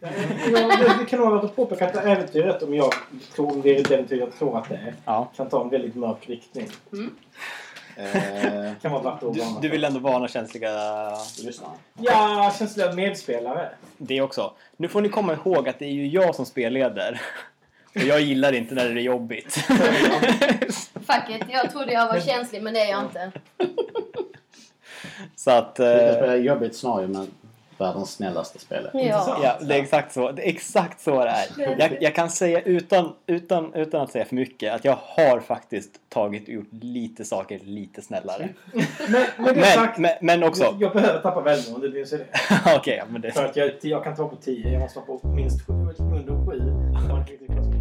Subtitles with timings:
[0.00, 0.08] Ja,
[0.78, 2.92] det, det kan vara värt att påpeka att äventyret, om jag
[3.34, 5.30] tror om det är det äventyr jag tror att det är, Ja.
[5.36, 6.68] kan ta en väldigt mörk riktning.
[7.96, 10.70] Eh, Kan vara värt att Du, varna du vill ändå varna känsliga...
[11.44, 11.66] lyssna.
[12.00, 13.68] Ja, känsliga medspelare.
[13.98, 14.52] Det också.
[14.76, 17.20] Nu får ni komma ihåg att det är ju jag som spelleder.
[17.94, 19.52] Och jag gillar inte när det är jobbigt.
[20.94, 23.32] Fuck it, jag trodde jag var känslig men det är jag inte.
[25.36, 25.76] Så att...
[25.80, 27.30] Vi kan Eh, spela jobbigt scenario men
[27.78, 28.90] världens snällaste spelare.
[28.92, 29.38] Ja.
[29.42, 30.32] ja, det är exakt så.
[30.32, 31.78] Det är exakt så det är.
[31.78, 35.90] Jag, jag kan säga utan, utan, utan att säga för mycket att jag har faktiskt
[36.08, 38.48] tagit och gjort lite saker lite snällare.
[39.38, 40.76] Men, men sagt, men, men också...
[40.80, 42.26] jag behöver tappa välmående, det är så det.
[42.76, 43.30] Okej, ja, men det...
[43.30, 46.46] För att jag, jag kan ta på 10, jag måste vara på minst 7, under
[46.50, 47.75] 7.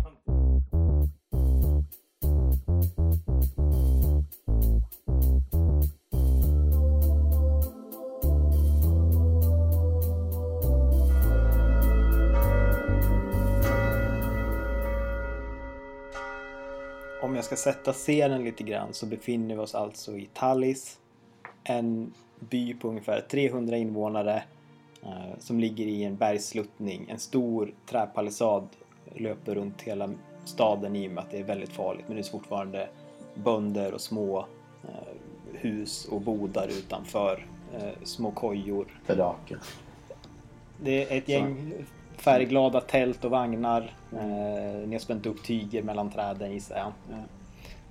[17.51, 20.99] Jag ska sätta scenen lite grann så befinner vi oss alltså i Tallis.
[21.63, 24.43] En by på ungefär 300 invånare
[25.04, 27.05] eh, som ligger i en bergssluttning.
[27.10, 28.68] En stor träpalissad
[29.15, 30.10] löper runt hela
[30.46, 32.05] staden i och med att det är väldigt farligt.
[32.07, 32.90] Men det är fortfarande
[33.35, 34.40] bönder och små
[34.84, 34.90] eh,
[35.54, 37.46] hus och bodar utanför.
[37.74, 39.02] Eh, små kojor.
[39.05, 39.59] Fedaker.
[40.84, 41.74] Det är ett gäng
[42.18, 43.93] färgglada tält och vagnar.
[44.12, 46.91] Eh, ni har spänt upp tyger mellan träden gissar jag.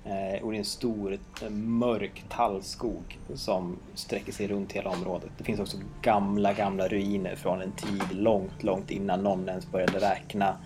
[0.07, 5.31] Eh, och det är en stor eh, mörk tallskog som sträcker sig runt hela området.
[5.39, 9.99] Det finns också gamla, gamla ruiner från en tid långt, långt innan någon ens började
[9.99, 10.57] räkna.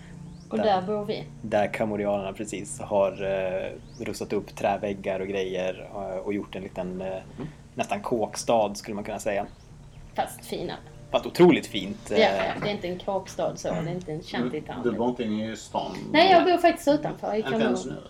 [0.50, 1.24] Och där bor vi.
[1.42, 7.00] Där kamorianerna precis har eh, rustat upp träväggar och grejer eh, och gjort en liten
[7.00, 7.18] eh,
[7.74, 9.46] nästan kåkstad skulle man kunna säga.
[10.14, 10.76] Fast finare.
[11.10, 12.10] Fast otroligt fint.
[12.10, 13.68] Ja, ja, det är inte en kåkstad så.
[13.68, 14.82] Det är inte en Du, shantytown.
[14.82, 15.96] du bor inte inne i stan?
[16.12, 17.34] Nej, jag bor faktiskt utanför.
[17.34, 18.02] I Inte ens Kamerun.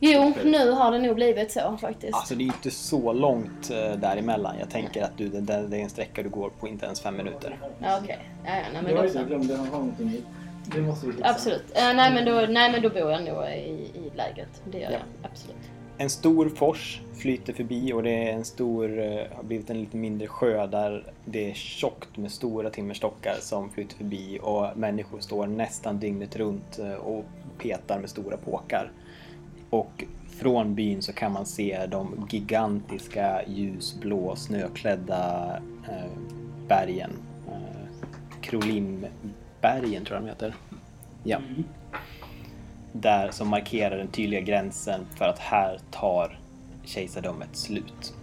[0.00, 2.14] Jo, nu har det nog blivit så faktiskt.
[2.14, 4.54] Alltså det är inte så långt eh, däremellan.
[4.58, 7.16] Jag tänker att du, det, det är en sträcka du går på inte ens fem
[7.16, 7.58] minuter.
[7.78, 8.18] Ja, Okej.
[8.44, 9.18] Ja, ja, nej, men Jag då så.
[9.18, 10.22] inte glömt, det har någonting i.
[10.74, 11.28] Det måste vi fixa.
[11.30, 11.64] Absolut.
[11.74, 14.62] Eh, nej, men då, nej, men då bor jag nog i, i lägret.
[14.70, 14.98] Det gör Ja.
[15.22, 15.30] jag.
[15.30, 15.56] Absolut.
[15.98, 19.96] En stor fors flyter förbi och det är en stor, eh, har blivit en lite
[19.96, 25.46] mindre sjö där det är tjockt med stora timmerstockar som flyter förbi och människor står
[25.46, 27.24] nästan dygnet runt eh, och
[27.58, 28.90] petar med stora påkar.
[29.74, 35.56] Och från byn så kan man se de gigantiska ljusblå snöklädda
[35.88, 36.10] eh,
[36.68, 37.10] bergen.
[37.48, 38.06] Eh,
[38.40, 40.54] Krolimbergen tror jag de heter.
[41.24, 41.38] Ja.
[42.92, 46.38] Där som markerar den tydliga gränsen för att här tar
[46.84, 48.14] kejsardömet slut.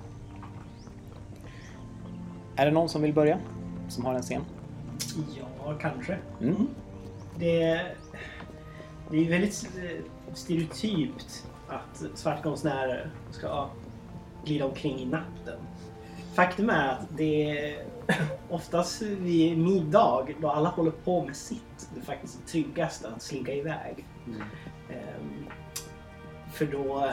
[2.56, 3.40] Är det någon som vill börja?
[3.88, 4.42] Som har en scen?
[5.40, 6.18] Ja, kanske.
[6.42, 6.68] Mm.
[7.40, 7.86] Det,
[9.12, 13.70] det är väldigt eh, stereotypt att svartkonstnärer ska
[14.46, 15.60] glida omkring i natten.
[16.34, 17.86] Faktum är att det är
[18.50, 23.54] oftast vid middag då alla håller på med sitt det är faktiskt tryggast att slinka
[23.54, 24.06] iväg.
[24.90, 25.46] Ehm,
[26.54, 27.12] för då,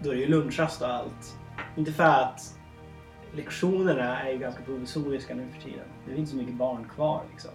[0.00, 1.36] då är det ju lunchrast och allt.
[1.76, 2.58] Inte för att
[3.34, 5.86] lektionerna är ju ganska provisoriska nu för tiden.
[6.06, 7.50] Det är inte så mycket barn kvar liksom.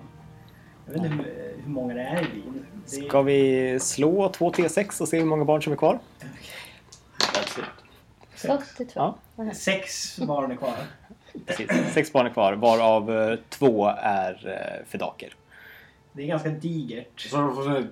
[0.87, 2.65] Jag vet inte hur, hur många det är i byn.
[2.85, 5.99] Det Ska vi slå 2 T6 och se hur många barn som är kvar?
[8.77, 9.13] Till två.
[9.35, 9.51] Ja.
[9.53, 10.73] Sex barn är kvar.
[11.45, 11.93] Precis.
[11.93, 15.33] Sex barn är kvar varav eh, två är eh, fedaker.
[16.11, 17.19] Det är ganska digert.
[17.19, 17.87] Så du får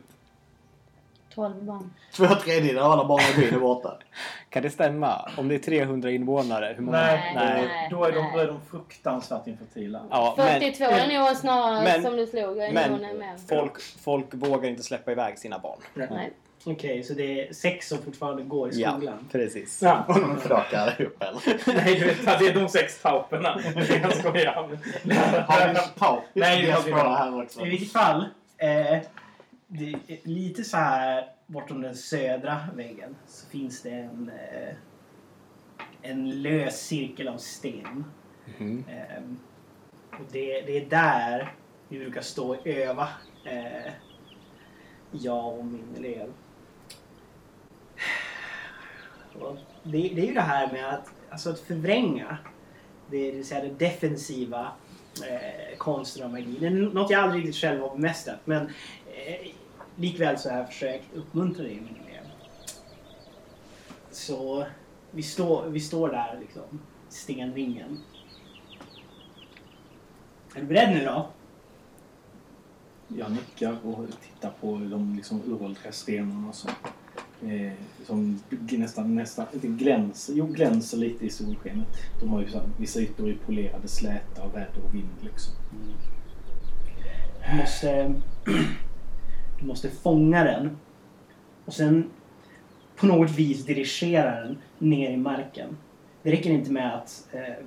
[1.35, 1.94] se, Tolv barn.
[2.13, 3.97] två tredjedelar av alla barn i byn är borta.
[4.50, 5.29] Kan det stämma?
[5.38, 6.97] Om det är 300 invånare, hur många?
[6.97, 7.62] Nej, Nej.
[7.68, 7.88] Nej.
[7.91, 8.31] Då, är de, nej.
[8.34, 10.01] då är de fruktansvärt infertila.
[10.09, 12.57] Ja, men, 42 är nog snarare Men- som du slog.
[12.57, 13.40] Jag men med.
[13.50, 15.79] folk, folk vågar inte släppa iväg sina barn.
[15.94, 16.34] Nej.
[16.68, 19.28] Okej, så det är sex som fortfarande går i Ja, skolan?
[19.31, 19.81] precis.
[19.81, 20.03] Ja.
[20.07, 21.75] Och de fedakar allihop eller?
[21.85, 23.59] Nej, du vet, det är de sex tauperna.
[24.03, 24.53] Jag skojar.
[25.47, 26.19] Har vi en taup?
[26.34, 27.03] Nej, det har vi inte.
[27.03, 27.66] här också.
[27.66, 28.22] I vilket fall.
[28.57, 29.00] Eh,
[29.68, 34.75] det är lite så här bortom den södra väggen så finns det en, eh,
[36.01, 38.06] en lös cirkel av sten.
[38.88, 39.24] Eh,
[40.12, 41.53] och det, det är där
[41.88, 43.09] vi brukar stå och öva.
[43.45, 43.92] Eh,
[45.12, 46.33] jag och min elev.
[49.39, 52.38] Och det, det är ju det här med att, alltså att förvränga.
[53.09, 54.71] Det, det vill säga det defensiva
[55.30, 56.57] eh, konsten av magi.
[56.59, 58.39] Det är något jag aldrig riktigt själv har bemästrat.
[58.45, 58.65] Men
[59.07, 59.51] eh,
[59.95, 62.24] likväl så har jag försökt uppmuntra det i min elev.
[64.12, 64.65] Så
[65.12, 66.80] vi står, vi står där liksom.
[67.09, 68.03] Stenringen.
[70.56, 71.30] Är du beredd nu då?
[73.07, 76.71] jag nickar och tittar på de liksom uråldriga stenarna som,
[77.42, 77.74] eh,
[78.06, 78.39] som
[78.69, 81.88] nästan, nästan inte glänser, jo glänser lite i solskenet.
[82.19, 85.53] De har ju så här, vissa ytor är polerade, släta av väder och vind liksom.
[87.51, 88.15] Du måste,
[89.65, 90.77] du måste fånga den
[91.65, 92.09] och sen
[92.95, 95.77] på något vis dirigera den ner i marken.
[96.23, 97.65] Det räcker inte med att eh,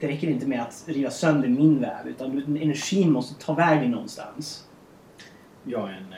[0.00, 4.68] det räcker inte med att riva sönder min väv utan energin måste ta vägen någonstans.
[5.64, 6.12] Jag är en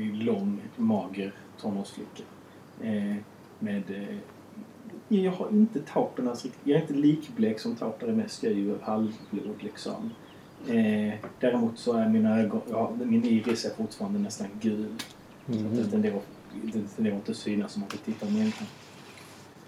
[0.00, 2.22] eh, lång, mager tonårsflicka.
[2.82, 3.16] Eh,
[3.58, 3.90] med...
[3.90, 4.16] Eh,
[5.08, 6.60] jag har inte taupernas riktigt...
[6.64, 8.42] Jag är inte likblek som tauper är mest.
[8.42, 10.10] Jag är ju halvblod liksom.
[10.68, 12.60] Eh, däremot så är mina ögon...
[12.70, 14.94] Ja, min iris är fortfarande nästan gul.
[15.46, 16.20] Så att det tenderar,
[16.62, 18.52] det tenderar inte att synas om man vill titta ner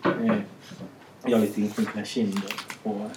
[0.05, 0.39] eh,
[1.25, 2.53] Jag har lite insjunkna kinder
[2.83, 3.11] och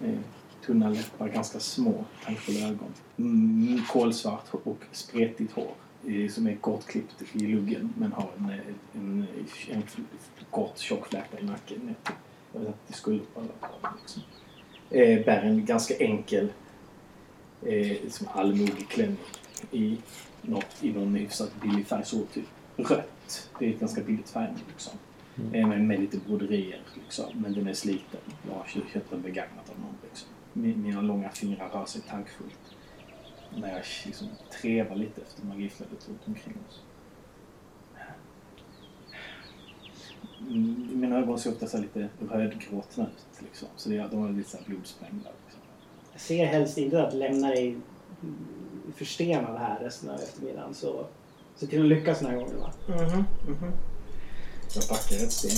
[0.00, 0.18] eh,
[0.66, 2.94] tunna läppar, ganska små, tankfulla ögon.
[3.16, 5.72] Mm, kolsvart och spretigt hår
[6.06, 8.58] eh, som är kortklippt i luggen men har en, eh,
[8.94, 9.26] en,
[9.70, 9.82] en, en
[10.50, 11.94] kort tjock fläta i nacken
[12.86, 13.50] till skulderbladen.
[14.00, 14.22] Liksom.
[14.90, 16.48] Eh, bär en ganska enkel
[17.66, 19.16] eh, som allmodig klänning
[19.72, 19.98] i,
[20.42, 22.04] något, i någon hyfsat billig färg.
[22.04, 22.44] Så typ
[22.76, 23.48] rött.
[23.58, 24.92] Det är ett ganska billigt färgämne liksom.
[25.52, 27.24] Eh, med, lite broderier liksom.
[27.34, 28.20] Men den är sliten.
[28.48, 30.28] Jag har kö- köpt den begagnat av någon liksom.
[30.52, 32.74] Min- Mina långa fingrar rör sig tankfullt.
[33.56, 34.28] När jag liksom
[34.60, 36.80] trevar lite efter magiflödet runt omkring oss.
[40.40, 43.68] Mm, Mina ögon ser ofta så lite rödgråtna ut liksom.
[43.76, 45.30] Så det, de är lite så här blodsprängda.
[46.20, 48.36] Ser helst inte att lämna dig mm,
[48.96, 51.04] förstenad här resten av eftermiddagen så
[51.56, 52.72] se till att lyckas den här gången va?
[52.88, 53.72] Mhm, mhm.
[54.74, 55.52] Jag backar ett steg.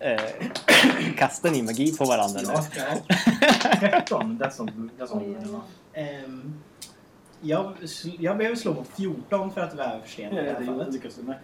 [0.00, 0.20] Eh,
[1.16, 2.48] kastar ni magi på varandra nu?
[2.76, 2.96] ja.
[3.80, 5.22] 13, that's on, that's on.
[5.22, 6.69] Oj, oj.
[7.40, 7.74] Jag,
[8.18, 10.92] jag behöver slå på 14 för att vara förstenad i det här fallet.
[10.92, 11.36] lyckas du med.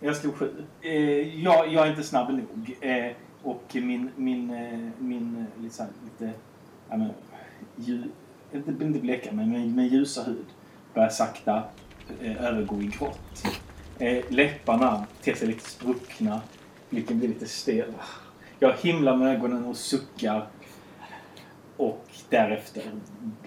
[0.00, 0.64] Jag slog sju.
[0.80, 2.76] Eh, jag, jag är inte snabb nog.
[2.80, 3.12] Eh,
[3.42, 6.30] och min, min, eh, min eh, lite,
[6.88, 7.10] ja, men,
[8.52, 10.46] inte, inte bleka, men med, med ljusa hud
[10.94, 11.62] börjar sakta
[12.20, 13.44] övergå i grått.
[14.28, 16.40] Läpparna ter sig lite spruckna.
[16.90, 17.92] Blicken blir lite stel.
[18.58, 20.46] Jag himlar med ögonen och suckar.
[21.76, 22.82] Och därefter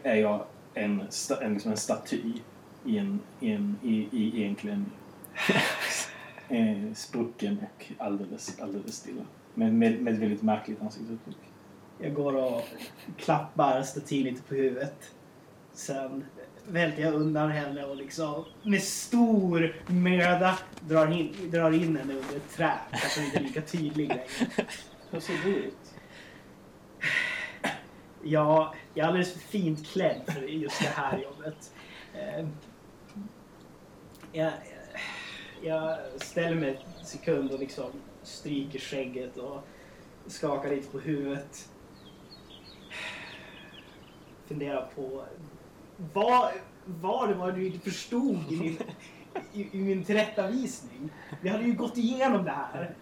[0.03, 0.45] är jag
[0.83, 2.21] en, sta- en, liksom en staty
[2.85, 4.91] i en, i en, i, i, i en klänning.
[6.49, 9.21] eh, sprucken och alldeles, alldeles stilla.
[9.53, 11.37] Men med, med ett väldigt märkligt ansiktsuttryck.
[11.99, 12.61] Jag går och
[13.17, 15.11] klappar statyn lite på huvudet.
[15.73, 16.25] Sen
[16.67, 22.35] välter jag undan henne och liksom med stor möda drar in, drar in henne under
[22.35, 22.77] ett träd.
[22.91, 24.23] Så att hon inte är lika tydlig längre.
[25.11, 25.93] Hur ser du ut?
[28.29, 31.73] Ja, jag är alldeles för fint klädd för just det här jobbet.
[32.13, 32.47] Eh,
[34.31, 34.51] jag,
[35.63, 37.91] jag ställer mig en sekund och liksom
[38.23, 39.67] stryker skägget och
[40.27, 41.69] skakar lite på huvudet.
[44.47, 45.25] Funderar på
[46.13, 46.51] vad,
[46.85, 48.77] vad det var du inte förstod i min,
[49.53, 51.09] i, i min tillrättavisning.
[51.41, 52.95] Vi hade ju gått igenom det här.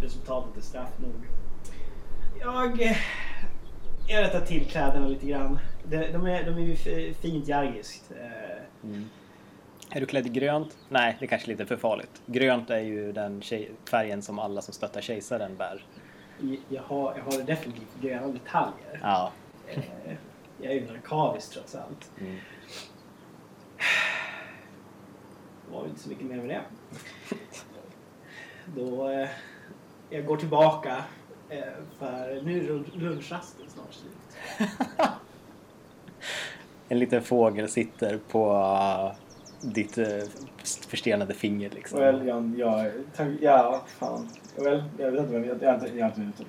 [0.00, 1.14] Resultatet är straff nog.
[2.40, 2.96] Jag, eh,
[4.08, 5.58] jag rättar till kläderna lite grann.
[5.84, 6.76] De, de är, de är ju
[7.14, 8.10] fint jargiskt.
[8.20, 9.08] Eh, Mm.
[9.90, 10.76] Är du klädd i grönt?
[10.88, 12.22] Nej, det är kanske lite för farligt.
[12.26, 15.84] Grönt är ju den tjej- färgen som alla som stöttar kejsaren bär.
[16.68, 19.00] Jag har, jag har definitivt gröna detaljer.
[19.02, 19.32] Ja.
[19.68, 19.82] Eh,
[20.60, 22.10] Jag är ju narkavisk trots allt.
[22.20, 22.36] Mm.
[25.66, 26.60] Det var ju inte så mycket mer med det.
[28.76, 29.08] Då,
[30.10, 31.04] jag går tillbaka
[31.48, 31.60] eh,
[31.98, 34.68] för nu är lun- lunchrasten snart slut.
[36.88, 39.12] En liten fågel sitter på uh,
[39.72, 40.06] ditt uh,
[40.88, 42.00] förstenade finger liksom.
[42.00, 44.28] Well, jag, jag, tack- ja, fan.
[44.56, 46.44] Well, jag vet inte vem jag, jag, inte- jag har inte vet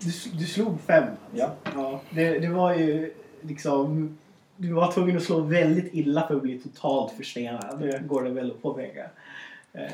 [0.00, 1.16] Du, du slog fem alltså.
[1.36, 1.50] Ja.
[1.74, 4.18] ja det, det var ju liksom...
[4.58, 7.90] Du var tvungen att slå väldigt illa för att bli totalt förstenad.
[7.92, 7.98] Ja.
[7.98, 9.10] Går det väl att påpeka.
[9.72, 9.88] Eh,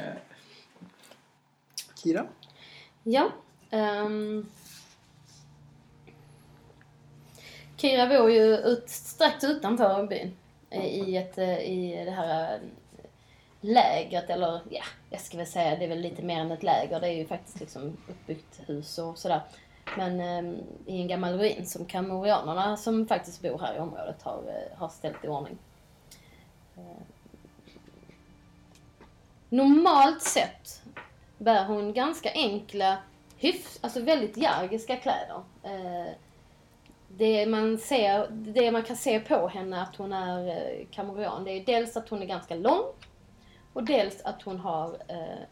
[2.02, 2.24] Kira?
[3.02, 3.30] Ja.
[3.70, 4.46] Um...
[7.76, 10.36] Kira bor ju ut, strax utanför byn.
[10.70, 12.60] I, ett, eh, I det här eh,
[13.60, 17.00] lägret, eller ja, jag ska väl säga det är väl lite mer än ett läger.
[17.00, 19.40] Det är ju faktiskt liksom uppbyggt hus och sådär.
[19.96, 24.42] Men um, i en gammal ruin som kamorianerna som faktiskt bor här i området har,
[24.48, 25.58] eh, har ställt i ordning.
[26.76, 27.02] Ehm.
[29.48, 30.81] Normalt sett
[31.42, 32.98] bär hon ganska enkla,
[33.36, 35.42] hyfs, alltså väldigt järgiska kläder.
[35.62, 36.12] Eh,
[37.08, 41.50] det man, ser, det man kan se på henne att hon är eh, kameruan, det
[41.50, 42.84] är dels att hon är ganska lång
[43.72, 45.44] och dels att hon har eh,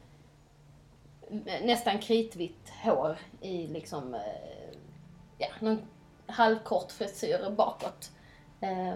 [1.62, 4.74] nästan kritvitt hår i liksom, eh,
[5.38, 5.82] ja, någon
[6.26, 8.10] halvkort frisyr bakåt.
[8.60, 8.94] Eh,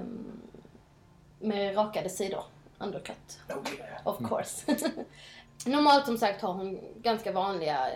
[1.39, 2.45] med rakade sidor,
[2.79, 3.41] undercut.
[4.05, 4.77] Of course.
[5.67, 7.89] Normalt som sagt har hon ganska vanliga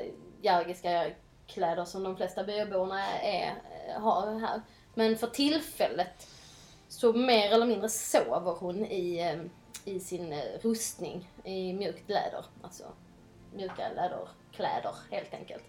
[0.42, 1.06] järgiska
[1.46, 3.54] kläder som de flesta byborna är,
[3.88, 4.62] eh, har här.
[4.94, 6.28] Men för tillfället
[6.88, 9.40] så mer eller mindre sover hon i, eh,
[9.94, 12.44] i sin eh, rustning i mjukt läder.
[12.62, 12.84] Alltså
[13.54, 15.64] mjuka läderkläder helt enkelt.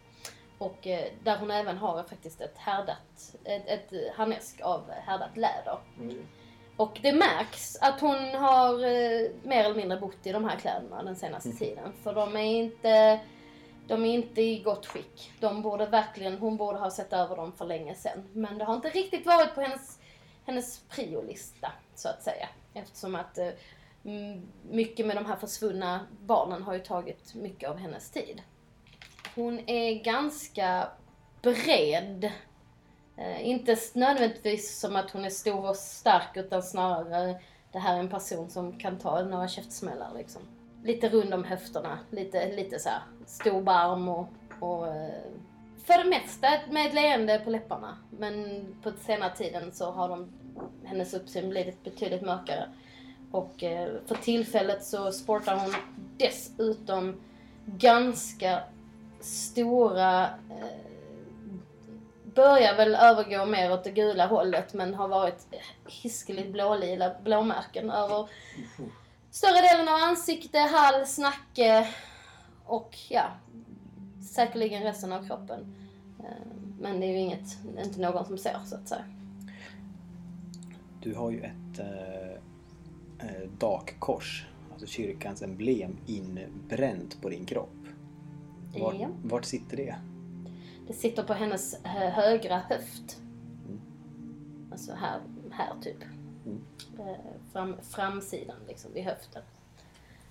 [0.58, 0.78] Och
[1.24, 5.80] där hon även har faktiskt ett härdat, ett, ett harnesk av härdat läder.
[6.00, 6.28] Mm.
[6.80, 11.04] Och det märks att hon har eh, mer eller mindre bott i de här kläderna
[11.04, 11.94] den senaste tiden.
[12.04, 13.20] För de är inte,
[13.88, 15.32] de är inte i gott skick.
[15.40, 18.24] De borde verkligen, hon borde ha sett över dem för länge sedan.
[18.34, 20.00] Men det har inte riktigt varit på hennes,
[20.46, 22.50] hennes priolista, så att säga.
[22.74, 23.50] Eftersom att eh,
[24.06, 28.42] mm, mycket med de här försvunna barnen har ju tagit mycket av hennes tid.
[29.36, 30.88] Hon är ganska
[31.42, 32.32] bred.
[33.20, 37.40] Eh, inte nödvändigtvis som att hon är stor och stark utan snarare
[37.72, 40.42] det här är en person som kan ta några käftsmällar liksom.
[40.84, 44.28] Lite rund om höfterna, lite, lite så här stor barm och,
[44.60, 45.24] och eh,
[45.86, 47.98] för det mesta med ett leende på läpparna.
[48.10, 50.30] Men på senare tiden så har de,
[50.84, 52.70] hennes uppsyn blivit betydligt mörkare.
[53.32, 55.74] Och eh, för tillfället så sportar hon
[56.18, 57.22] dessutom
[57.66, 58.60] ganska
[59.20, 60.79] stora eh,
[62.36, 65.48] börjar väl övergå mer åt det gula hållet men har varit
[65.88, 68.30] hiskeligt blålila blåmärken över
[69.32, 71.88] större delen av ansikte, hals, nacke
[72.66, 73.24] och ja,
[74.34, 75.76] säkerligen resten av kroppen.
[76.20, 76.48] Eh,
[76.80, 79.04] Men det är ju inget, inte någon som ser så att säga.
[81.02, 82.30] Du har ju ett eh,
[83.30, 87.70] eh, dakkors, alltså kyrkans emblem, inbränt på din kropp.
[88.80, 89.08] Vart, Ja.
[89.24, 89.96] vart sitter det?
[90.90, 93.18] Det sitter på hennes eh, högra höft.
[94.72, 95.20] Alltså här,
[95.52, 95.98] här typ.
[96.46, 96.62] Mm.
[97.00, 97.16] Eh,
[97.54, 99.42] Fram, framsidan liksom, vid höften.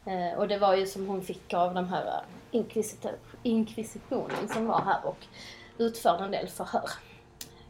[0.07, 2.25] Eh, Och det var ju som hon fick av de här
[3.43, 5.27] inkvisitionen som var här och
[5.79, 6.91] utförde en del förhör.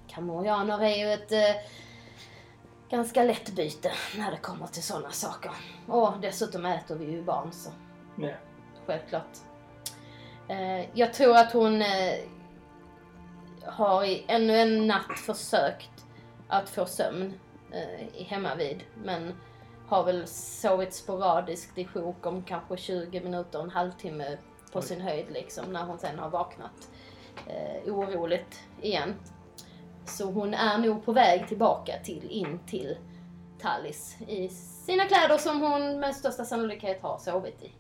[0.08, 1.62] Kamorianer är ju ett eh,
[2.90, 5.50] ganska lätt byte när det kommer till sådana saker.
[5.86, 7.70] Och dessutom äter vi ju barn så
[8.16, 8.30] Ja.
[8.86, 9.36] självklart.
[10.48, 12.14] Eh, jag tror att hon eh,
[13.68, 16.06] har i ännu en natt försökt
[16.48, 17.34] att få sömn
[17.72, 19.34] eh, hemma vid men
[19.88, 24.38] har väl sovit sporadiskt i sjok om kanske 20 minuter, en halvtimme
[24.72, 26.88] på sin höjd liksom när hon sen har vaknat
[27.46, 29.14] eh, oroligt igen.
[30.04, 32.96] Så hon är nog på väg tillbaka till, in till
[33.60, 34.48] Tallis i
[34.86, 37.72] sina kläder som hon med största sannolikhet har sovit i.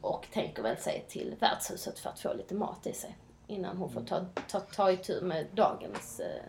[0.00, 3.16] Och tänker väl sig till värdshuset för att få lite mat i sig.
[3.46, 6.42] Innan hon får ta, ta, ta itu med dagens, eh,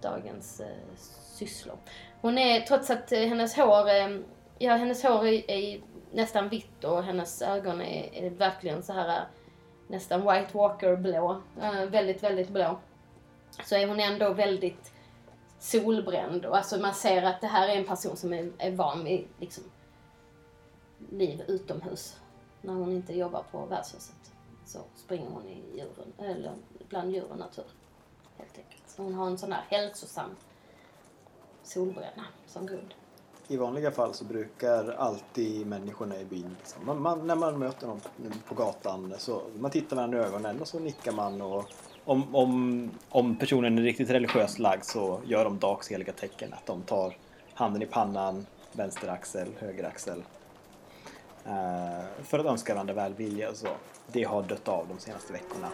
[0.00, 1.78] dagens eh, sysslor.
[2.20, 4.18] Hon är, trots att eh, hennes hår, eh,
[4.58, 5.80] ja hennes hår är, är
[6.12, 9.22] nästan vitt och hennes ögon är, är verkligen så här eh,
[9.88, 11.42] nästan White Walker blå.
[11.62, 12.78] Eh, väldigt, väldigt blå.
[13.64, 14.92] Så är hon ändå väldigt
[15.58, 16.46] solbränd.
[16.46, 19.28] Och alltså man ser att det här är en person som är, är van vid
[19.40, 19.64] liksom,
[21.10, 22.20] liv utomhus.
[22.62, 24.32] När hon inte jobbar på värdshuset
[24.68, 26.52] så springer hon i djuren, eller
[26.88, 27.64] bland djur och natur.
[28.36, 28.82] Helt enkelt.
[28.86, 30.30] Så hon har en sån här hälsosam
[31.62, 32.94] solbränna som grund.
[33.48, 37.86] I vanliga fall så brukar alltid människorna i byn, liksom, man, man, när man möter
[37.86, 38.00] någon
[38.48, 41.64] på gatan, så man tittar varandra i ögonen och så nickar man och
[42.04, 46.66] om, om, om personen är riktigt religiöst lagd så gör de Daks heliga tecken, att
[46.66, 47.16] de tar
[47.54, 50.22] handen i pannan, vänster axel, höger axel.
[51.44, 53.68] Eh, för att önska varandra välvilja och så.
[54.12, 55.68] Det har dött av de senaste veckorna.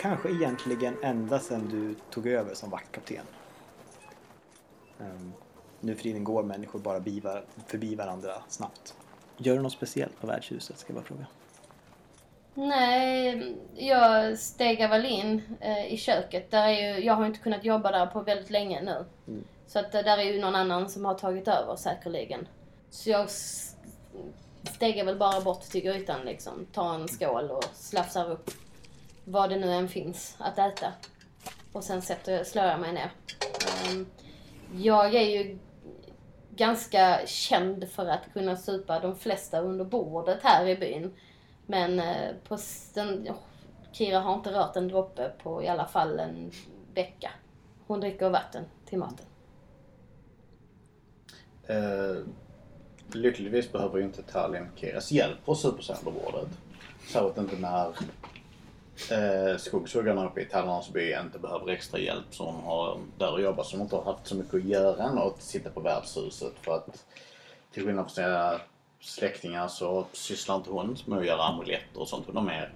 [0.00, 3.24] Kanske egentligen ända sedan du tog över som vaktkapten.
[4.98, 5.32] Um,
[5.80, 7.02] nu för tiden går människor bara
[7.66, 8.94] förbi varandra snabbt.
[9.36, 11.26] Gör du något speciellt på värdshuset, ska jag bara fråga.
[12.54, 16.50] Nej, jag stegar väl in eh, i köket.
[16.50, 19.04] Där är ju, jag har inte kunnat jobba där på väldigt länge nu.
[19.28, 19.44] Mm.
[19.66, 22.48] Så att eh, där är ju någon annan som har tagit över säkerligen.
[22.90, 23.28] Så jag
[24.68, 26.66] stegar väl bara bort till grytan liksom.
[26.72, 28.50] Tar en skål och slafsar upp
[29.24, 30.92] vad det nu än finns att äta.
[31.72, 33.10] Och sen sätter, slår jag mig ner.
[33.86, 34.06] Ehm,
[34.76, 35.58] jag är ju
[36.50, 41.14] ganska känd för att kunna supa de flesta under bordet här i byn.
[41.66, 42.58] Men eh, på
[42.94, 43.36] den, oh,
[43.92, 46.50] Kira har inte rört en droppe på i alla fall en
[46.94, 47.30] vecka.
[47.86, 49.26] Hon dricker vatten till maten.
[51.70, 52.24] Uh
[53.12, 56.48] lyckligtvis behöver ju inte Tallinn Kiras hjälp på supercenterbordet.
[57.12, 57.86] Särskilt inte när
[59.10, 63.42] eh, skogshuggarna uppe i Tallarnas by inte behöver extra hjälp så hon har där att
[63.42, 66.74] jobba som inte har haft så mycket att göra än att sitta på värdshuset för
[66.74, 67.04] att
[67.72, 68.60] till skillnad från sina
[69.00, 72.26] släktingar så sysslar inte hon med att göra amuletter och sånt.
[72.26, 72.72] Hon är mer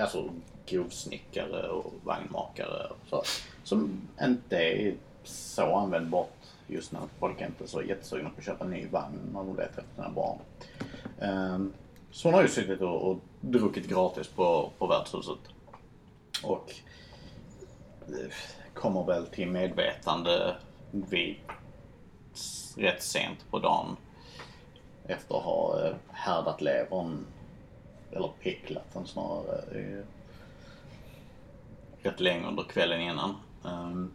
[0.00, 0.30] alltså,
[0.66, 3.22] grovsnickare och vagnmakare och så.
[3.64, 4.94] Som inte är
[5.24, 6.39] så användbart
[6.72, 9.56] just när folk inte är så jättesugna på att köpa en ny vagn när de
[9.56, 10.38] letar efter sina barn.
[11.20, 11.72] Ehm,
[12.10, 15.38] så hon har ju suttit och, och druckit gratis på, på värdshuset.
[16.42, 16.74] Och
[18.08, 18.32] eh,
[18.74, 20.56] kommer väl till medvetande
[20.90, 21.36] vid
[22.76, 23.96] rätt sent på dagen.
[25.06, 27.26] Efter att ha eh, härdat levern,
[28.12, 30.04] eller picklat den snarare, eh,
[32.02, 33.34] rätt länge under kvällen innan.
[33.64, 34.10] Ehm,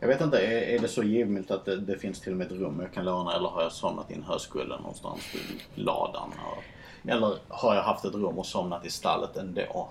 [0.00, 2.46] jag vet inte, är, är det så givmilt att det, det finns till och med
[2.46, 6.32] ett rum jag kan låna eller har jag somnat i en höskullen någonstans i ladan?
[6.46, 6.62] Och,
[7.10, 9.90] eller har jag haft ett rum och somnat i stallet ändå?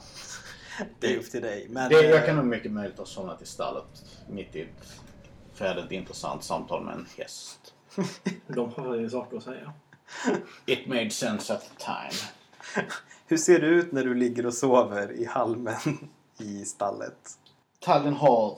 [1.00, 1.68] Det är upp till dig.
[1.70, 5.02] Men, Det, jag eh, kan nog mycket möjligt ha somnat i stallet mitt i ett
[5.54, 7.74] färdigt intressant samtal med en häst.
[8.48, 9.74] De har ju saker att säga.
[10.66, 12.32] It made sense at the time.
[13.28, 17.38] Hur ser det ut när du ligger och sover i halmen i stallet?
[17.80, 18.58] Tallinn har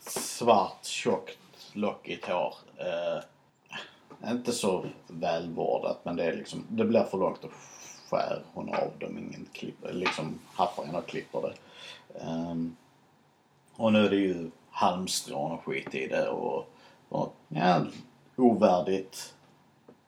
[0.00, 1.38] svart, tjockt,
[1.72, 2.54] lockigt hår.
[2.76, 7.52] Eh, inte så välvårdat men det, är liksom, det blir för långt och
[8.10, 9.18] skär hon av dem.
[9.18, 11.54] Ingen klipper, liksom haffar henne och klipper det.
[12.20, 12.54] Eh,
[13.76, 16.68] och nu är det ju halmstrån och skit i det och,
[17.08, 17.86] och ja,
[18.36, 19.34] ovärdigt.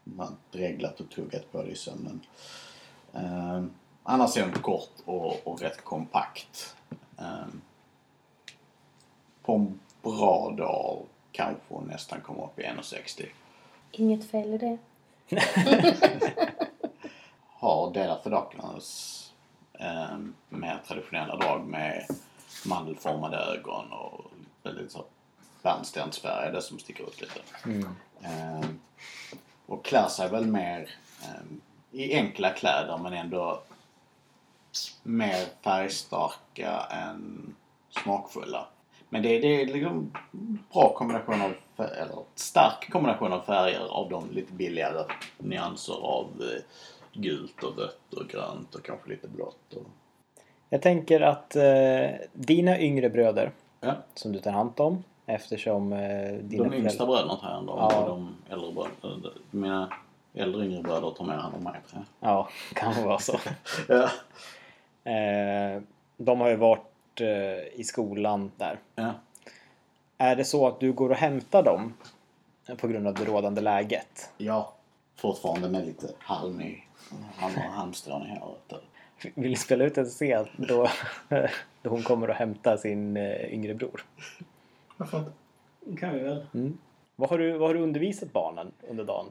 [0.05, 2.21] Man dreglat och tuggat på det i sömnen.
[3.15, 3.63] Eh,
[4.03, 6.77] annars är hon kort och, och rätt kompakt.
[7.19, 7.61] Ehm,
[9.43, 13.27] på en bra dag kanske hon nästan kommer upp i 1,60.
[13.91, 14.79] Inget fel i det.
[17.47, 19.17] Har delat Fedocklands
[19.73, 22.07] eh, mer traditionella drag med
[22.67, 24.31] mandelformade ögon och
[24.63, 25.05] väldigt så
[25.63, 27.41] bärnstensfärgade som sticker ut lite.
[28.23, 28.69] Eh,
[29.67, 30.91] och klär sig väl mer
[31.23, 31.43] eh,
[31.91, 33.63] i enkla kläder men ändå
[35.03, 37.55] mer färgstarka än
[38.03, 38.67] smakfulla.
[39.13, 40.13] Men det, det är liksom
[40.73, 45.05] bra kombination av, eller stark kombination av färger av de lite billigare
[45.39, 46.63] nyanser av eh,
[47.13, 49.73] gult och rött och grönt och kanske lite blått.
[49.77, 49.87] Och,
[50.69, 53.95] Jag tänker att eh, dina yngre bröder ja.
[54.15, 57.79] som du tar hand om eftersom eh, dina De yngsta bröderna tar jag hand om
[57.79, 58.01] Ja.
[58.01, 59.93] och de äldre bröderna, mina
[60.35, 63.37] äldre yngre bröder tar mer hand om mig tror Ja, kan vara så.
[63.89, 63.99] jag.
[65.05, 65.11] Ja.
[65.13, 65.83] Eh,
[66.17, 66.90] de har ju varit
[67.21, 68.79] eh, i skolan där.
[68.95, 69.13] Ja.
[70.19, 71.95] Är det så att du går och hämtar dem
[72.77, 74.31] på grund av det rådande läget?
[74.37, 74.73] ja,
[75.17, 76.85] fortfarande med lite halm i,
[77.71, 78.85] halmstrån i håret.
[79.35, 80.89] Vill du spela ut en scen då,
[81.83, 84.05] då hon kommer och hämtar sin eh, yngre bror?
[84.97, 85.31] Varför inte?
[85.85, 86.47] Det kan vi väl.
[87.17, 89.27] Vad har du, vad har du undervisat barnen under dagen?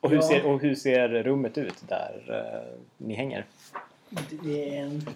[0.00, 0.22] Och hur, Ja.
[0.22, 3.44] ser, och hur ser rummet ut där eh, ni hänger?
[4.42, 5.06] Det är en,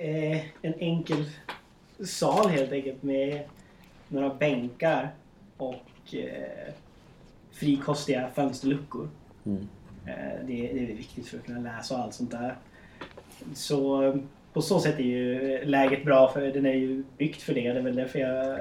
[0.00, 1.24] eh, en enkel
[2.04, 3.40] sal helt enkelt med
[4.08, 5.10] några bänkar
[5.56, 6.72] och eh,
[7.52, 9.08] frikostiga fönsterluckor.
[9.46, 9.68] Mm.
[10.06, 12.56] Eh, det, det är viktigt för att kunna läsa och allt sånt där.
[13.54, 14.18] Så
[14.52, 17.72] på så sätt är ju läget bra för den är ju byggt för det.
[17.72, 18.58] Det är väl därför jag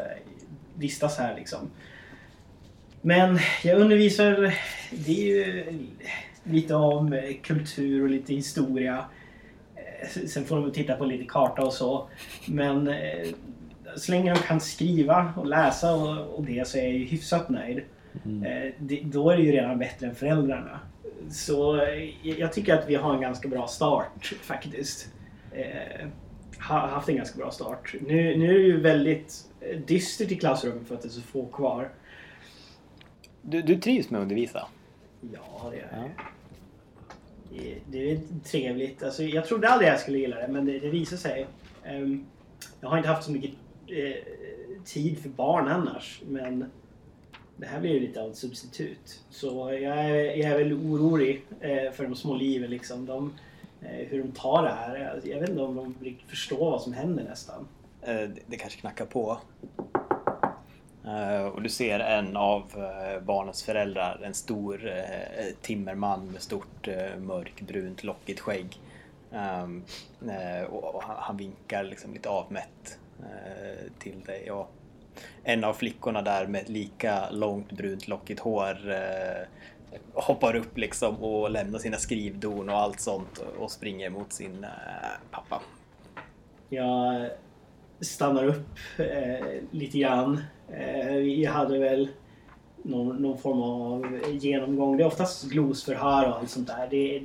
[0.75, 1.59] vistas här liksom.
[3.01, 4.55] Men jag undervisar,
[4.91, 5.65] det är ju
[6.43, 9.05] lite om kultur och lite historia.
[10.07, 12.09] Sen får de titta på lite karta och så.
[12.47, 13.27] Men eh,
[13.95, 17.49] så länge de kan skriva och läsa och, och det så är jag ju hyfsat
[17.49, 17.81] nöjd.
[18.25, 20.79] Eh, det, då är det ju redan bättre än föräldrarna.
[21.29, 25.09] Så eh, jag tycker att vi har en ganska bra start faktiskt.
[25.51, 26.07] Eh,
[26.59, 27.95] har haft en ganska bra start.
[28.01, 29.45] Nu, nu är det ju väldigt
[29.87, 31.89] dystert i klassrummet för att det är så få kvar.
[33.41, 34.67] Du, du trivs med att undervisa?
[35.33, 36.23] Ja, det är Ja
[37.91, 38.11] det.
[38.11, 39.03] Är trevligt.
[39.03, 41.47] Alltså, jag trodde aldrig jag skulle gilla det, men det, det visar sig.
[41.89, 42.25] Um,
[42.81, 43.51] jag har inte haft så mycket
[43.87, 44.15] eh,
[44.85, 46.65] tid för barn annars, men
[47.57, 49.23] det här blir ju lite av ett substitut.
[49.29, 53.05] Så jag är, jag är väl orolig eh, för de små liven, liksom.
[53.05, 53.33] De,
[53.81, 55.21] eh, hur de tar det här.
[55.23, 57.67] Jag vet inte om de riktigt förstår vad som händer nästan.
[58.01, 59.37] Eh, det, det kanske knackar på.
[61.07, 66.87] Eh, och du ser en av eh, barnens föräldrar, en stor eh, timmerman med stort
[67.17, 68.79] mörkbrunt lockigt skägg.
[69.31, 69.83] Ehm,
[70.69, 72.99] och han, vinkar liksom lite avmätt
[73.99, 74.51] till dig.
[74.51, 74.71] Och
[75.43, 78.77] en av flickorna där med ett lika långt brunt lockigt hår
[80.13, 84.65] hoppar upp liksom och lämnar sina skrivdon och allt sånt och springer mot sin
[85.31, 85.61] pappa.
[86.69, 87.29] Jag
[87.99, 90.43] stannar upp eh, lite grann.
[90.69, 92.09] Eh, vi hade väl
[92.83, 94.97] någon, någon form av genomgång.
[94.97, 96.87] Det är oftast glosförhör och allt sånt där.
[96.89, 97.23] Det,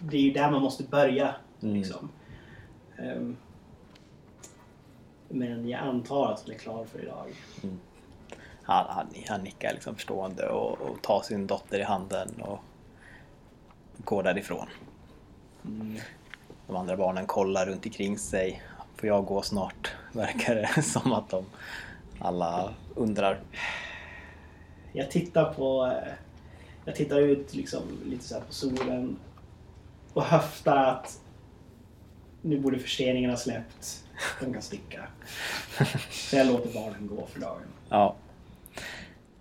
[0.00, 1.34] det är ju där man måste börja.
[1.62, 1.74] Mm.
[1.74, 2.08] Liksom.
[2.98, 3.36] Ehm,
[5.28, 7.26] men jag antar att den är klar för idag.
[8.62, 12.58] Han, han, han nickar liksom förstående och, och tar sin dotter i handen och
[14.04, 14.66] går därifrån.
[16.66, 18.62] De andra barnen kollar runt omkring sig.
[18.96, 19.92] Får jag gå snart?
[20.12, 21.44] Verkar det som att de
[22.22, 23.40] alla undrar.
[24.92, 25.86] Jag tittar på...
[25.86, 26.12] eh,
[26.84, 29.16] Jag tittar ut liksom lite så här på solen
[30.12, 31.20] och höftar att
[32.42, 34.04] nu borde förseningen ha släppt.
[34.40, 35.06] De kan sticka.
[36.10, 37.62] Så jag låter barnen gå för dagen.
[37.88, 38.16] Ja.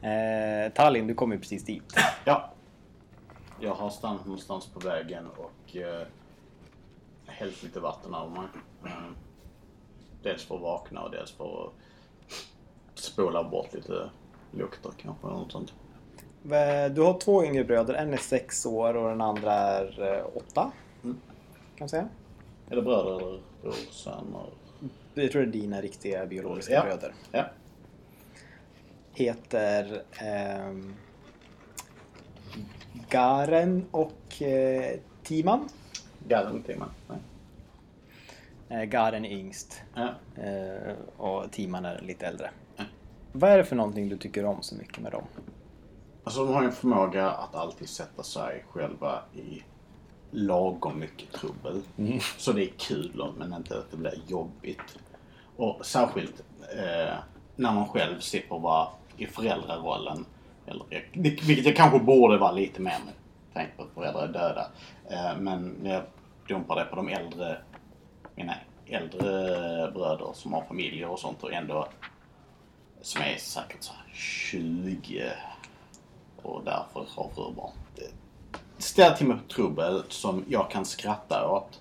[0.10, 1.94] Eh, Tallinn, du kommer ju precis dit.
[2.26, 2.54] Ja.
[3.60, 6.08] Jag har stannat någonstans på vägen och eh,
[7.26, 8.48] hällt lite vatten av mig.
[8.86, 9.15] Mm.
[10.24, 11.74] Dels för att vakna och dels för att
[12.95, 14.10] spola bort lite
[14.51, 15.73] lukter kanske eller något sånt.
[16.45, 17.93] Eh, Du har två yngre bröder.
[17.93, 20.71] En är sex år och den andra är eh, åtta.
[21.04, 21.17] Mm.
[21.75, 22.10] Kan man säga.
[22.69, 24.45] Är det bröder eller brorsöner?
[25.13, 26.84] Jag tror det är dina riktiga biologiska Ja.
[26.84, 27.13] bröder.
[27.32, 27.45] Ja.
[29.13, 30.95] Heter ehm,
[33.10, 35.69] Garen och eh, Timan.
[36.27, 36.88] Garen till mig.
[37.08, 37.17] Nej.
[38.82, 40.10] Eh, Garen är yngst Ja.
[40.43, 42.49] eh, och Timan är lite äldre.
[43.32, 45.24] Vad är det för någonting du tycker om så mycket med dem?
[46.24, 49.63] Alltså de har en förmåga att alltid sätta sig själva i
[50.32, 51.82] lagom mycket trubbel.
[52.38, 54.98] Så det är kul men inte att det blir jobbigt.
[55.56, 56.44] Och särskilt
[56.78, 57.13] eh,
[57.56, 60.26] när man själv slipper vara i föräldrarollen.
[60.65, 63.13] Eller, det- vilket jag kanske borde vara lite mer med
[63.54, 64.67] tanke på att föräldrar är döda.
[65.10, 66.04] Eh, men jag
[66.48, 67.58] dumpar det på de äldre,
[68.36, 68.54] mina
[68.86, 69.22] äldre
[69.91, 71.88] bröder som har familjer och sånt och ändå
[73.02, 75.32] som är säkert så här 20
[76.42, 77.72] och därför har fru barn.
[78.78, 81.80] Ställ till med trubbel som jag kan skratta åt.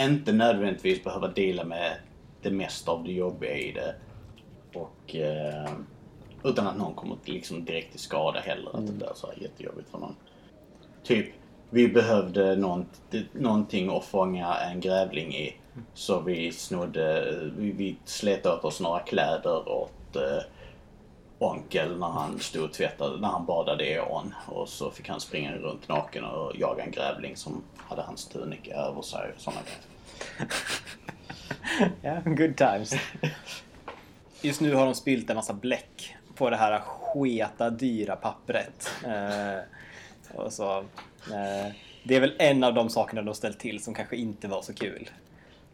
[0.00, 1.96] Inte nödvändigtvis behöva dela med
[2.42, 3.94] det mesta av det jobbiga i det.
[4.74, 5.70] Och eh,
[6.44, 8.76] utan att någon kommer liksom direkt till skada heller.
[8.76, 10.16] Att det blir så här jättejobbigt för någon.
[11.02, 11.26] Typ,
[11.70, 12.86] vi behövde någon,
[13.32, 15.56] någonting att fånga en grävling i.
[15.94, 19.68] Så vi snodde, vi, vi slet åt oss några kläder
[20.10, 20.42] åt eh,
[21.38, 24.34] onkel när han stod och tvättade, när han badade i ån.
[24.46, 28.74] Och så fick han springa runt naken och jaga en grävling som hade hans tunika
[28.74, 30.50] över sig och sådana grejer.
[32.02, 32.94] Ja, good times.
[34.42, 38.90] Just nu har de spilt en massa bläck på det här sketa dyra pappret.
[39.04, 39.60] Eh,
[40.34, 41.72] och så, eh,
[42.04, 44.74] det är väl en av de sakerna de ställt till som kanske inte var så
[44.74, 45.10] kul.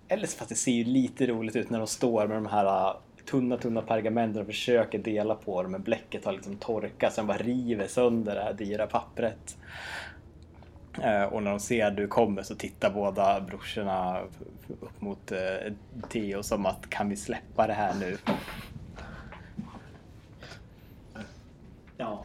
[0.09, 2.65] Eller så fast det ser ju lite roligt ut när de står med de här
[2.65, 7.21] eh, tunna, tunna pergamenten och försöker dela på dem men bläcket har liksom torkat så
[7.21, 9.57] de bara river sönder det här dyra pappret.
[11.03, 14.21] Eh, Och när de ser att du kommer så tittar båda brorsorna
[14.81, 15.73] upp mot eh,
[16.09, 18.17] Theo som att kan vi släppa det här nu?
[21.97, 22.25] Ja.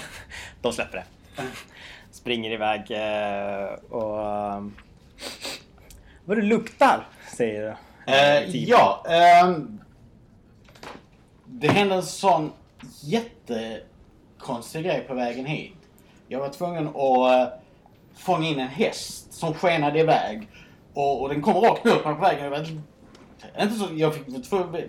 [0.62, 0.96] De släpper
[1.36, 1.42] det.
[2.10, 4.20] Springer iväg eh, och...
[4.22, 4.64] eh,
[6.24, 9.80] Vad det luktar, säger Eh, ja, ehm,
[11.52, 12.52] det hände en sån
[13.00, 15.76] jättekonstig grej på vägen hit.
[16.28, 17.54] Jag var tvungen att eh,
[18.14, 20.48] fånga in en häst som skenade iväg.
[20.94, 22.44] Och, och den kom rakt mot mig på vägen.
[22.44, 22.66] Jag, var,
[23.60, 24.24] inte så, jag fick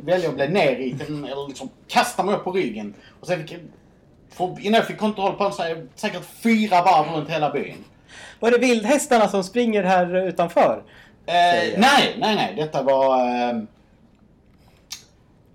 [0.03, 2.93] välja att bli nerriten eller liksom kasta mig upp på ryggen.
[3.19, 3.59] Och sen fick
[4.29, 7.83] för, innan jag fick kontroll på den så jag säkert fyra varv runt hela byn.
[8.39, 10.83] Var det vildhästarna som springer här utanför?
[11.25, 12.53] Eh, nej, nej, nej.
[12.57, 13.67] Detta var ehm,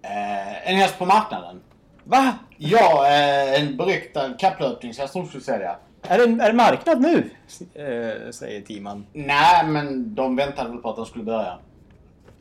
[0.07, 1.63] eh, en häst på marknaden.
[2.05, 2.39] Va?
[2.57, 5.77] Ja, eh, en beryktad kapplöpningshäst som skulle sälja.
[6.03, 7.31] Är det, är det marknad nu?
[7.75, 9.07] Eh, säger Timan.
[9.13, 11.59] Nej, men de väntade väl på att den skulle börja.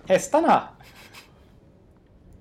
[0.07, 0.61] Hästarna?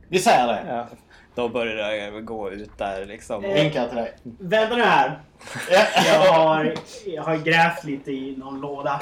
[0.09, 0.65] Vi säger det.
[0.69, 0.87] Ja.
[1.35, 3.45] Då börjar jag gå ut där liksom.
[3.45, 3.55] Eh.
[3.55, 4.17] Vinkar till dig.
[4.23, 5.21] Vänta nu här.
[5.71, 5.85] Ja.
[6.07, 6.75] Jag har,
[7.07, 9.01] jag har grävt lite i någon låda.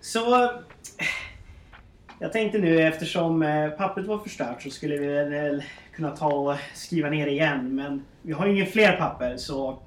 [0.00, 0.50] Så...
[2.22, 6.56] Jag tänkte nu eftersom eh, pappret var förstört så skulle vi väl kunna ta och
[6.74, 7.74] skriva ner igen.
[7.74, 9.78] Men vi har ju ingen fler papper så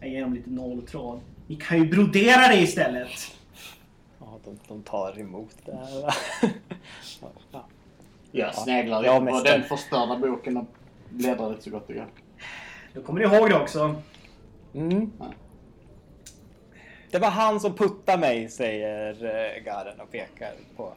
[0.00, 1.20] jag ger dem lite nåltråd.
[1.46, 3.10] Ni kan ju brodera det istället.
[4.18, 6.14] Ja, de, de tar emot det här.
[7.20, 7.66] Ja, ja.
[8.30, 10.66] Jag sneglar Ja, på den förstörda boken och
[11.10, 12.06] bläddrar lite så gott det går.
[12.94, 13.94] Då kommer ni ihåg det också.
[14.74, 15.12] Mm.
[17.10, 20.92] Det var han som puttade mig, säger eh, Garen och pekar på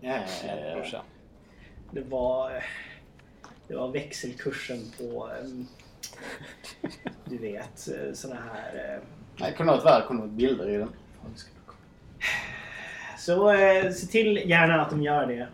[0.00, 1.02] Ja, sin brorsa.
[1.90, 2.64] Det var,
[3.68, 5.66] det var växelkursen på, ehm,
[7.24, 8.94] du vet, eh, såna här...
[8.94, 9.02] eh,
[9.40, 10.00] Nej, kunde ha värre.
[10.00, 10.88] Det kunde ha bilder i den.
[13.18, 15.48] Så eh, se till gärna att de gör det.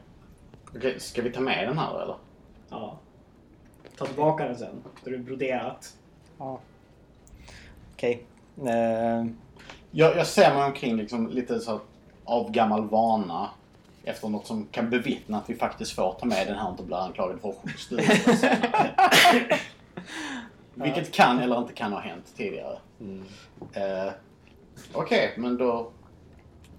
[0.77, 2.17] Okej, ska vi ta med den här eller?
[2.71, 2.99] Ja.
[3.99, 4.83] Ta tillbaka den sen.
[5.05, 5.97] Då är det broderat.
[6.39, 6.61] Ja.
[7.93, 8.25] Okej.
[8.67, 9.27] Eh,
[9.91, 11.81] Jag, jag ser mig omkring liksom lite så
[12.25, 13.51] av gammal vana.
[14.05, 16.83] Efter något som kan bevittna att vi faktiskt får ta med den här och inte
[16.83, 18.03] blir anklagad för stöld.
[20.75, 22.79] Vilket kan eller inte kan ha hänt tidigare.
[23.01, 23.25] mm.
[23.73, 24.13] Eh,
[24.93, 25.91] Okej, men då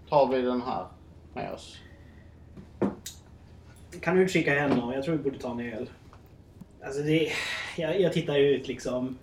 [0.10, 0.86] tar vi den här
[1.34, 1.78] med oss.
[4.02, 5.90] Kan du utkika henne och jag tror vi borde ta en öl.
[6.86, 7.32] Alltså det...
[7.78, 9.18] Jag, jag tittar ut liksom.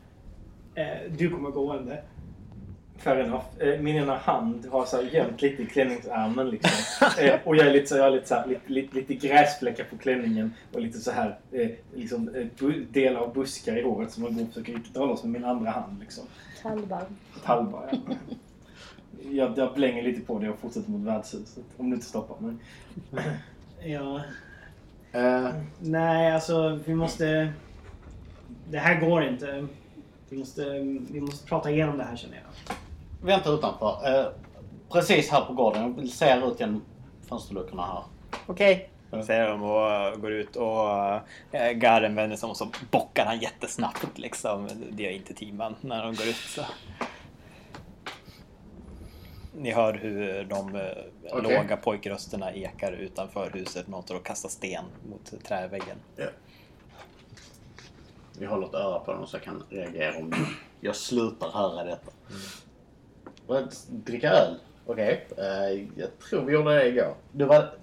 [0.74, 2.02] Eh, du kommer gående.
[3.00, 3.44] Fair enough.
[3.58, 6.70] Eh, Min ena hand har så gömt lite i klänningsärmen liksom.
[7.18, 9.84] Eh, Och jag är lite så, jag har lite, så här, lite, lite, lite gräsfläckar
[9.84, 12.30] på klänningen och lite så här eh, liksom
[12.90, 15.70] delar av buskar i håret som jag går och försöker dra loss med min andra
[15.70, 16.24] hand liksom.
[16.62, 17.04] Tallbarr.
[17.44, 18.14] Talbar, ja.
[19.30, 21.64] Jag, jag blänger lite på det och fortsätter mot värdshuset.
[21.76, 22.54] Om du inte stoppar mig.
[23.92, 24.20] Ja.
[25.12, 25.48] Eh,
[25.80, 27.52] Nej, alltså vi måste...
[28.70, 29.66] Det här går inte.
[30.28, 30.64] Vi måste,
[31.10, 32.76] vi måste prata igenom det här känner jag.
[33.22, 34.18] Vänta utanför.
[34.18, 34.26] Eh,
[34.92, 35.94] precis här på gården.
[35.98, 36.82] Jag ser ut genom
[37.28, 38.02] fönsterluckorna här.
[38.46, 38.90] Okej.
[39.26, 40.90] Säger de och eh, går ut och
[41.52, 44.68] äh, Garen vänder sig om och så bockar han jättesnabbt liksom.
[44.90, 46.36] Det gör inte Timan när de går ut.
[46.36, 46.62] Så.
[49.54, 50.82] Ni hör hur de eh,
[51.32, 51.56] Okej.
[51.56, 53.88] låga pojkrösterna ekar utanför huset.
[53.88, 55.96] Någon står och kastar sten mot träväggen.
[58.38, 60.34] Vi håller ett öra på den så jag kan reagera om
[60.80, 62.12] jag slutar höra detta.
[62.28, 62.69] Vad,
[63.88, 64.54] Dricka öl?
[64.86, 65.26] Okej.
[65.38, 67.14] Eh, jag tror vi gjorde det igår.
[67.32, 67.74] Du var...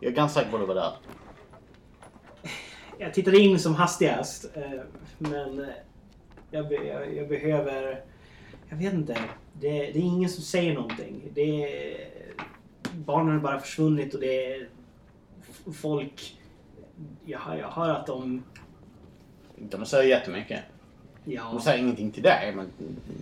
[0.00, 0.92] Jag är ganska säker på att du var där.
[2.98, 4.56] Jag tittade in som hastigast.
[4.56, 4.80] eh,
[5.18, 5.66] Men eh,
[6.50, 8.04] jag, jag, jag behöver...
[8.68, 9.16] Jag vet inte.
[9.52, 11.22] Det, det är ingen som säger någonting.
[11.34, 11.42] Det
[11.92, 11.96] är,
[12.94, 14.68] barnen har bara försvunnit och det är
[15.74, 16.36] folk...
[17.24, 18.42] Jag, jag hör att de...
[19.56, 20.60] De säger jättemycket.
[21.24, 22.70] Ja, De säger ingenting till dig, men...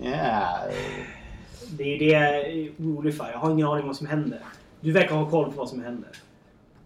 [0.03, 0.59] Ja...
[1.69, 3.31] det är det jag är orolig för.
[3.31, 4.43] Jag har ingen aning vad som händer.
[4.81, 6.11] Du verkar ha koll på vad som händer.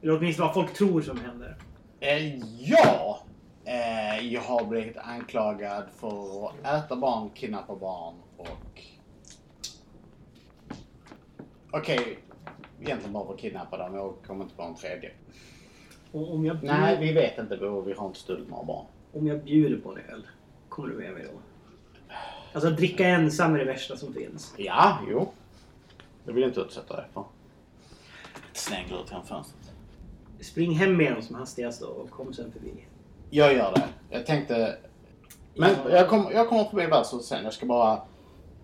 [0.02, 1.56] Eller åtminstone vad folk tror som händer.
[2.00, 3.20] Eh, ja!
[3.64, 8.82] Eh, jag har blivit anklagad för att äta barn, kidnappa barn och...
[11.70, 12.18] Okej,
[12.80, 13.94] egentligen bara för att kidnappa dem.
[13.94, 15.10] Jag kommer inte på en tredje.
[16.12, 17.56] Och om jag, bjud, Nej, vi vet inte.
[17.56, 18.86] Vi har inte stulit några barn.
[19.12, 20.26] om jag bjuder på en öl,
[20.68, 21.38] kommer du med mig då?
[22.54, 24.54] Alltså att dricka ensam är det värsta som finns.
[24.56, 25.32] Ja, jo.
[26.24, 27.24] Det vill jag inte utsätta dig för.
[28.52, 29.72] Slänger ut genom fönstret.
[30.40, 32.72] Spring hem med dem som hastigast då och kom sen förbi.
[33.30, 33.82] Jag gör det.
[34.10, 34.78] Jag tänkte...
[35.56, 37.44] Men jag, kom, jag kommer förbi värdshuset sen.
[37.44, 38.02] Jag ska bara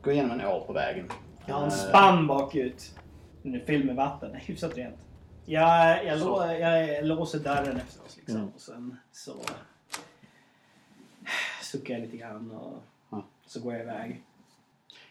[0.03, 1.09] gå igenom en å på vägen.
[1.47, 2.95] Jag har en Eh, spann bakut.
[3.43, 4.31] Den är fylld med vatten.
[4.33, 4.97] Det är hyfsat rent.
[5.45, 8.37] Jag, jag, lå, jag låser dörren efter oss liksom.
[8.37, 8.49] Mm.
[8.55, 9.33] Och sen så
[11.63, 12.81] suckar jag lite grann och Ja.
[13.51, 14.23] Så går jag iväg.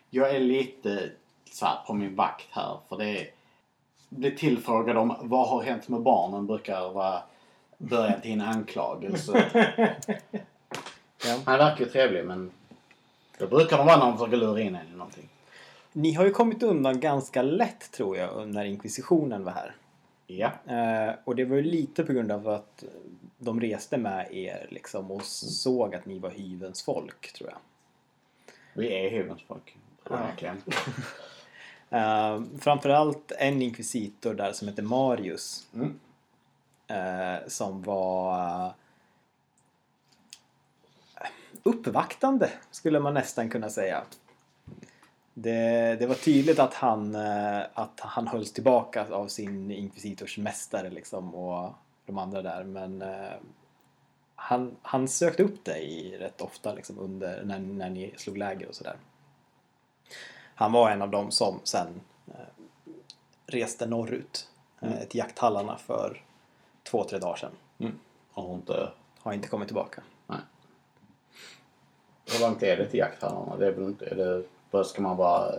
[0.10, 1.12] Jag är lite
[1.52, 2.78] så på min vakt här.
[2.90, 3.30] För det är...
[4.10, 7.24] Bli tillfrågad om vad har hänt med barnen brukar vara
[7.78, 9.46] början till en anklagelse.
[11.26, 11.40] Ja.
[11.46, 12.52] Han verkar ju trevlig men
[13.38, 15.30] då brukar de vara när de försöker lura in en i någonting.
[15.94, 19.76] Ni har ju kommit undan ganska lätt tror jag när inkvisitionen var här.
[20.28, 20.52] Ja.
[20.76, 22.84] Eh, och det var ju lite på grund av att
[23.38, 27.60] de reste med er liksom och såg att ni var hyvens folk tror jag.
[28.74, 29.36] Vi är.
[30.10, 30.16] Ja.
[30.18, 30.62] Verkligen.
[31.94, 35.68] Uh, framförallt en inkvisitor där som heter Marius.
[35.74, 36.00] Mm.
[36.88, 38.72] eh, som var eh,
[41.64, 44.04] uppvaktande skulle man nästan kunna säga.
[45.34, 50.90] Det, det var tydligt att han, eh, att han hölls tillbaka av sin inkvisitors mästare
[50.90, 51.74] liksom och
[52.06, 53.04] de andra där men
[54.40, 58.76] han, han sökte upp dig rätt ofta liksom under när, när ni slog läger och
[58.76, 58.96] sådär.
[60.56, 62.34] Han var en av dem som sen eh,
[63.46, 64.48] reste norrut
[64.82, 66.24] eh, till jakthallarna för
[66.84, 67.52] två, tre dagar sedan.
[68.32, 68.92] Har hon inte...
[69.20, 70.04] Har inte kommit tillbaka.
[70.28, 70.40] Nej.
[72.32, 73.58] Hur långt är det till jakthallarna?
[73.58, 74.06] Det är väl inte...
[74.06, 75.52] Är det, bara ska man bara...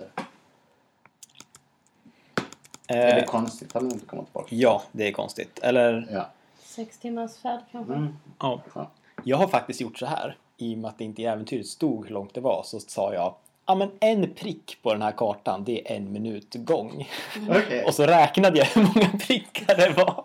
[2.86, 4.46] Är det Eh, konstigt att hon inte kommer tillbaka?
[4.50, 5.58] ja, det är konstigt.
[5.62, 6.28] Eller, Ja.
[6.70, 7.94] Sex timmars färd kanske?
[7.94, 8.16] Mm.
[8.38, 8.60] ja.
[8.74, 8.90] Ja.
[9.24, 10.36] Jag har faktiskt gjort så här.
[10.56, 13.14] I och med att det inte i äventyret stod hur långt det var så sa
[13.14, 13.34] jag
[13.66, 17.08] Ja men en prick på den här kartan det är en minut gång.
[17.48, 17.84] Okej.
[17.84, 20.24] Och så räknade jag hur många prickar det var.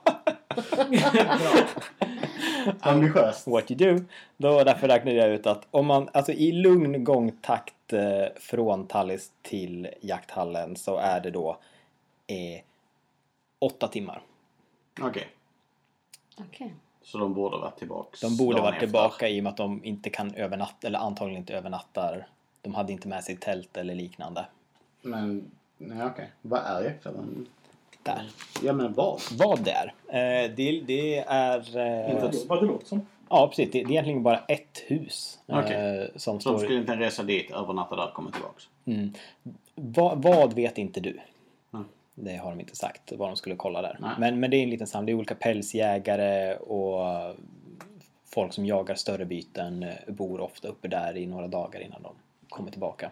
[2.89, 3.47] Ambitiöst.
[3.47, 4.05] What you do.
[4.37, 9.31] Då därför räknade jag ut att om man, alltså i lugn gångtakt eh, från Tallis
[9.41, 11.57] till jakthallen så är det då
[12.27, 12.61] eh,
[13.59, 14.21] åtta timmar.
[15.01, 15.27] Okej.
[16.39, 16.73] Okej.
[17.03, 18.87] Så de borde varit tillbaks De borde varit efter.
[18.87, 22.27] tillbaka i och med att de inte kan övernatta, eller antagligen inte övernattar.
[22.61, 24.45] De hade inte med sig tält eller liknande.
[25.01, 26.31] Men, nej okej.
[26.41, 27.47] Vad är jakthallen?
[28.03, 28.29] Där.
[28.63, 29.21] Ja men vad?
[29.37, 29.93] Vad det är?
[30.07, 31.77] Eh, det, det är...
[31.77, 33.07] Eh, vad det låter som.
[33.29, 33.71] ja, precis.
[33.71, 35.39] Det, det är egentligen bara ett hus.
[35.47, 35.55] Eh,
[36.15, 36.57] som Så de står...
[36.57, 38.67] skulle inte resa dit, övernatta där och komma tillbaks?
[38.85, 39.13] Mm.
[39.75, 41.19] Vad, vad vet inte du?
[42.15, 43.97] Det har de inte sagt vad de skulle kolla där.
[43.99, 44.11] Nej.
[44.19, 45.05] Men, men det är en liten samling.
[45.05, 47.35] Det är olika pälsjägare och
[48.25, 52.15] folk som jagar större byten eh, bor ofta uppe där i några dagar innan de
[52.49, 53.11] kommer tillbaka.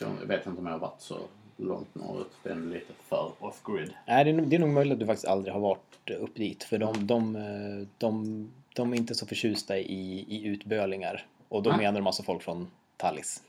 [0.00, 1.18] Jag vet inte om jag har varit så
[1.56, 2.30] långt norrut.
[2.42, 3.94] Det är lite för off-grid.
[4.06, 6.64] Nej, det, är, det är nog möjligt att du faktiskt aldrig har varit upp dit.
[6.64, 11.26] För de, de, eh, de, de är inte så förtjusta i, i utbölingar.
[11.48, 11.78] Och då Nej.
[11.78, 13.42] menar de alltså folk från Tallis.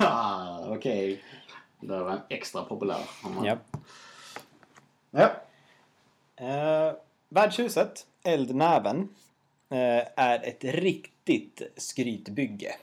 [0.00, 1.22] Ah, Okej.
[1.80, 3.00] Det var en extra populär.
[3.24, 3.56] man- Ja
[5.14, 5.30] ja.
[6.36, 6.92] Eh,
[7.28, 9.08] värdshuset, Eldnäven,
[9.70, 12.76] eh, är ett riktigt skrytbygge.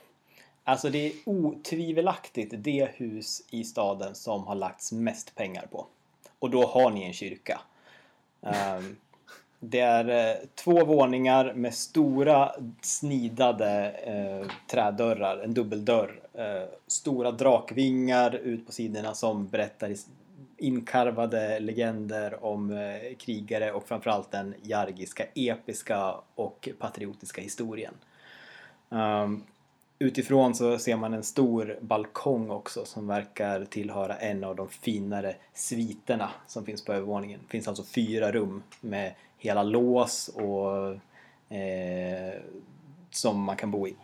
[0.64, 5.86] Alltså det är otvivelaktigt det hus i staden som har lagts mest pengar på.
[6.38, 7.60] Och då har ni en kyrka.
[8.42, 8.80] Eh,
[9.64, 16.20] det är eh, två våningar med stora snidade eh, trädörrar, en dubbeldörr.
[16.34, 19.88] Eh, stora drakvingar ut på sidorna som berättar
[20.62, 27.94] inkarvade legender om eh, krigare och framförallt den jargiska, episka och patriotiska historien.
[28.88, 29.44] Um,
[29.98, 35.36] utifrån så ser man en stor balkong också som verkar tillhöra en av de finare
[35.54, 37.40] sviterna som finns på övervåningen.
[37.42, 40.88] Det finns alltså fyra rum med hela lås och
[41.56, 42.40] eh,
[43.10, 43.96] som man kan bo i.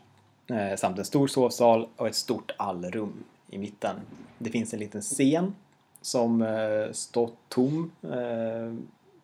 [0.47, 3.97] Eh, samt en stor sovsal och ett stort allrum i mitten.
[4.39, 5.55] Det finns en liten scen
[6.03, 8.75] som eh, står tom eh,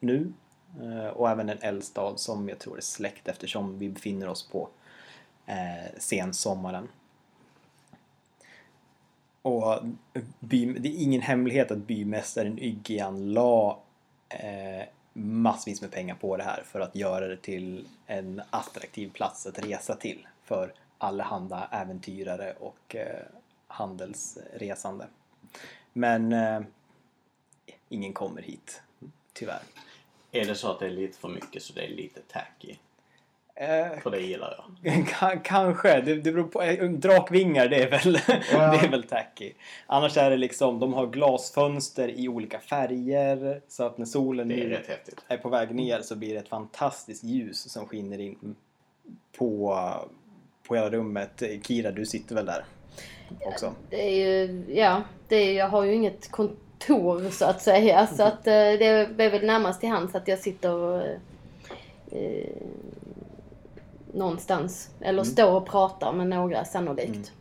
[0.01, 0.33] nu.
[0.83, 4.69] Eh, och även en eldstad som jag tror är släckt eftersom vi befinner oss på
[5.47, 6.89] eh, sensommaren.
[9.43, 9.79] Och
[10.41, 13.79] by, det är ingen hemlighet att bymästaren Yggian la
[14.29, 19.47] eh, massvis med pengar på det här för att göra det till en attraktiv plats
[19.47, 23.23] att resa till för allehanda äventyrare och eh,
[23.67, 25.07] handelsresande.
[25.97, 26.61] Men eh,
[27.89, 28.83] ingen kommer hit,
[29.33, 29.63] tyvärr.
[30.33, 32.77] Är det så att det är lite för mycket så det är lite tacky?
[33.57, 35.07] Eh, För det gillar jag.
[35.45, 36.01] Kanske.
[36.01, 36.63] Det, det beror på.
[36.63, 38.13] eh, Drakvingar, det är väl,
[38.53, 39.53] det är väl tacky.
[39.87, 43.61] Annars är det liksom, de har glasfönster i olika färger.
[43.69, 47.73] Så att när solen är är på väg ner så blir det ett fantastiskt ljus
[47.73, 48.57] som skiner in
[49.39, 49.79] på,
[50.69, 51.43] på hela rummet.
[51.63, 52.65] Kira, du sitter väl där
[53.41, 53.75] också?
[53.91, 58.07] Det är ju, ja, det är, jag har ju inget kontor så att säga.
[58.07, 58.87] Så att eh, det
[59.19, 62.63] är väl närmast till hands att jag sitter eh, eh,
[64.13, 64.91] någonstans.
[65.01, 67.33] Eller står och pratar med några sannolikt.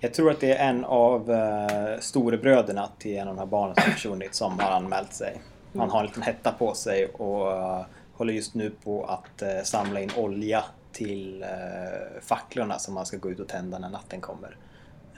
[0.00, 3.74] Jag tror att det är en av uh, storebröderna till en av de här barnen
[3.74, 5.40] som har försvunnit som har anmält sig.
[5.78, 7.84] Han har en liten hetta på sig och eh,
[8.16, 13.16] håller just nu på att eh, samla in olja till uh, facklorna som man ska
[13.16, 14.56] gå ut och tända när natten kommer.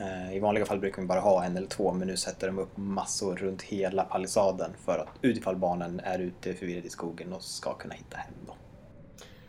[0.00, 2.58] Eh, I vanliga fall brukar vi bara ha en eller två men nu sätter de
[2.58, 7.42] upp massor runt hela palissaden för att utifall barnen är ute förvirrade i skogen och
[7.42, 8.54] ska kunna hitta hem då.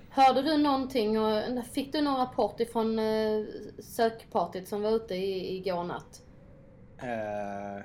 [0.09, 3.45] Hörde du någonting och fick du någon rapport ifrån eh,
[3.79, 6.21] sökpartyt som var ute i, igår natt?
[6.97, 7.83] Eh,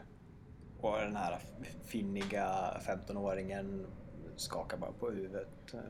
[0.81, 1.39] och den här
[1.87, 2.47] finniga
[2.87, 3.87] 15-åringen
[4.37, 5.75] skakar bara på huvudet.
[5.75, 5.81] Eh,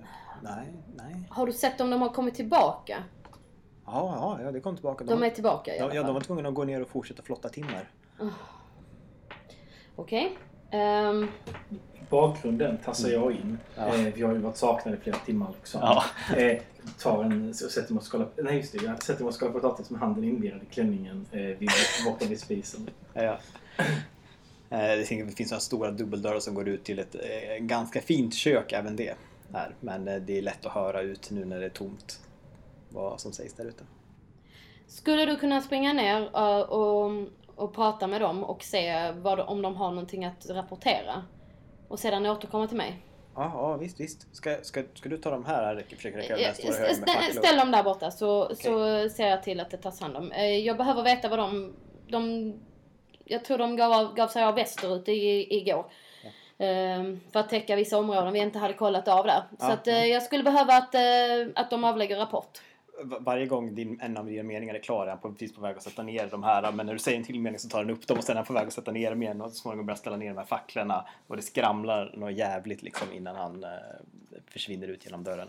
[0.43, 1.29] nej, nej.
[1.31, 3.05] Har du sett om de har kommit tillbaka?
[3.87, 5.05] Ja, ja, ja det kom tillbaka.
[5.05, 6.07] De är tillbaka i alla ja, ja, fall.
[6.07, 7.91] de var tvungna att gå ner och fortsätta flotta timmer.
[9.97, 10.39] Okej.
[10.71, 11.29] Ehm,
[12.11, 13.59] Bakgrunden tassar jag in.
[13.77, 13.95] Ja.
[13.95, 15.81] Eh, vi har ju varit saknade i flera timmar liksom.
[15.81, 16.05] Ja.
[16.37, 16.59] Eh,
[16.99, 19.53] tar en, så sätter mig och skalar, nej just det, jag sätter mig och skalar
[19.53, 21.71] potatis med handen invirad i klänningen eh, vid,
[22.05, 22.91] borta vid spisen.
[23.15, 23.39] Ja.
[24.71, 25.05] Eh, Det
[25.37, 29.15] finns några stora dubbeldörrar som går ut till ett eh, ganska fint kök även det.
[29.53, 29.75] Här.
[29.81, 32.21] Men eh, det är lätt att höra ut nu när det är tomt
[32.95, 33.85] vad som sägs där ute.
[34.87, 37.11] Skulle du kunna springa ner eh, och,
[37.57, 41.23] och prata med dem och se vad, om de har någonting att rapportera?
[41.89, 43.07] Och sedan återkomma till mig?
[43.35, 44.37] Ja, ja visst, visst.
[44.37, 45.85] Ska, ska, ska du ta de här?
[45.89, 47.43] Jag försöker räcka Ja, den stora stä- högen med stä- facklor.
[47.45, 50.33] Ställ dem där borta så, så ser jag till att det tas hand om.
[50.33, 51.75] Eh, Jag behöver veta vad de...
[52.09, 52.55] de
[53.25, 55.87] jag tror de gav, av- gav sig av västerut i, igår.
[56.59, 59.43] Ehm, för att täcka vissa områden vi inte hade kollat av där.
[59.51, 60.95] Så Ja, att, eh, jag skulle behöva att,
[61.55, 62.59] att de avlägger rapport.
[63.03, 65.61] Va- Varje gång din, en av dina meningar är klar är han på- precis på
[65.61, 66.73] väg att sätta ner de här.
[66.73, 68.37] Men när du säger en till mening så tar han upp dem och sen är
[68.37, 70.39] han på väg att sätta ner dem igen och så småningom börjar ställa ner de
[70.39, 71.05] här facklorna.
[71.27, 73.71] Och det skramlar något jävligt liksom innan han eh,
[74.47, 75.49] försvinner ut genom dörren.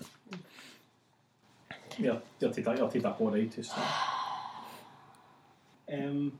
[1.98, 3.86] Jag, jag, tittar, jag tittar på dig i tystnad.
[5.86, 6.38] Ehm,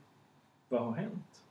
[0.68, 1.42] Vad har hänt?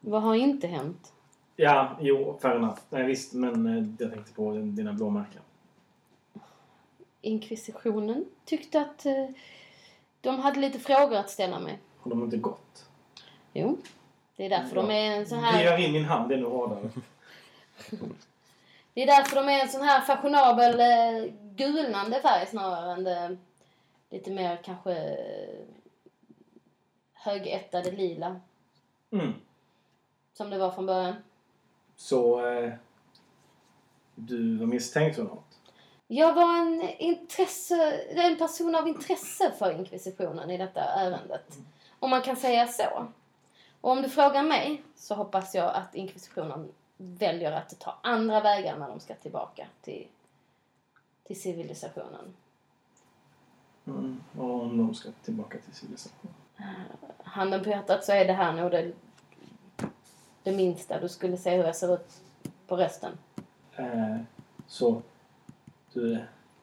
[0.00, 1.12] Vad har inte hänt?
[1.56, 2.78] Ja, jo, fair enough.
[2.90, 5.42] Nej, visst, men eh, jag tänkte på dina blåmärken.
[7.24, 9.28] Inkvisitionen tyckte att eh,
[10.20, 11.78] de hade lite frågor att ställa mig.
[11.98, 12.88] Har de inte gått?
[13.52, 13.78] Jo,
[14.36, 15.64] det är därför de är en sån Det här...
[15.64, 16.90] gör in min hand ännu hårdare.
[18.94, 23.36] Det är därför de är en sån här fashionabel eh, gulnande färg snarare än det
[24.10, 25.64] lite mer kanske eh,
[27.12, 28.40] högättade lila
[29.12, 29.32] Mm.
[30.32, 31.14] som det var från början.
[31.96, 32.72] Så eh,
[34.14, 35.43] du var misstänkt för något?
[36.06, 41.58] Jag var en, intresse, en person av intresse för inkvisitionen i detta ärendet.
[41.98, 43.06] Om man kan säga så.
[43.80, 48.78] Och om du frågar mig så hoppas jag att inkvisitionen väljer att ta andra vägar
[48.78, 50.06] när de ska tillbaka till,
[51.24, 52.34] till civilisationen.
[53.86, 54.24] Mm.
[54.38, 56.34] Och om de ska tillbaka till civilisationen?
[57.34, 58.92] handen på hjärtat så är det här nog det,
[60.42, 61.00] det minsta.
[61.00, 62.20] Du skulle se hur jag ser ut
[62.66, 63.18] på rösten.
[63.76, 64.16] Eh,
[64.66, 65.02] så
[65.94, 66.18] du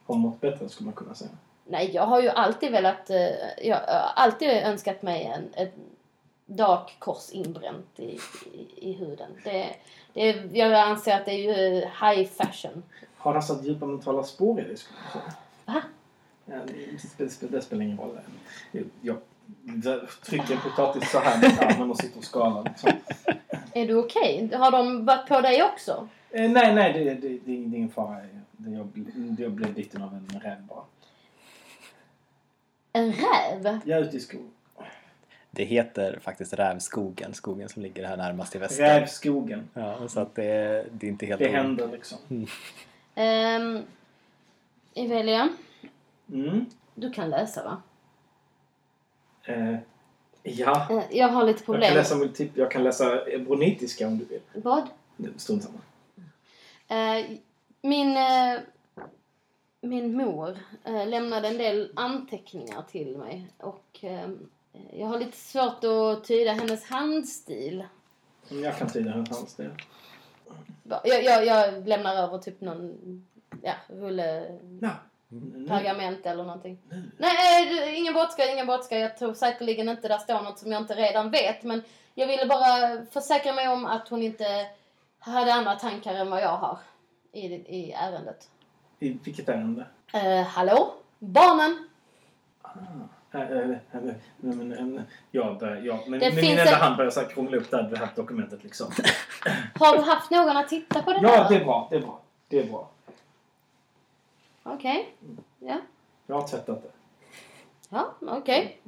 [0.05, 1.29] har mått bättre skulle man kunna säga.
[1.65, 3.09] Nej, jag har ju alltid velat...
[3.09, 3.17] eh,
[3.61, 5.73] Jag har alltid önskat mig en, ett
[6.45, 8.19] dark kors inbränt i,
[8.53, 9.31] i, i huden.
[9.43, 9.75] Det,
[10.13, 12.83] det, jag anser att det är ju high fashion.
[13.17, 15.33] Har han satt djupa mentala spår i dig skulle man säga?
[15.65, 15.81] Va?
[16.45, 16.55] Ja,
[17.17, 18.19] det, det, det spelar ingen roll.
[18.71, 22.63] Jag, jag trycker en potatis så här med armen och sitter och skalar.
[22.63, 22.91] Liksom.
[23.73, 24.49] Är du okej?
[24.55, 26.07] Har de varit på dig också?
[26.31, 28.17] Eh, nej, nej, det, det, det, det är ingen fara.
[28.51, 30.83] Det, jag, det, jag blev biten av en räv bara.
[32.93, 33.79] En räv?
[33.85, 34.51] Jag är ute i skogen.
[35.51, 38.83] Det heter faktiskt Rävskogen, skogen som ligger här närmast i väster.
[38.83, 39.69] Rävskogen.
[39.73, 42.17] Ja, så att det, det är inte helt Det o- händer liksom.
[43.15, 43.83] Um,
[44.93, 45.49] Evelia,
[46.33, 46.65] Mm.
[46.95, 47.81] du kan läsa va?
[49.43, 49.75] Eh,
[50.43, 50.87] ja.
[50.89, 51.87] Eh, Jag har lite Jag problem.
[51.87, 54.41] kan läsa multip- Jag kan läsa bronitiska om du vill.
[54.53, 54.83] Vad?
[55.37, 55.77] Strunt samma.
[56.91, 57.25] Eh,
[57.81, 58.59] min, eh,
[59.81, 63.99] min mor eh, lämnade en del anteckningar till mig och
[64.93, 67.85] jag har lite svårt att tyda hennes handstil.
[68.51, 69.69] Mm, Jag kan tyda hennes handstil.
[71.03, 73.25] Jag, jag, jag lämnar över typ någon
[73.61, 74.89] ja, rulle Ja.
[75.67, 76.77] pergament eller någonting.
[77.17, 78.97] Nej, du, ingen brådska, ingen brådska.
[78.99, 81.63] Jag tror säkerligen inte där står något som jag inte redan vet.
[81.63, 81.81] Men
[82.15, 84.45] jag ville bara försäkra mig om att hon inte
[85.21, 86.77] hade andra tankar än vad jag har
[87.31, 88.49] i, i ärendet.
[88.99, 89.85] I vilket ärende?
[90.13, 90.93] Eh, hallå?
[91.19, 91.87] Barnen?
[93.31, 94.15] Nej, men,
[96.19, 98.91] Det min enda en- hand börjar så krångla upp det här, det här dokumentet liksom.
[99.79, 101.49] Har du haft någon att titta på det Ja, där?
[101.49, 101.87] det är bra.
[101.89, 102.19] Det är bra.
[102.47, 102.89] Det är bra.
[104.63, 105.15] Okej.
[105.59, 105.77] Ja.
[106.27, 106.89] Jag har tvättat det.
[107.89, 108.81] Ja, okej.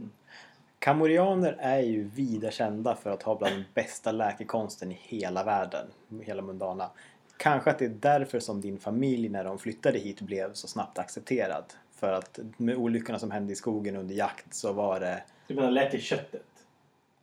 [0.83, 5.85] Kamorianer är ju vida kända för att ha bland den bästa läkekonsten i hela världen,
[6.21, 6.89] hela Mundana.
[7.37, 10.99] Kanske att det är därför som din familj när de flyttade hit blev så snabbt
[10.99, 11.63] accepterad.
[11.95, 15.23] För att med olyckorna som hände i skogen under jakt så var det...
[15.47, 16.45] Du menar läkeköttet?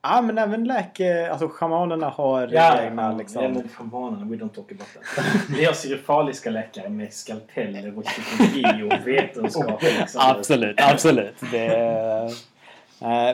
[0.03, 1.31] Ja men även läke...
[1.31, 3.43] Alltså shamanerna har Ja, egna ja, liksom...
[3.43, 5.25] ja, men shamanerna, we don't talk about that.
[5.59, 9.83] Vi har syrifaliska läkare med skalpeller och psykologi och vetenskap.
[9.83, 10.21] Liksom.
[10.25, 11.35] Absolut, absolut.
[11.51, 12.31] Det,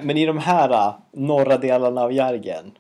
[0.03, 2.73] men i de här eh, norra delarna av Järgen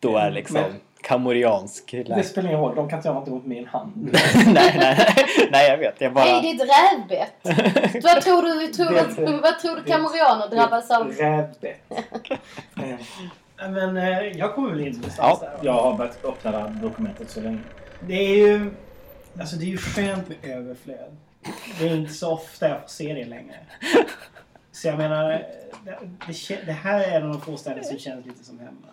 [0.00, 3.46] då är liksom Men- kamoriansk Det spelar ingen roll, de kan inte göra något mot
[3.46, 3.92] min hand.
[4.46, 5.16] nej, nej, nej,
[5.52, 6.00] nej, jag vet.
[6.00, 6.24] Jag bara...
[6.24, 7.34] Hej ditt rävbett!
[8.04, 11.12] vad tror du, tror, Det- vad, vad tror du kamorianer drabbas av?
[11.12, 11.80] Rävbett.
[13.62, 15.58] Eh, Men eh, jag kommer väl in någonstans Ja, där.
[15.66, 17.58] Jag har börjat öppna det här dokumentet så länge.
[18.00, 18.70] Det är ju...
[19.40, 21.16] Alltså det är ju skönt med överflöd.
[21.80, 23.54] Det är inte så ofta jag får se det längre.
[24.74, 25.28] Så jag menar,
[25.84, 28.88] det, det, här är en av de få ställen som känns lite som hemma.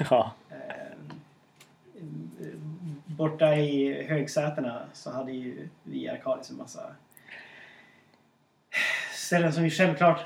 [0.10, 0.32] Ja.
[0.50, 2.46] Eh,
[3.06, 6.80] borta i högsätena så hade ju vi i Arkadis en massa
[9.12, 10.20] ställen som vi självklart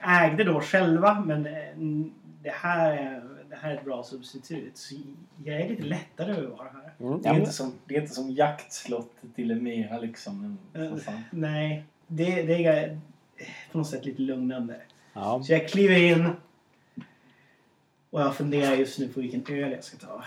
[0.00, 2.10] ägde då själva men eh,
[2.42, 4.76] det här är, det här är ett bra substitut.
[4.76, 4.94] Så
[5.44, 7.06] jag är lite lättare över att vara här.
[7.06, 7.22] Mm.
[7.22, 10.58] Det är, inte som, det är inte som jaktslottet till Emira liksom.
[11.04, 11.22] Fan.
[11.30, 13.00] Nej, det, det är
[13.72, 14.80] på något sätt lite lugnande.
[15.12, 15.42] ja.
[15.42, 16.30] Så jag kliver in
[18.10, 20.24] och jag funderar just nu på vilken öl jag ska ta.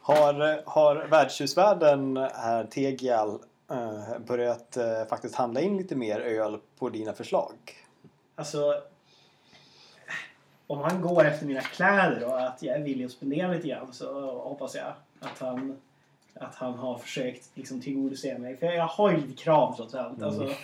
[0.00, 3.38] Har, har värdshusvärden här, Tegial,
[3.70, 7.54] eh, börjat eh, faktiskt handla in lite mer öl på dina förslag?
[8.34, 8.82] Alltså,
[10.66, 13.92] om han går efter mina kläder och att jag är villig att spendera lite grann
[13.92, 15.76] så hoppas jag att han,
[16.34, 18.56] att han har försökt liksom, tillgodose mig.
[18.56, 20.22] För jag har ju lite krav trots allt.
[20.22, 20.44] Alltså,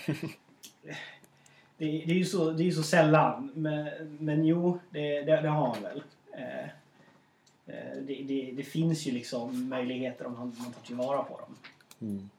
[1.76, 3.50] det, det är ju så, det är så sällan.
[3.54, 6.02] Men, men jo, det, det, det har han väl.
[6.32, 6.64] Eh,
[7.66, 11.56] eh, det, det, det finns ju liksom möjligheter om man, man tar tillvara på dem.
[12.00, 12.30] Mm.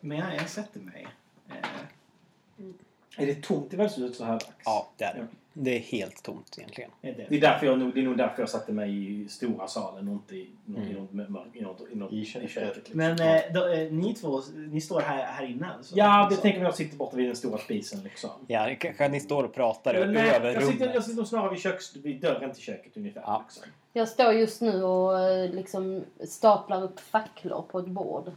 [0.00, 1.06] Men jag, jag sätter mig.
[1.48, 4.46] Eh, Är det tomt i värdshuset så här dags?
[4.64, 5.26] Ja, det är det.
[5.56, 5.62] Ja.
[5.62, 6.90] Det är helt tomt egentligen.
[7.00, 7.08] det.
[7.36, 10.14] Är, därför jag, nog- det är nog därför jag satte mig i stora salen och
[10.14, 10.82] inte i, Mm.
[10.82, 11.10] i, något,
[11.54, 12.50] i, något, i, något, I i köket.
[12.50, 12.76] köket.
[12.76, 12.96] liksom.
[12.98, 15.96] Men eh, då, eh, ni två, ni står här, här inne alltså?
[15.96, 16.42] ja, det Liksom.
[16.42, 18.30] tänker jag sitter borta vid den stora spisen liksom.
[18.46, 20.94] Ja, kanske ni står och pratar Men, nej, över jag, sitter, rummet.
[20.94, 23.22] jag sitter snarare vid, köks, vid dörren till köket ungefär.
[23.26, 23.44] Ja.
[23.48, 23.72] Liksom.
[23.92, 28.32] Jag står just nu och eh, liksom staplar upp facklor på ett bord.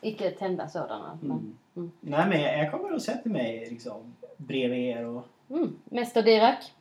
[0.00, 1.18] Icke tända sådana.
[1.22, 1.90] Men, Mm.
[2.00, 5.26] Nej men jag, jag kommer och sätter mig liksom bredvid er och...
[5.50, 5.78] mm.
[5.84, 6.72] Mäster Dirak.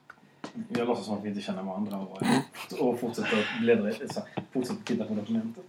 [0.69, 2.21] Jag låtsas som att vi inte känner varandra och,
[2.79, 3.91] och fortsätter, bläddra,
[4.51, 5.63] fortsätter titta på dokumentet.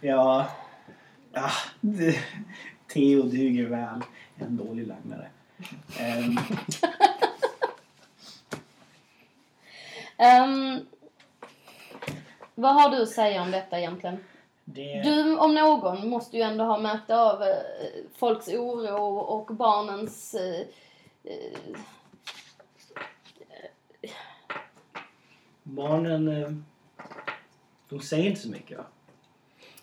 [0.00, 0.48] Ja...
[1.32, 1.50] ja
[1.80, 2.16] det,
[2.92, 4.00] Theo duger väl.
[4.38, 5.28] En dålig lögnare.
[6.00, 6.38] Ehm,
[10.18, 10.86] Ehm,
[12.54, 14.24] vad har du att säga om detta egentligen?
[14.64, 17.56] det, Du om någon måste ju ändå ha märkt av eh,
[18.16, 20.34] folks oro och barnens...
[25.62, 26.28] Barnen...
[26.28, 26.50] eh,
[27.88, 28.84] De säger inte så mycket va?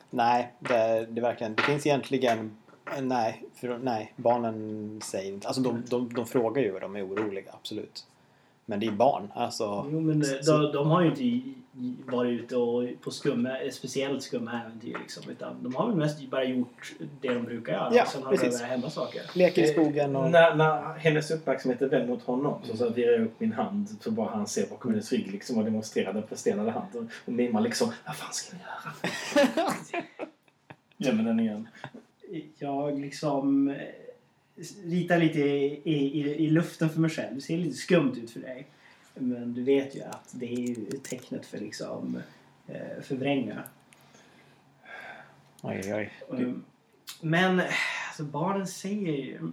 [0.09, 2.57] Nej, det, det, är verkligen, det finns egentligen...
[3.01, 5.47] Nej, för, nej, barnen säger inte...
[5.47, 8.07] Alltså de, de, de frågar ju och de är oroliga, absolut.
[8.65, 9.31] Men det är barn.
[9.35, 11.49] Alltså, Jo men eh, de, de har ju inte
[12.05, 15.29] varit ute och på skumma, eh, speciellt skumma äventyr liksom.
[15.29, 17.95] Utan de har väl mest bara gjort det de brukar göra.
[17.95, 18.45] Ja, och sen har precis.
[18.47, 19.21] det börjat hända saker.
[19.33, 20.31] leker i skogen och...
[20.31, 23.89] När, när hennes uppmärksamhet är vänd mot honom så, så virrar jag upp min hand
[24.01, 27.09] så bara han ser bakom hennes rygg liksom och demonstrerar den förstenade handen.
[27.25, 29.95] Och mimar liksom, vad fan ska jag göra?
[30.97, 31.67] Gömmer den igen.
[32.59, 33.75] jag liksom eh,
[34.83, 37.35] ritar lite i, i, i luften för mig själv.
[37.35, 38.67] Det ser lite skumt ut för dig.
[39.15, 42.21] Men du vet ju att det är ju tecknet för liksom
[42.67, 43.63] eh, förvränga.
[45.61, 46.13] Oj, oj.
[46.29, 46.65] Mm.
[47.21, 47.61] Men
[48.07, 49.51] alltså, barnen säger ju...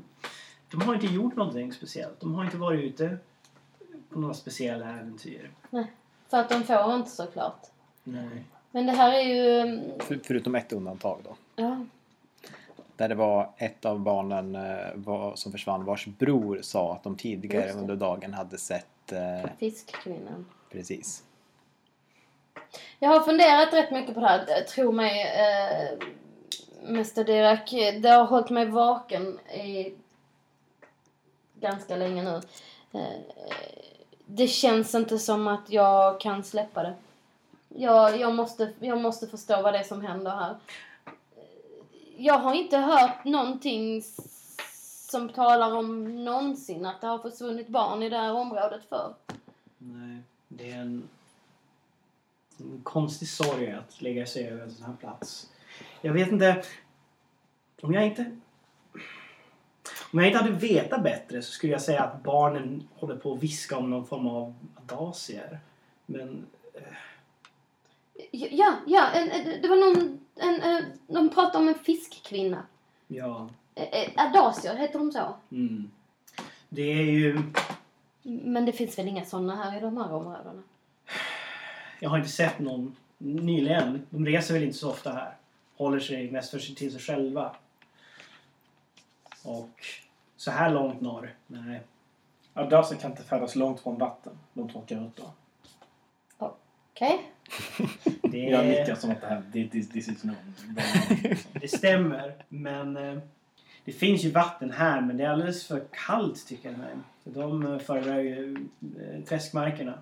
[0.71, 2.21] De har inte gjort någonting speciellt.
[2.21, 3.19] De har inte varit ute
[4.11, 5.51] på några speciella äventyr.
[6.29, 7.67] för att de får inte såklart.
[8.05, 8.45] Nej.
[8.71, 9.81] Men det här är ju...
[10.01, 11.37] För, förutom ett undantag då.
[11.57, 11.87] Ja,
[12.97, 17.17] Där det var ett av barnen eh, var, som försvann vars bror sa att de
[17.17, 20.47] tidigare under dagen hade sett eh, fiskkvinnan.
[20.71, 21.25] precis.
[22.99, 24.65] Jag har funderat rätt mycket på det här.
[24.65, 26.09] Tro mig, eh,
[26.89, 27.71] Mr Dirak.
[28.03, 29.95] Det har hållit mig vaken i
[31.55, 32.41] ganska länge nu.
[32.93, 33.21] Eh,
[34.27, 36.95] det känns inte som att jag kan släppa det.
[37.69, 40.57] Jag, jag, måste, jag måste förstå vad det är som händer här.
[42.17, 44.03] Jag har inte hört någonting
[45.13, 49.15] som talar om någonsin att det har försvunnit barn i det här området förr.
[49.79, 50.19] Nej.
[50.49, 51.09] Det är en,
[52.59, 55.51] en konstig sorg att lägga sig över en sån här plats.
[56.01, 56.65] Jag vet inte...
[57.83, 58.39] Om jag inte...
[60.13, 63.43] Om jag inte hade vetat bättre så skulle jag säga att barnen håller på att
[63.43, 65.61] viska om någon form av adasier.
[66.07, 66.47] Men
[68.31, 70.21] Ja, ja, en, det var någon...
[70.37, 72.67] En, en, de pratade om en fiskkvinna.
[73.07, 73.51] ja...
[73.75, 75.35] Eh, eh, Adasier, heter de så?
[75.51, 75.91] Mm.
[76.69, 77.43] Det är ju...
[78.23, 80.63] Men det finns väl inga sådana här i de här områdena?
[82.01, 84.07] Jag har inte sett någon nyligen.
[84.11, 85.37] De reser väl inte så ofta här.
[85.77, 87.57] Håller sig mest för sig till sig själva.
[89.43, 89.85] Och
[90.37, 91.35] så här långt norr?
[91.47, 91.81] Nej.
[92.55, 94.39] Adasa kan inte färdas långt från vatten.
[94.53, 95.33] De torkar ut då.
[96.39, 97.33] Okej.
[98.23, 100.55] Det, Jag nickar som att det här, this, this, is known.
[101.53, 103.19] det stämmer, men eh,
[103.85, 106.79] det finns ju vatten här men det är alldeles för kallt tycker jag.
[107.25, 109.99] Så de eh, föredrar ju eh, träskmarkerna.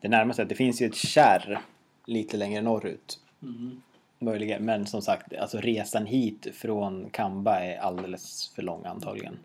[0.00, 1.60] Det närmaste, det finns ju ett kärr
[2.06, 3.18] lite längre norrut.
[3.42, 3.82] Mm.
[4.18, 9.38] Möjligen, men som sagt, alltså resan hit från Kamba är alldeles för lång antagligen.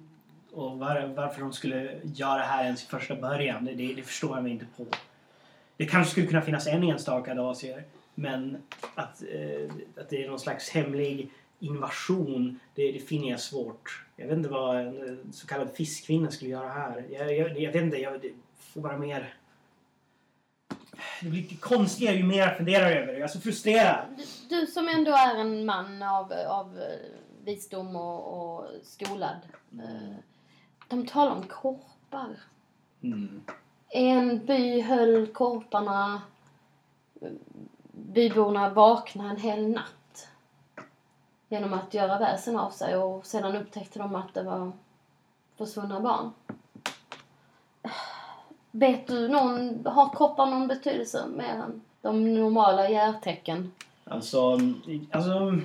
[0.53, 4.03] Och var, varför de skulle göra det här ens i första början, det, det, det
[4.03, 4.85] förstår jag mig inte på.
[5.77, 7.83] Det kanske skulle kunna finnas en enstaka dasier,
[8.15, 8.57] men
[8.95, 11.29] att, eh, att det är någon slags hemlig
[11.59, 14.05] invasion, det, det finner jag svårt.
[14.15, 17.05] Jag vet inte vad en eh, så kallad fiskkvinna skulle göra här.
[17.11, 19.33] Jag, jag, jag vet inte, jag det får bara mer...
[21.21, 23.19] Det blir lite konstigare ju mer jag funderar över det.
[23.19, 24.05] Jag är så frustrerad.
[24.17, 24.25] Du,
[24.59, 27.11] du som ändå är en man av, av eh,
[27.43, 29.37] visdom och, och skolad.
[29.71, 30.15] eh,
[30.87, 32.39] De talar om korpar.
[33.03, 33.41] Mm.
[33.89, 36.21] En by höll korparna,
[37.91, 39.93] byborna vakna en hel natt.
[41.49, 44.71] Genom att göra väsen av sig och sedan upptäckte de att det var
[45.57, 46.31] försvunna barn.
[48.71, 53.71] Vet du någon, har kroppar någon betydelse mer än de normala järtecken?
[54.03, 54.59] Alltså,
[55.11, 55.59] alltså,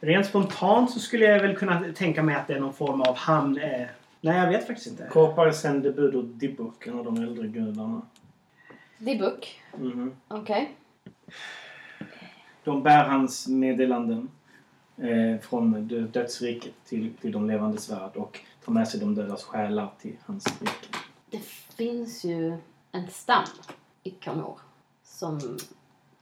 [0.00, 3.16] rent spontant så skulle jag väl kunna tänka mig att det är någon form av
[3.16, 3.58] hamn...
[3.58, 3.86] Eh,
[4.20, 5.08] nej, jag vet faktiskt inte.
[5.10, 8.02] Korpar sände bud åt Dibbuk, en av de äldre gudarna.
[8.98, 9.60] Dibuk?
[9.76, 10.16] Mhm.
[10.28, 10.76] Okej.
[12.64, 14.28] De bär hans meddelanden
[14.96, 19.44] eh, från dö- dödsriket till, till de levandes värld och tar med sig de dödas
[19.44, 20.98] själar till hans rike.
[21.30, 21.40] Det
[21.76, 22.56] finns ju
[22.92, 23.44] en stam
[24.02, 24.58] i Kanor
[25.04, 25.58] som,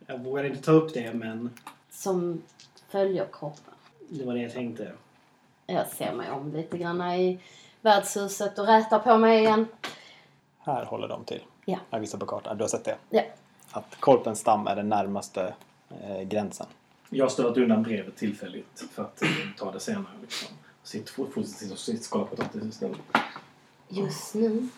[0.07, 1.51] Jag vågar inte ta upp det, men
[1.91, 2.43] som
[2.89, 3.75] följer kroppen.
[4.09, 4.93] det var det jag tänkte.
[5.67, 7.39] Jag ser mig om lite grann i
[7.81, 9.67] värdshuset och rätar på mig igen.
[10.59, 11.43] Här håller de till.
[11.65, 11.79] Ja.
[11.91, 12.57] Jag visar på kartan.
[12.57, 12.97] Du har sett det?
[13.11, 13.23] Ja.
[13.71, 15.55] Att Korpens stam är den närmaste
[16.01, 16.67] eh, gränsen.
[17.13, 20.13] Jag har stört undan brevet tillfälligt för att eh, ta det senare.
[20.23, 20.49] Liksom.
[20.83, 22.99] Sitt fortsätter och sitt skala potatis istället.
[23.89, 24.69] Just nu,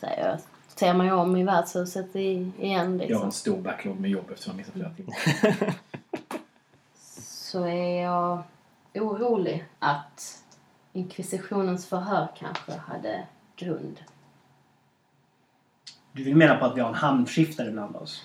[0.00, 0.38] säger jag.
[0.76, 3.24] Ser mig om i värdshuset i, igen Jag har liksom.
[3.24, 5.74] en stor backlog med jobb eftersom jag missat flera timmar.
[7.50, 8.42] Så är jag
[8.94, 10.44] orolig att
[10.92, 13.26] inkvisitionens förhör kanske hade
[13.56, 14.00] grund.
[16.12, 18.22] Du vill mena på att vi har en hamnskiftare bland oss?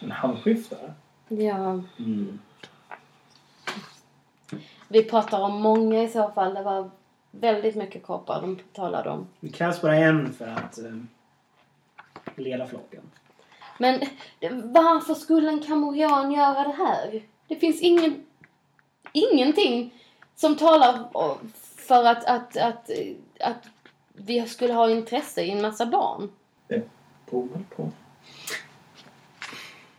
[0.00, 0.94] En handskiftare?
[1.32, 2.38] Ja, Mm.
[4.88, 6.54] vi pratar om många i så fall.
[6.54, 6.90] Det var
[7.30, 9.26] väldigt mycket kroppar de talade om.
[9.40, 10.92] Det krävs bara en för att eh,
[12.36, 13.02] leda flocken.
[13.78, 14.00] Men
[14.64, 17.22] varför skulle en kamorian göra det här?
[17.48, 18.24] Det finns ingen,
[19.12, 19.94] ingenting
[20.36, 21.08] som talar
[21.76, 22.90] för att, att, att,
[23.40, 23.66] att
[24.12, 26.28] vi skulle ha intresse i en massa barn.
[27.30, 27.90] Beror väl på.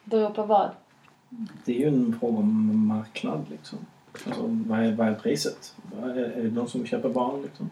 [0.03, 0.71] Beror på vad?
[1.65, 3.79] Det är ju en fråga om marknad liksom.
[4.25, 5.75] Alltså, vad är, vad är priset?
[5.91, 7.69] Vad Är, är det de som köper barn liksom?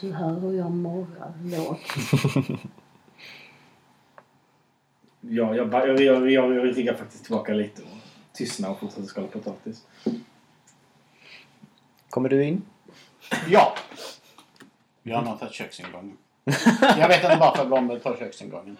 [0.00, 1.80] Du hör hur jag morrar lågt.
[5.20, 7.98] Ja, jag, jag, jag, jag, jag ryggar faktiskt tillbaka lite och
[8.32, 9.86] tystnar och fortsätter skala potatis.
[12.10, 12.62] Kommer du in?
[13.48, 13.74] Ja.
[15.02, 16.16] Vi har nog tagit köksingången.
[16.98, 18.76] Jag vet inte varför jag glömde ta köksingången.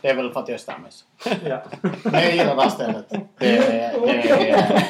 [0.00, 1.04] Det är väl för att jag är stammis.
[1.44, 1.62] Ja.
[2.02, 3.08] Men jag gillar det här stället.
[3.38, 4.84] Det är, det är,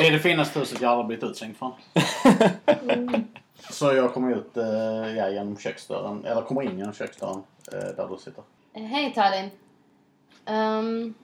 [0.00, 1.72] det är det finaste huset jag aldrig blivit utslängd från.
[3.70, 7.42] Så jag kommer ut eh, ja, genom köksdörren, eller kommer in genom köksdörren
[7.72, 8.44] eh, där du sitter.
[8.72, 9.50] Hej Talin.
[10.46, 11.14] Um,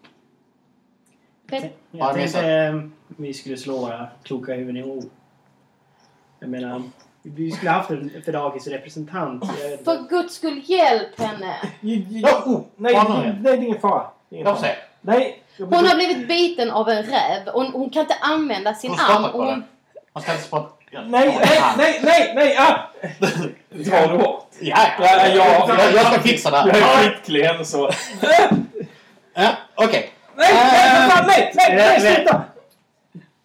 [1.50, 5.04] Jag men tänkte eh, vi skulle slå våra kloka huvuden ihop.
[6.40, 6.82] Jag menar,
[7.34, 9.44] vi skulle haft en Fedagis representant.
[9.60, 9.84] Jag vet inte.
[9.84, 11.54] för guds skull, hjälp henne!
[12.46, 14.06] Oh, nej, nej, det är ingen fara.
[14.28, 14.70] Det är ingen Jag fara.
[15.00, 15.42] Nej.
[15.56, 18.90] jag Hon har blivit biten av en räv och hon, hon kan inte använda sin
[18.90, 19.32] Hon arm.
[19.32, 19.64] på Och hon,
[20.12, 20.64] Man ska inte spara...
[20.92, 22.56] Nej, nej, nej, nej, nej!
[22.58, 22.78] Ah!
[23.70, 24.46] Drar du hårt?
[24.60, 25.66] Ja, Ja, ja, ja.
[25.78, 27.02] jag, jag ska fixa det Jag är här.
[27.10, 27.90] skitklen så...
[29.34, 30.10] Ja, Okej.
[30.36, 32.42] Nej, nej, för fan, nej, nej, nej, Nej, sluta!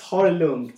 [0.09, 0.75] Ta det lugnt.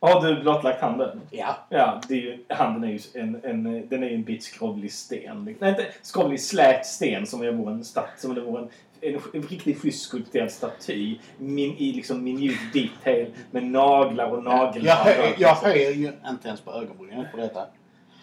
[0.00, 1.20] Har du blottlagt handen?
[1.30, 1.56] Ja.
[1.68, 4.92] Ja, det är ju, handen är ju en, en, den är ju en bit skrovlig
[4.92, 5.56] sten.
[5.60, 8.62] Nej, inte skrovlig, slät sten som om det vore en, stat, som om det vore
[8.62, 8.68] en,
[9.00, 14.42] en, en riktigt schysst skulpterad staty min, i liksom minut detail med naglar och
[14.86, 17.66] Jag, hö, jag höjer ju inte ens på ögonbrynen på detta.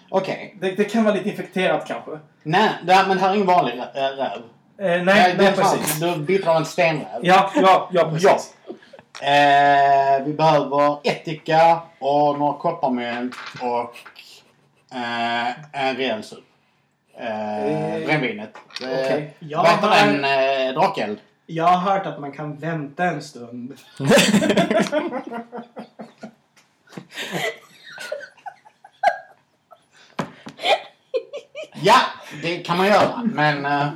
[0.09, 0.55] Okej.
[0.61, 2.11] Det, det kan vara lite infekterat kanske.
[2.43, 4.41] Nej, nej, men här är ingen vanlig rä- räv.
[4.77, 5.99] Eh, nej, Nej, nej, precis.
[6.27, 7.19] Du av en stenräv.
[7.21, 8.54] Ja, ja, ja, precis.
[9.21, 13.97] Eh, vi behöver ättika och några kopparmynt och
[14.95, 16.43] eh, en rejäl sup.
[17.17, 18.57] Eh, Eh, brännvinet.
[18.81, 19.33] Eh, okej.
[19.39, 20.25] Jag Vad heter har, den?
[20.67, 21.19] Eh, drakeld?
[21.45, 23.73] jag har hört att man kan vänta en stund.
[31.81, 31.95] Ja,
[32.41, 33.21] det kan man göra.
[33.23, 33.87] Men uh,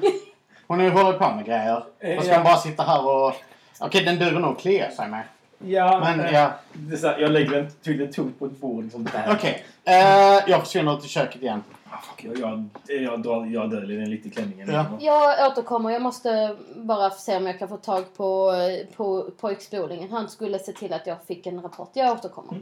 [0.68, 1.84] hon hållit på med grejer.
[2.18, 3.34] Och ska hon bara sitta här och...
[3.80, 5.24] Okej, den duger nog att klia sig med.
[5.66, 8.58] Ja, Men eh, ja, det är så här, jag lägger den tydligen tungt på ett
[8.58, 8.84] bord.
[8.84, 9.30] Liksom där.
[9.32, 9.66] okej.
[9.86, 11.64] Eh, jag försvinner ut i köket igen.
[11.90, 14.70] Ah, fuck, jag, jag, jag, drar- jag döljer den lite i klänningen.
[14.72, 14.86] Ja.
[15.00, 15.90] Jag återkommer.
[15.92, 18.54] Jag måste bara se om jag kan få tag på,
[18.96, 20.12] på pojkspolingen.
[20.12, 21.90] Han skulle se till att jag fick en rapport.
[21.94, 22.60] Jag återkommer.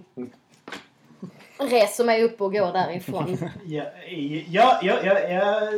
[1.59, 3.37] Reser mig upp och går därifrån.
[3.65, 3.83] Ja,
[4.47, 5.73] ja, ja, ja, jag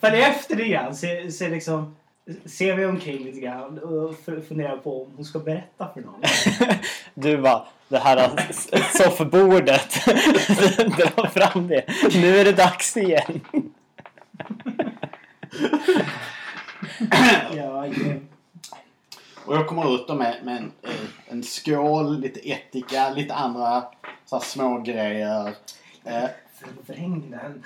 [0.00, 0.94] följer efter det grann.
[0.96, 1.96] Ser, ser, liksom,
[2.44, 4.14] ser vi omkring lite grann och
[4.48, 6.22] funderar på om hon ska berätta för någon.
[7.14, 8.30] Du bara, det här
[8.98, 10.06] soffbordet.
[11.16, 11.84] Dra fram det.
[12.14, 13.40] Nu är det dags igen.
[17.56, 18.14] Ja, ja.
[19.44, 20.90] Och jag kommer ut då med, med en, eh,
[21.28, 23.84] en skål, lite ättika, lite andra
[24.24, 25.54] så här små grejer.
[26.04, 26.24] Eh,
[26.58, 27.64] Förvräng den.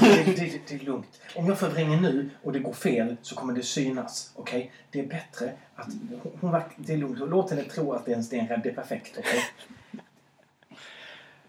[0.00, 1.20] Det, det, det, det är lugnt.
[1.36, 4.32] Om jag förvränger nu och det går fel så kommer det synas.
[4.36, 4.72] Okej?
[4.90, 5.88] Det är bättre att...
[6.40, 7.18] Hon, det är lugnt.
[7.18, 8.60] Låt henne tro att det är en stenrädd.
[8.62, 9.18] Det är perfekt.
[9.18, 9.40] Okej?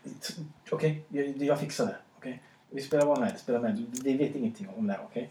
[0.03, 0.34] T-
[0.71, 1.03] Okej?
[1.07, 1.95] Jag, jag fixar det.
[2.17, 2.41] Okej?
[2.69, 3.39] Vi spelar bara med.
[3.39, 3.86] Spelar med.
[4.03, 5.01] Vi vet ingenting om det här.
[5.03, 5.29] Okej?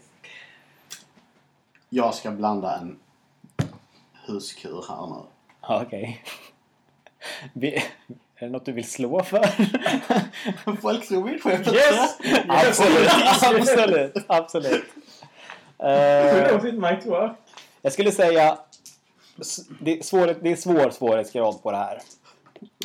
[1.89, 2.99] jag ska blanda en
[4.27, 5.21] huskur här nu.
[5.61, 6.23] Okej.
[7.53, 7.83] Vi-
[8.35, 9.45] Är det något du vill slå för?
[10.81, 11.67] Folk slog mitt skepp.
[11.67, 12.17] Yes!
[12.47, 13.09] Absolut,
[13.41, 14.83] absolut, absolut.
[16.65, 17.31] It might work.
[17.81, 18.57] jag skulle säga
[19.79, 22.01] det är, svår, det är svår svårighetsgrad på det här.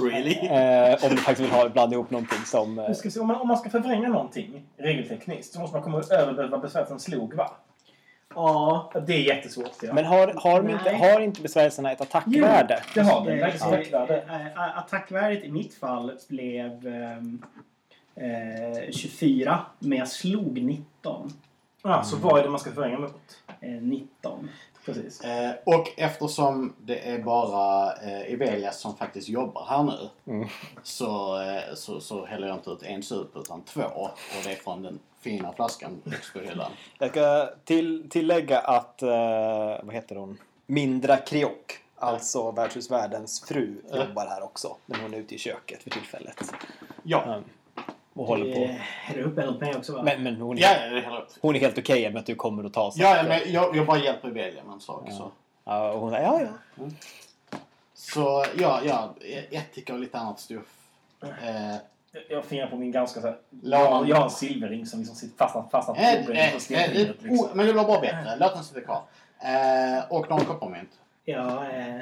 [0.02, 0.34] Really?
[0.34, 2.78] Eh, om du faktiskt vill ha, blanda ihop någonting som...
[2.78, 6.48] eh, se, om, man, om man ska förvränga någonting regeltekniskt så måste man komma över
[6.48, 7.50] vad besvärjelsen slog, va?
[8.92, 9.00] Ja.
[9.06, 9.72] Det är jättesvårt.
[9.82, 9.92] Ja.
[9.92, 12.82] Men har, har, de inte, har inte besvärjelserna ett attackvärde?
[12.94, 13.34] det har den.
[13.34, 14.22] Eh, Läggs eh, attackvärde.
[14.56, 16.86] eh, Attackvärdet i mitt fall blev
[18.16, 21.32] eh, 24, men jag slog 19.
[21.82, 23.14] Ah, så vad är det man ska förvränga mot?
[23.60, 24.48] Eh, 19.
[24.86, 25.20] Precis.
[25.20, 30.48] Eh, och eftersom det är bara eh, Evelias som faktiskt jobbar här nu Mm.
[30.82, 33.82] så, eh, så, så häller jag inte ut en sup utan två.
[33.82, 34.10] Och
[34.44, 36.02] det är från den fina flaskan
[36.44, 36.70] hyllan.
[36.98, 39.08] Jag ska till, tillägga att, eh,
[39.82, 40.38] vad heter hon?
[40.66, 43.96] Mindra Kriok, alltså värdshusvärdens fru, Ja.
[43.96, 44.76] jobbar här också.
[44.86, 46.42] Men hon är ute i köket för tillfället.
[47.02, 47.44] Ja, Um,
[48.14, 48.74] och håller på.
[48.80, 50.02] Häller upp en åt mig också va?
[50.02, 50.62] Men, men hon, är,
[51.10, 53.28] ja hon är helt okej med att du kommer och tar Ja, saker.
[53.28, 55.12] men jag, jag bara hjälper med en sak.
[55.12, 55.30] Så.
[55.64, 56.84] Ja, och hon säger ja, ja.
[57.94, 59.14] Så ja, ja,
[59.50, 60.74] ättika och lite annat stuff.
[61.22, 61.76] Eh,
[62.28, 63.80] Jag- fingrar på min ganska så här, Lång.
[63.80, 66.56] jag, jag har en silverring som liksom sitter fastnat, fastnat på eh, bordet eh, på
[66.56, 67.16] eh, stenfingret.
[67.18, 67.48] oh, Liksom.
[67.54, 68.36] men det blir bara bättre.
[68.40, 69.02] Låt den sitta kvar.
[69.40, 70.90] Eh, och några kopparmynt.
[71.24, 71.46] Jag
[71.80, 72.00] eh,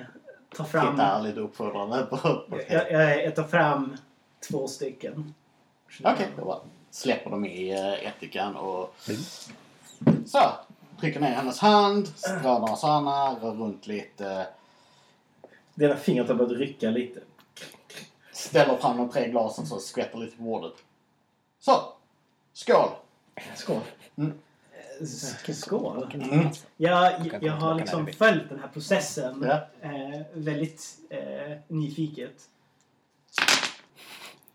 [0.56, 0.90] tar fram...
[0.96, 2.16] Tittar lite uppfordrande på...
[2.16, 3.96] på Jag, jag, jag tar fram
[4.50, 5.34] två stycken.
[6.04, 6.58] Okej, då bara
[6.90, 7.70] släpper de i
[8.04, 8.94] ättikan och
[10.26, 10.38] så.
[11.00, 12.08] Trycker ner hennes hand,
[12.42, 14.46] drar några sådana, rör runt lite.
[15.74, 17.20] Det ena fingret har börjat rycka lite.
[18.36, 20.72] Ställer fram de tre glasen så skvätter lite på bordet.
[21.60, 21.92] Så!
[22.52, 22.88] Skål!
[23.54, 23.80] Skål.
[25.00, 26.10] S- Skål!
[26.14, 26.48] Mm.
[26.76, 29.88] Jag, jag har liksom följt den här processen Ja.
[29.88, 32.34] eh, väldigt eh, nyfiket.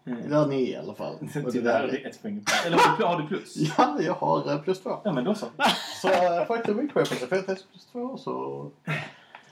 [0.03, 1.15] Gör ni i alla fall.
[1.19, 2.45] Det Tyvärr är det ett poäng.
[2.65, 3.55] Eller har du, har plus?
[3.77, 4.99] Ja, jag har eh, plus två.
[5.03, 5.45] Ja, men då så.
[6.01, 6.87] Så uh, faktum är.
[6.93, 8.71] För jag plus två så...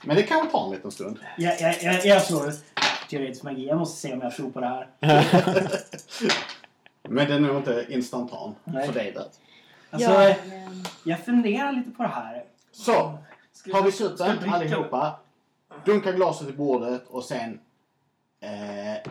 [0.04, 1.18] Men det kan ta en liten stund.
[1.38, 2.52] Jag, jag, jag, jag slår
[3.10, 3.66] teoretisk magi.
[3.68, 4.88] Jag måste se om jag tror på det här.
[7.02, 8.86] Men den är nog inte instantan Nej.
[8.86, 9.12] för dig.
[9.12, 9.20] Det.
[9.90, 12.44] Alltså, Ja, men- jag funderar lite på det här.
[12.72, 13.18] Så,
[13.52, 14.56] Ska- har vi dricka?
[14.56, 15.16] allihopa.
[15.84, 17.60] Dunkar glaset i bordet och sen...
[18.40, 19.10] Eh,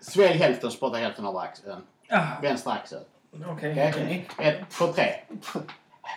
[0.00, 1.82] svälj hälften, spotta hälften av axeln.
[2.10, 3.00] Ah, Vänster axel.
[3.46, 3.88] Okej.
[3.94, 4.28] Okej?
[4.38, 5.14] Ett, på tre.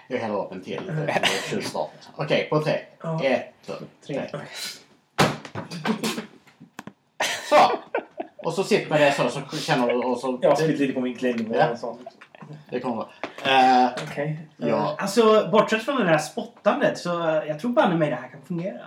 [0.07, 0.85] Jag häller upp en till.
[0.85, 1.21] Det.
[2.15, 2.79] Okej, på tre.
[3.01, 3.23] Ja.
[3.23, 3.73] Ett, två,
[4.05, 4.29] Tre.
[4.31, 4.39] tre.
[7.51, 7.71] Så!
[8.37, 10.39] Och så sitter med det så, så känner du och så...
[10.41, 11.53] Jag har spillt lite på min klänning.
[11.53, 11.69] Ja.
[11.69, 11.99] och sånt.
[12.69, 13.07] Det kommer vara.
[13.85, 14.39] Eh, Okej.
[14.57, 14.95] ja.
[14.97, 18.41] Alltså, bortsett från det där spottandet så eh, jag tror banne mig det här kan
[18.41, 18.85] fungera.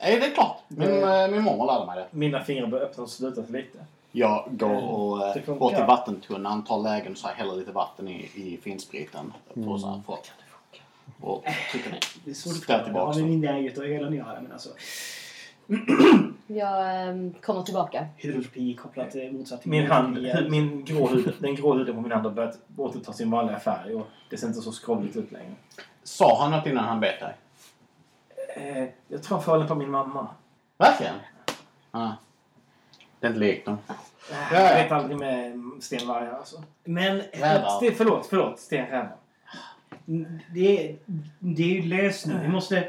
[0.00, 0.58] Nej, det är klart.
[0.68, 2.06] Min, eh, min mormor lärde mig det.
[2.10, 3.78] Mina fingrar börjar öppnas och slutas lite.
[4.12, 5.54] Jag går och Det eh, funkar.
[5.54, 9.32] går till vattentunnan, tar lägen så här, häller lite vatten i, i finspriten.
[9.54, 10.16] På så här, för,
[11.20, 12.00] och trycker ner.
[12.24, 12.84] Det är svårt att förklara.
[12.84, 13.30] tillbaka Ja, den.
[13.30, 14.68] min eget och hela nya men alltså.
[16.46, 18.06] Jag ehm, kommer tillbaka.
[18.16, 22.00] Hydrotropi kopplat till motsatt till Min hand, hu- min grå hud, den grå huden på
[22.00, 25.32] min hand har börjat återta sin vanliga färg och det ser inte så skrovligt ut
[25.32, 25.52] längre.
[26.02, 27.34] Sa han något innan han bet dig?
[28.56, 30.28] Eh, jag tror han föll på min mamma.
[30.78, 31.14] Verkligen?
[31.92, 32.16] Ja.
[33.20, 33.78] Det är inte likt dem.
[34.52, 36.62] Jag vet aldrig med stenvargar alltså.
[36.84, 37.68] Men Rävar.
[37.68, 38.58] Sten, förlåt, förlåt.
[38.60, 39.16] Stenrävar.
[40.54, 40.96] det, är-
[41.38, 42.38] det är ju löst nu.
[42.42, 42.88] Vi måste...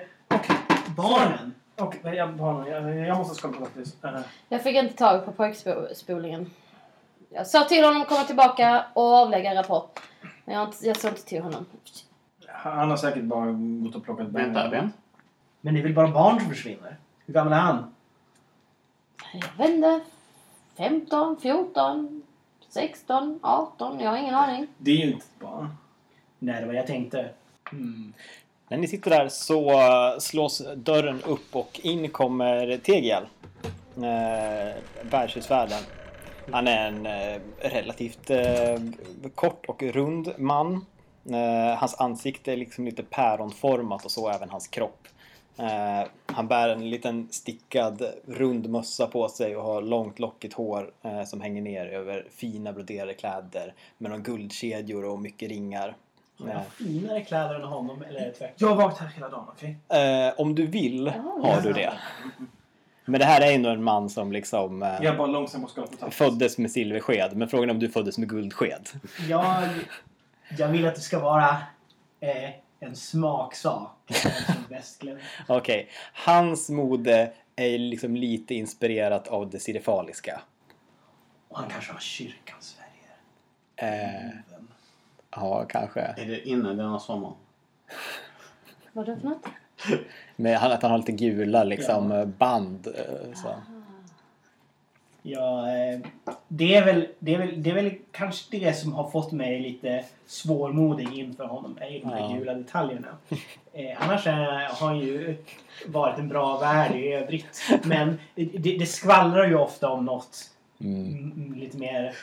[0.97, 1.53] Barnen.
[1.75, 3.77] Och jag, barnen, jag, jag måste skapa något.
[4.05, 4.19] Uh,
[4.49, 6.51] Jag fick inte tag på pojkspolingen.
[7.29, 9.99] Jag sa till honom att komma tillbaka och avlägga en rapport.
[10.45, 11.65] Men jag, jag sa inte till honom.
[12.47, 13.51] han har säkert bara
[13.83, 14.41] gått och plockat bär.
[14.43, 14.97] Vänta, vänta.
[15.61, 16.97] Men det är väl bara barn som försvinner?
[17.25, 17.95] Hur gammal är han?
[19.33, 20.01] Jag vet inte.
[20.77, 22.23] 15, 14,
[22.69, 23.99] 16, 18.
[23.99, 24.67] Jag har ingen aning.
[24.77, 25.75] Det är ju inte ett barn.
[26.39, 27.29] Nej, det var jag tänkte.
[28.67, 33.23] När ni sitter där så eh, slås dörren upp och in kommer Tegiel.
[33.97, 35.83] Eh, Värdshusvärden.
[36.51, 38.79] Han är en eh, relativt eh,
[39.35, 40.85] kort och rund man.
[41.29, 45.07] Eh, hans ansikte är liksom lite päronformat och så även hans kropp.
[45.57, 50.91] Eh, han bär en liten stickad rund mössa på sig och har långt lockigt hår
[51.01, 55.95] eh, som hänger ner över fina broderade kläder med några guldkedjor och mycket ringar.
[56.39, 58.55] Har jag finare kläder än honom eller är det tvärtom?
[58.57, 59.77] Jag har varit här hela dagen, okej?
[59.89, 61.07] Eh, om du vill
[61.41, 61.93] har du det.
[63.05, 65.67] Men det här är ändå en man som liksom eh, Jag är bara långsam på
[65.67, 66.13] skapet.
[66.13, 67.37] föddes med silversked.
[67.37, 68.87] Men frågan är om du föddes med guldsked.
[69.29, 69.63] Jag,
[70.57, 71.49] jag vill att det ska vara
[72.19, 73.91] eh, en smaksak.
[74.07, 75.03] Vem som bäst.
[75.47, 80.41] Okej, hans mode är liksom lite inspirerat av det sirifaliska.
[81.47, 82.77] Och han kanske har kyrkans
[83.77, 84.03] färger.
[84.03, 84.29] Eh,
[85.35, 86.01] ja, kanske.
[86.01, 87.33] Är det innan denna sommar?
[88.93, 89.45] Vad är det för något?
[90.35, 92.19] Men han, att han har lite gula liksom Ja.
[92.19, 92.87] eh, band.
[92.87, 93.47] eh, Så.
[95.27, 95.99] Ja, eh,
[96.47, 99.59] det, är väl, det, är väl, det är väl kanske det som har fått mig
[99.59, 101.77] lite svårmodig inför honom.
[101.81, 102.37] Är ju de här Ja.
[102.37, 103.07] gula detaljerna.
[103.77, 105.37] Eh, annars är, har han ju
[105.87, 107.61] varit en bra värld i övrigt.
[107.83, 108.45] Men det,
[108.77, 112.15] det, skvallrar ju ofta om något mm, lite mer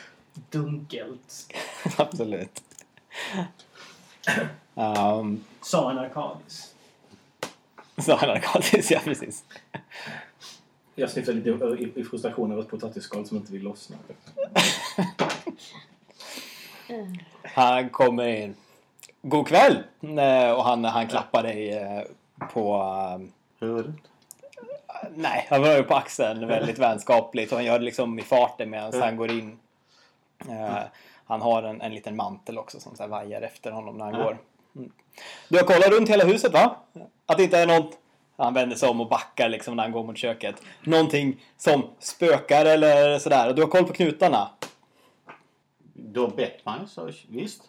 [0.49, 1.53] dunkelt.
[1.97, 2.63] absolut.
[4.75, 6.73] Um, Sa en Arkadis.
[7.97, 9.43] så han hade kallat ja precis.
[10.95, 13.95] Jag sniffar lite i, i frustration över ett potatisskal som inte vill lossna.
[17.43, 18.55] Han kommer in.
[19.21, 19.83] God kväll!
[20.01, 22.01] Eh, Och han, han klappar dig eh,
[22.53, 22.75] på...
[23.19, 23.25] eh,
[23.59, 23.95] Huvudet?
[25.15, 29.01] Nej, han rör på axeln väldigt vänskapligt och han gör det liksom i farten medan
[29.01, 29.59] han går in.
[31.25, 34.13] Han har en, en liten mantel också som så här vajar efter honom när han
[34.13, 34.23] Ja.
[34.23, 34.37] går.
[34.75, 34.91] Mm.
[35.49, 36.75] Du har kollat runt hela huset va?
[37.25, 37.99] Att det inte är något...
[38.37, 40.55] Han vänder sig om och backar liksom när han går mot köket.
[40.83, 43.49] Någonting som spökar eller sådär.
[43.49, 44.49] Och du har koll på knutarna.
[45.93, 47.61] Du har bett mig, så visst.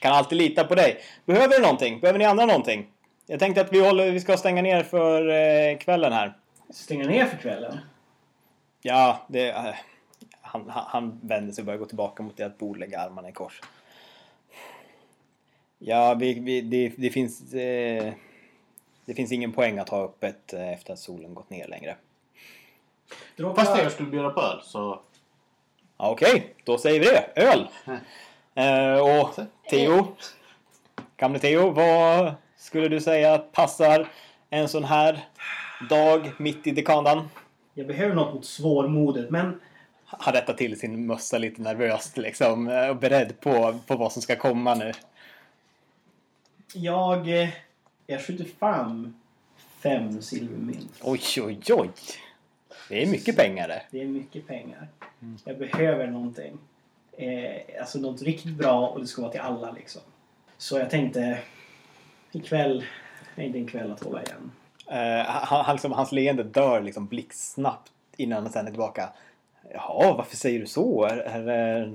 [0.00, 1.00] Kan alltid lita på dig.
[1.24, 2.00] Behöver du någonting?
[2.00, 2.86] Behöver ni andra någonting?
[3.26, 6.36] Jag tänkte att vi, håller, vi ska stänga ner för eh, kvällen här.
[6.70, 7.78] Stänga ner för kvällen.
[8.82, 9.48] Ja, det...
[9.48, 9.74] eh,
[10.52, 13.60] han, han, vänder sig och börjar gå tillbaka mot ert bord, lägger armarna i kors.
[15.78, 17.54] Ja, vi, vi, det, det finns...
[17.54, 18.12] Eh,
[19.04, 21.96] det finns ingen poäng att ha öppet eh, efter att solen gått ner längre.
[23.56, 25.00] Fast jag skulle bjuda på öl, så...
[25.98, 27.42] Ja, Okej, då säger vi det.
[27.42, 27.68] Öl!
[28.54, 29.34] Eh, och
[29.70, 30.06] Theo,
[31.16, 34.08] gamle Theo, vad skulle du säga passar
[34.50, 35.20] en sån här
[35.90, 37.28] dag mitt i dekandan?
[37.74, 39.60] Jag behöver något mot svårmodet men
[40.18, 44.22] Han rättar till sin mössa lite nervöst liksom eh, och beredd på, på vad som
[44.22, 44.92] ska komma nu.
[46.74, 47.48] jag, eh,
[48.06, 49.14] jag skjuter fram
[49.82, 51.00] fem silvermynt.
[51.02, 51.90] Oj, oj, oj!
[52.88, 53.82] Det är mycket pengar det.
[53.90, 54.88] Det är mycket pengar.
[55.44, 56.58] Jag behöver någonting.
[57.12, 60.02] Eh, alltså något riktigt bra och det ska vara till alla liksom.
[60.58, 61.38] Så jag tänkte
[62.32, 62.84] ikväll
[63.36, 64.52] är inte en kväll att hålla igen.
[64.86, 69.08] Eh, han, han, liksom, hans leende dör liksom blixtsnabbt innan han sen är tillbaka.
[69.74, 71.04] Jaha, varför säger du så?
[71.04, 71.92] Är, är det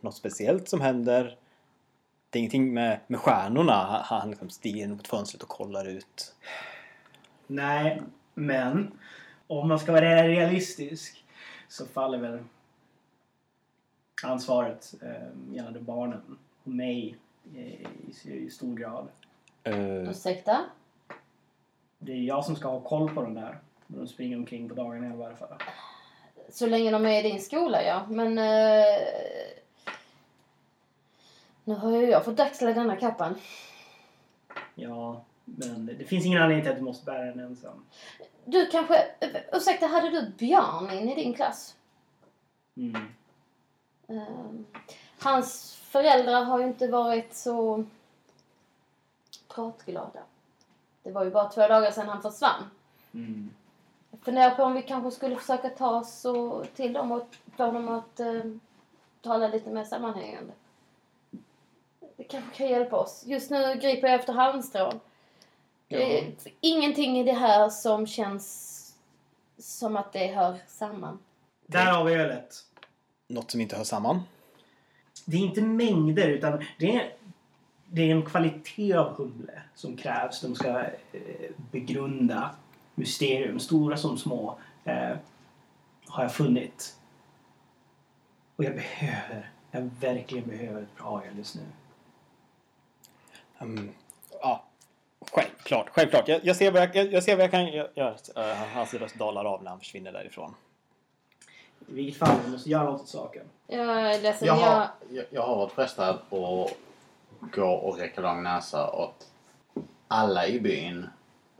[0.00, 1.36] något speciellt som händer?
[2.30, 3.72] Det är ingenting med, med stjärnorna.
[3.72, 6.34] Han, han liksom stiger mot fönstret och kollar ut.
[7.46, 8.02] Nej,
[8.34, 8.92] men
[9.46, 11.24] om man ska vara realistisk
[11.68, 12.38] så faller väl
[14.22, 17.16] ansvaret eh, gällande barnen och mig
[17.54, 19.08] eh, i, i stor grad.
[19.62, 20.60] Eh, Ursäkta?
[21.98, 23.58] Det är jag som ska ha koll på dem där.
[23.86, 25.48] när De springer omkring på dagarna i varje fall.
[26.48, 28.06] Så länge de är i din skola, ja.
[28.08, 28.38] Men...
[28.38, 28.84] Eh,
[31.64, 33.34] nu har ju jag fått axla denna kappan.
[34.74, 37.84] Ja, men det finns ingen anledning till att du måste bära den ensam.
[38.44, 39.06] Du kanske...
[39.52, 41.74] Ursäkta, hade du Björn in i din klass?
[42.76, 43.14] Mm.
[44.08, 44.78] Eh,
[45.18, 47.84] hans föräldrar har ju inte varit så
[49.48, 50.20] pratglada.
[51.02, 52.70] Det var ju bara två dagar sedan han försvann.
[53.14, 53.50] Mm.
[54.24, 57.88] Funderar på om vi kanske skulle försöka ta oss och, till dem och få dem
[57.88, 58.42] att eh,
[59.22, 60.52] tala lite mer sammanhängande.
[62.16, 63.22] Det kanske kan hjälpa oss.
[63.26, 65.00] Just nu griper jag efter halmstrån.
[65.88, 68.70] Det är ingenting i det här som känns
[69.58, 71.18] som att det hör samman.
[71.66, 72.54] Där har vi ölet.
[73.28, 74.22] Något som inte hör samman.
[75.24, 77.12] Det är inte mängder utan det är,
[77.86, 80.40] det är en kvalitet av humle som krävs.
[80.40, 82.50] De ska eh, begrunda
[82.94, 85.16] mysterium, stora som små, eh,
[86.06, 86.96] har jag funnit.
[88.56, 91.62] Och jag behöver, jag verkligen behöver ett bra öl just nu.
[93.58, 93.90] Mm,
[94.40, 94.64] ja,
[95.32, 95.88] självklart.
[95.88, 96.28] självklart.
[96.28, 98.14] Jag, jag, ser vad jag, jag, jag ser vad jag kan göra.
[98.36, 100.54] Uh, hans röst dalar av när han försvinner därifrån.
[101.88, 103.46] I vilket fall, vi måste göra något åt saken.
[103.66, 104.62] Jag är ledsen, Jag jag...
[104.62, 109.26] har, jag, jag har varit frestad att gå och räcka lång näsa åt
[110.08, 111.06] alla i byn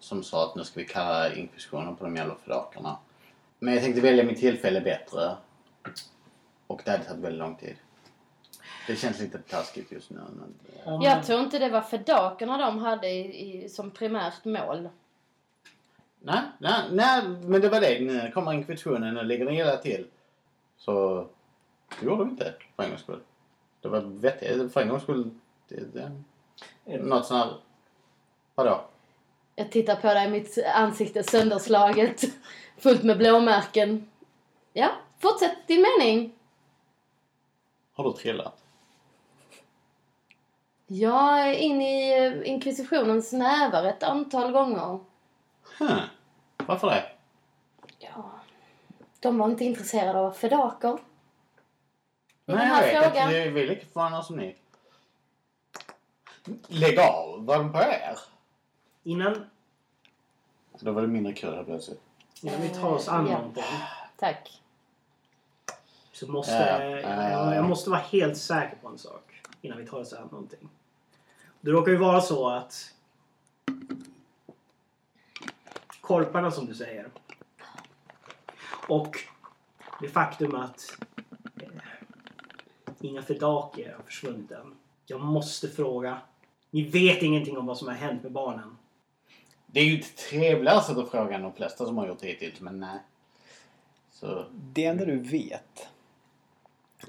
[0.05, 2.97] som sa att nu ska vi kalla inkvisitionen på de jävla fedakarna.
[3.59, 5.37] Men jag tänkte välja mitt tillfälle bättre.
[6.67, 7.77] Och det hade tagit väldigt lång tid.
[8.87, 10.21] Det känns lite taskigt just nu.
[10.85, 14.89] Men, Jag tror inte det var fedakerna de hade i, i, som primärt mål.
[16.21, 18.01] nej, nej, nej, men det var det.
[18.01, 20.07] Nu kommer inkvisitionen och lägger den illa till.
[20.77, 21.27] Så
[22.01, 23.21] det gjorde de inte för en gångs skull.
[23.81, 24.73] Det var vettigt.
[24.73, 25.31] För en gångs skull.
[25.69, 27.55] Det, det, något sånt här...
[28.55, 28.85] Vadå?
[29.57, 32.25] Jag tittar på dig, mitt ansikte sönderslaget.
[32.79, 34.11] Fullt med blåmärken.
[34.73, 36.33] Ja, fortsätt din mening.
[37.95, 38.65] Har du trillat?
[40.87, 45.01] Jag är inne i eh, inkvisitionens nävar ett antal gånger.
[45.79, 46.01] Huh.
[46.57, 47.05] Varför det?
[47.99, 48.31] Ja,
[49.21, 50.99] de var inte intresserade av fedaker.
[52.45, 53.29] Nej, jag vet frågan.
[53.29, 53.51] inte.
[53.51, 54.57] Vi är lika förvånade som ni.
[56.69, 57.47] Lägg av!
[57.47, 58.19] Var de på er?
[59.05, 59.45] Innan,
[60.81, 62.01] Då var det mindre kul här plötsligt.
[62.43, 63.37] innan vi tar oss an Ja.
[63.39, 63.63] någonting
[64.17, 64.63] Tack.
[66.13, 67.55] så måste Ja, jag, ja.
[67.55, 70.69] jag måste vara helt säker på en sak innan vi tar oss an någonting.
[71.61, 72.95] Det råkar ju vara så att
[76.01, 77.09] korparna som du säger
[78.89, 79.17] och
[80.01, 80.97] det faktum att
[81.57, 81.69] eh,
[83.01, 84.75] inga fedaker har försvunnit än.
[85.07, 86.19] Jag måste fråga.
[86.71, 88.77] Ni vet ingenting om vad som har hänt med barnen.
[89.75, 92.61] Det är ju ett trevligare sätt att fråga än de flesta som har gjort hittills,
[92.61, 92.99] men nej.
[94.11, 95.89] Så, Det enda du vet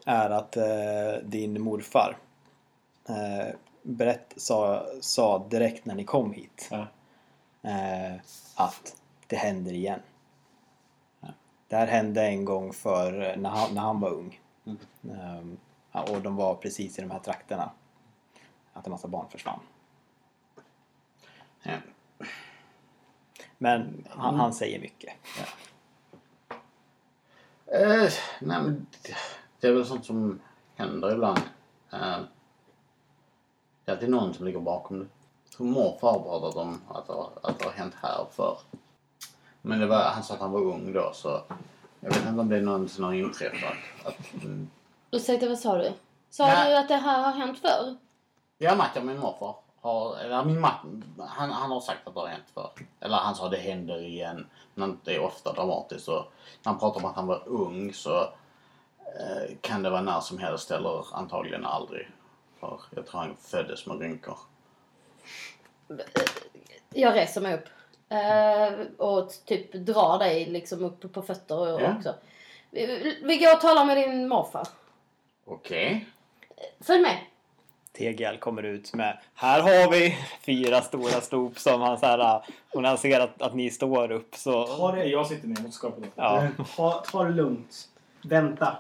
[0.05, 2.17] är att eh, din morfar
[3.09, 6.87] eh, berätt, sa, sa direkt när ni kom hit ja.
[7.61, 8.15] eh,
[8.55, 8.95] att
[9.27, 9.99] det händer igen.
[11.19, 11.27] Ja.
[11.67, 14.39] Det här hände en gång för när han, när han var ung.
[14.65, 15.57] Mm.
[15.91, 17.71] Ja, och de var precis i de här trakterna.
[18.73, 19.59] Att en massa barn försvann.
[21.63, 21.73] Ja.
[23.57, 25.13] Men han, han säger mycket.
[27.65, 28.09] Eh,
[28.41, 28.87] nej, men
[29.59, 30.39] det- är väl sånt som
[30.75, 31.39] händer ibland.
[31.93, 32.17] Eh,
[33.85, 35.05] det är alltid någon som ligger bakom det.
[35.57, 38.57] Tror morfar pratat om att det, har- att det har hänt här för.
[39.61, 41.41] Men det var, han sa att han var ung då så
[41.99, 43.77] jag vet inte om det någonsin har inträffat.
[44.05, 44.69] Att, mm,
[45.11, 45.91] Ursäkta, vad sa du?
[46.29, 46.69] Sa Nej.
[46.71, 47.97] du att det här har hänt förr?
[48.57, 49.55] Ja, Mattia, min morfar.
[49.85, 50.75] Har, eller min mat,
[51.19, 52.69] han, han har sagt att det har hänt förr.
[52.99, 54.47] Eller han sa det händer igen.
[54.73, 56.07] Men det är ofta dramatiskt.
[56.07, 56.31] Och
[56.63, 60.37] när han pratar om att han var ung så eh, kan det vara när som
[60.37, 62.07] helst eller antagligen aldrig.
[62.59, 64.37] För jag tror han föddes med rynkor.
[66.93, 67.65] Jag reser mig upp.
[68.09, 71.95] Eh, och typ drar dig liksom upp på fötter och- Ja.
[71.97, 72.13] också.
[72.71, 74.67] Vi, vi går och talar med din morfar.
[75.45, 76.07] Okej.
[76.81, 77.17] Följ med.
[77.97, 82.41] TGL kommer ut med Här har vi fyra stora stop som han så här
[82.73, 85.61] Och när han ser att, att ni står upp så Ta det, Jag sitter ner
[85.61, 86.03] mot skapet.
[86.15, 87.89] Ja, ta, ta det lugnt.
[88.23, 88.77] Vänta.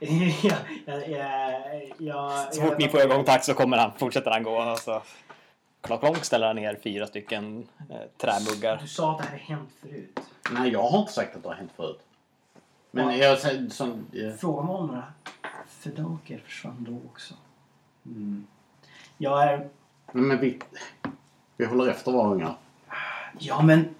[0.42, 0.56] ja,
[0.86, 1.60] ja, ja,
[1.98, 5.02] ja, så fort ni får ögonkontakt så kommer han, fortsätter han gå och så
[5.80, 8.78] Klock klonk ställer han ner fyra stycken eh, trämuggar.
[8.82, 10.20] Du sa att det här har hänt förut.
[10.50, 12.00] Nej, jag har inte sagt att det har hänt förut.
[12.90, 14.06] Men jag säger som...
[14.12, 15.04] eh, Fråga mig om några
[15.68, 17.34] fedaker försvann då också.
[18.06, 18.46] Mm.
[19.18, 19.68] Jag är...
[20.12, 20.58] Men vi,
[21.56, 22.58] vi håller efter ungar.
[23.38, 23.94] Ja, men...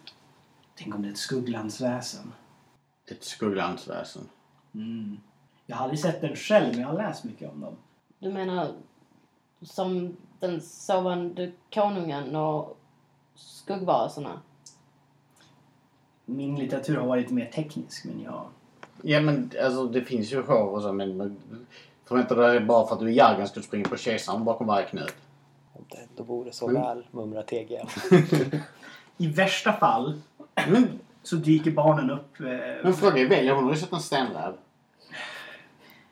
[0.74, 2.32] Tänk om det är ett skugglandsväsen.
[3.06, 4.28] Ett skugglandsväsen.
[4.74, 5.16] Mm.
[5.66, 7.76] Jag har aldrig sett den själv, men jag har läst mycket om dem.
[8.18, 8.72] Du menar
[9.62, 12.78] som den sovande konungen och
[13.34, 14.40] skuggvarelserna?
[16.24, 18.48] Min litteratur har varit mer teknisk, men jag...
[19.02, 21.36] Ja men alltså det finns ju show och så men...
[22.08, 24.66] tror inte det är bara för att du är ska du springa på kejsaren bakom
[24.66, 25.14] varje knut.
[25.72, 26.82] Om det ändå vore så Mm.
[26.82, 27.86] väl, mumlar TGL.
[29.16, 30.20] I värsta fall...
[30.68, 32.40] Men så dyker barnen upp.
[32.40, 32.46] Eh,
[32.82, 34.54] Men fråga är Velia, hon har ju sett en stenräv.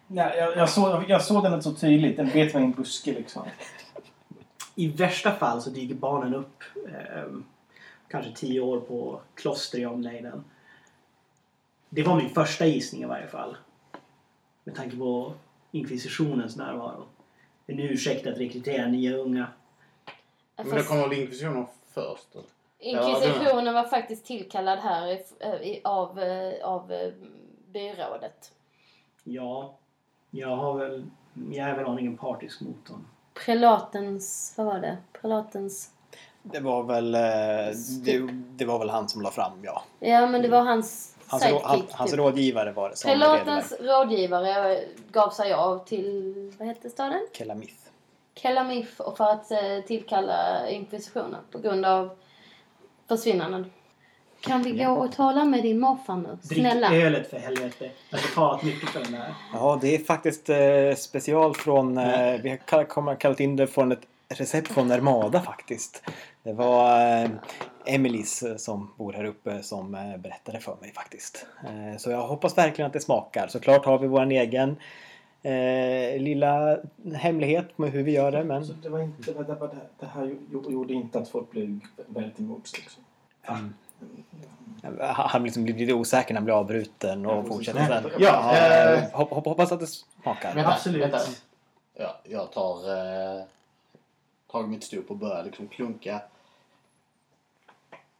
[0.06, 2.16] Nej, jag, jag, såg, jag såg den inte så tydligt.
[2.16, 3.42] Den bet mig i en buske liksom.
[4.74, 7.24] I värsta fall så dyker barnen upp eh,
[8.08, 10.44] kanske tio år på kloster i omnejden.
[11.88, 13.56] Det var min första gissning i varje fall.
[14.64, 15.32] Med tanke på
[15.74, 17.06] inkvisitionens närvaro.
[17.66, 19.46] En ursäkt att rekrytera nya unga.
[20.56, 22.34] Men då kommer väl inkvisitionen först?
[22.34, 22.44] Eller?
[22.78, 25.24] Inkvisitionen var faktiskt tillkallad här i,
[25.68, 27.12] i, av, eh, av eh,
[27.72, 28.52] byrådet.
[29.24, 29.74] Ja,
[30.30, 31.04] jag har väl...
[31.50, 33.06] Jag är väl aningen partisk mot dem.
[33.44, 34.98] Prelatens, vad var det?
[35.12, 35.90] Prelatens...
[36.42, 37.20] Det var väl, eh,
[38.04, 39.82] det, det var väl han som la fram, ja.
[40.00, 41.92] Ja men det var hans Hans, sidekick.
[41.92, 42.20] hans typ.
[42.20, 44.80] rådgivare var det Prelatens rådgivare
[45.12, 47.20] gav sig av till, vad hette staden?
[47.32, 47.74] Kelamith.
[48.36, 52.10] Kelamith och för att eh, tillkalla inkvisitionen på grund av
[53.08, 53.70] försvinnanden.
[54.40, 56.38] Kan vi gå och tala med din morfar nu?
[56.42, 56.94] Drick Snälla.
[56.94, 57.90] ölet för helvete.
[58.10, 59.34] Jag har betalat mycket för den här.
[59.52, 61.98] Ja, det är faktiskt eh, special från...
[61.98, 66.02] Eh, vi har kall- kommer kallat in det från ett recept från Armada faktiskt.
[66.44, 67.30] Det var eh,
[67.84, 71.46] Emelies eh, som bor här uppe som eh, berättade för mig faktiskt.
[71.64, 73.48] Eh, så jag hoppas verkligen att det smakar.
[73.48, 74.76] Såklart har vi vår egen
[75.42, 76.78] eh, lilla
[77.14, 78.66] hemlighet med hur vi gör det men...
[78.66, 79.32] Så det var inte...
[79.32, 79.70] Det, var,
[80.00, 83.02] det, här gjo- gjorde inte att folk blev väldigt emot liksom.
[83.48, 83.74] Mm.
[85.00, 88.10] Han liksom blir lite osäker när han blir avbruten och fortsätter sen.
[88.18, 90.54] Ja, hopp, hopp, hoppas att det smakar.
[90.54, 91.02] Vänta, Absolut.
[91.02, 91.18] Vänta.
[91.94, 93.44] Ja, jag tar, eh,
[94.50, 96.20] tar mitt stop och börjar liksom klunka.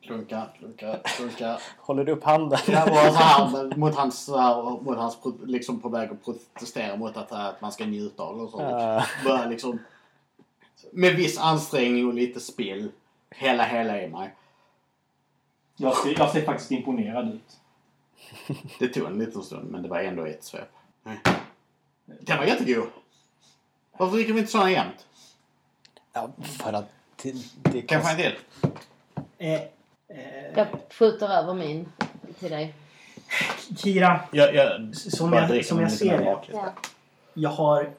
[0.07, 1.59] Klunka, klunka, klunka.
[1.79, 2.59] Håller du upp handen?
[2.67, 6.25] Ja, och så här, mot hans, så här, mot hans pro- liksom på väg att
[6.25, 8.61] protestera mot att, att man ska njuta av det och så.
[8.61, 9.05] Ja.
[9.25, 9.79] Börjar liksom
[10.93, 12.93] med viss ansträngning och lite spill.
[13.31, 14.35] Hela, hela i mig.
[15.77, 17.61] Jag ser, jag ser faktiskt imponerad ut.
[18.79, 20.69] Det tog en liten stund men det var ändå ett svep.
[22.05, 22.89] Den var jättegod.
[23.99, 25.07] Varför dricker vi inte såna jämt?
[26.13, 26.93] Ja, för att
[27.23, 28.37] det, det Kan jag få en till?
[29.39, 29.61] Eh,
[30.15, 31.93] eh, Jag skjuter över min
[32.39, 32.75] till dig.
[33.77, 36.39] Kira, Jag, jag, som jag, som jag ser det.
[36.53, 36.73] Ja.
[37.35, 37.91] Jag har,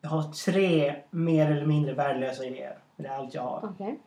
[0.00, 2.78] jag har tre mer eller mindre värdelösa idéer.
[2.96, 3.70] Det är allt jag har.
[3.74, 3.98] Okej.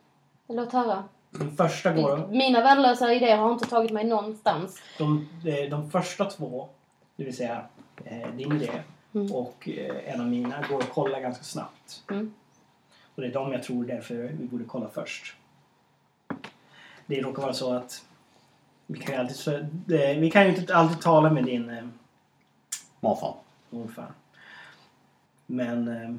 [0.48, 1.04] Låt höra.
[1.30, 2.26] Den första går...
[2.26, 4.82] Mina värdelösa idéer har inte tagit mig någonstans.
[4.98, 6.68] De, de, de första två,
[7.16, 7.64] det vill säga
[8.04, 8.70] eh, din idé
[9.14, 9.32] Mm.
[9.32, 12.02] och eh, en av mina, går att kolla ganska snabbt.
[12.10, 12.34] Mm.
[13.14, 15.36] Och det är de jag tror därför vi borde kolla först.
[17.10, 18.04] Det råkar vara så att
[18.86, 19.68] vi kan ju, alltid,
[20.20, 21.84] vi kan ju inte alltid tala med din eh,
[23.00, 23.34] Morfar.
[23.70, 24.12] morfar.
[25.46, 26.14] Men eh,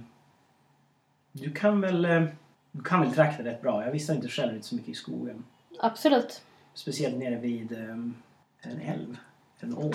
[1.31, 2.23] du kan väl eh,
[2.71, 3.85] du kan väl trakta rätt bra.
[3.85, 5.43] Jag visste inte själv inte så mycket i skogen.
[5.79, 6.41] Absolut.
[6.73, 9.17] Speciellt nere vid en älv.
[9.59, 9.93] En å.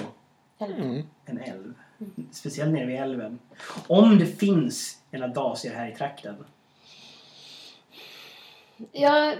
[0.58, 1.02] Mm.
[1.24, 1.74] En älv.
[2.30, 3.38] Speciellt nere vid älven.
[3.86, 6.36] Om det finns en adasier här i trakten.
[8.92, 9.34] Ja,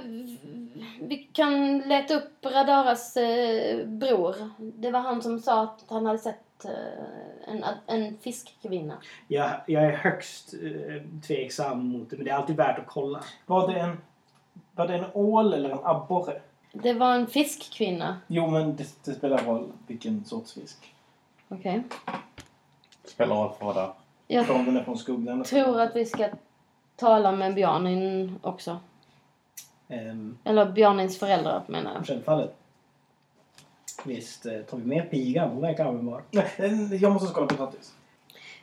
[1.00, 4.50] vi kan leta upp Radaras eh, bror.
[4.58, 8.94] Det var han som sa att han hade sett eh, en, en fiskkvinna.
[9.28, 13.20] Jag, jag är högst eh, tveksam mot det men det är alltid värt att kolla.
[13.46, 13.98] Var det en,
[14.74, 16.40] var det en ål eller en abborre?
[16.72, 18.16] Det var en fiskkvinna.
[18.26, 20.94] Jo, men det, det spelar roll vilken sorts fisk.
[21.48, 21.82] Okej.
[23.04, 23.92] Spelar roll för vad det
[24.26, 26.28] Jag Om den är från tror att vi ska
[26.96, 28.78] tala med Björnin också.
[29.88, 32.06] Ehm, Eller Björnins föräldrar menar jag.
[32.06, 32.54] självfallet.
[34.04, 35.50] Visst eh, tar vi med pigan.
[35.50, 36.22] Hon verkar användbar.
[36.30, 37.92] Nej, eh, jag måste skala potatis.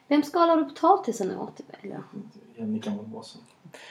[0.08, 1.62] Vem skalar du potatisen åt?
[1.82, 2.04] Velia?
[2.56, 3.42] Jag nickar mot bossen.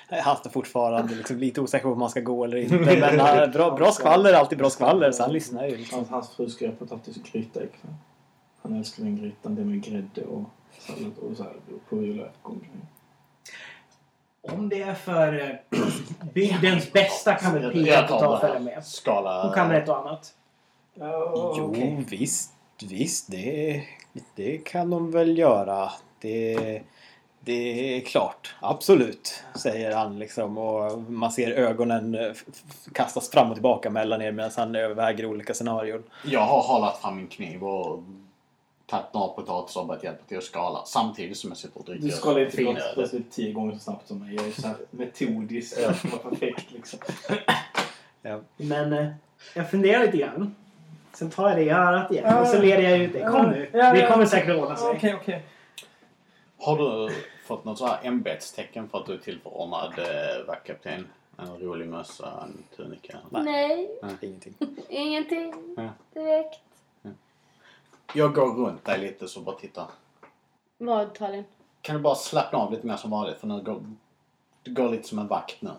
[0.09, 2.75] Han står fortfarande liksom lite osäker på om man ska gå eller inte.
[3.01, 5.77] Men han, bra, bra skvaller är alltid bra skvaller så han lyssnar ju.
[5.77, 5.99] Liksom.
[5.99, 7.95] Hans, hans fru ska göra potatisgryta ikväll.
[8.63, 9.55] Han älskar den grytan.
[9.55, 10.43] Det med grädde och
[10.79, 11.57] sallad och så här
[11.89, 12.69] purjolökgång.
[14.43, 15.79] Om det är för eh,
[16.35, 18.85] bygdens bästa kan väl tar ta och följa med.
[18.85, 19.43] Skala...
[19.43, 20.35] Hon kan ett och annat.
[20.95, 22.05] Oh, Jo, okej.
[22.11, 22.53] visst,
[22.83, 23.31] visst.
[23.31, 23.83] Det,
[24.35, 25.91] det kan de väl göra.
[26.21, 26.83] Det,
[27.41, 28.55] det är klart.
[28.61, 30.59] Absolut, säger han liksom.
[30.59, 32.33] Och man ser ögonen eh,
[32.93, 36.03] kastas fram och tillbaka mellan er medan han överväger olika scenarion.
[36.25, 38.03] Jag har hållit fram min kniv och
[38.93, 40.85] tagit några potatisar och börjat hjälpa till att skala.
[40.85, 42.57] Samtidigt som jag sitter och dricker Du skalar inte
[42.95, 44.35] potatis tio gånger så snabbt som mig.
[44.35, 45.75] Jag är så här metodisk.
[45.81, 45.93] Ja.
[46.03, 46.99] Det var perfekt liksom.
[48.23, 48.41] Ja.
[48.57, 49.07] Men eh,
[49.55, 50.55] jag funderar lite grann.
[51.13, 53.21] Sen tar jag det i örat igen och så leder jag ut det.
[53.25, 53.71] Kom nu.
[53.73, 54.11] Ja, Det ja.
[54.13, 54.89] kommer säkert ordna sig.
[54.91, 55.43] Okej, okej.
[56.59, 57.15] Har du
[57.47, 61.07] fått något så här ämbetstecken för att du är tillförordnad eh, vaktkapten?
[61.39, 63.19] En rolig mössa, en tunika.
[63.31, 63.89] Nej,
[64.21, 64.55] Ingenting.
[64.89, 65.89] ingenting Ja.
[66.21, 66.61] direkt.
[68.15, 69.87] Jag går runt dig lite så bara titta.
[70.79, 71.45] Vad Talin?
[71.81, 73.85] Kan du bara slappna av lite mer som vanligt för nu går
[74.63, 75.71] du går lite som en vakt nu.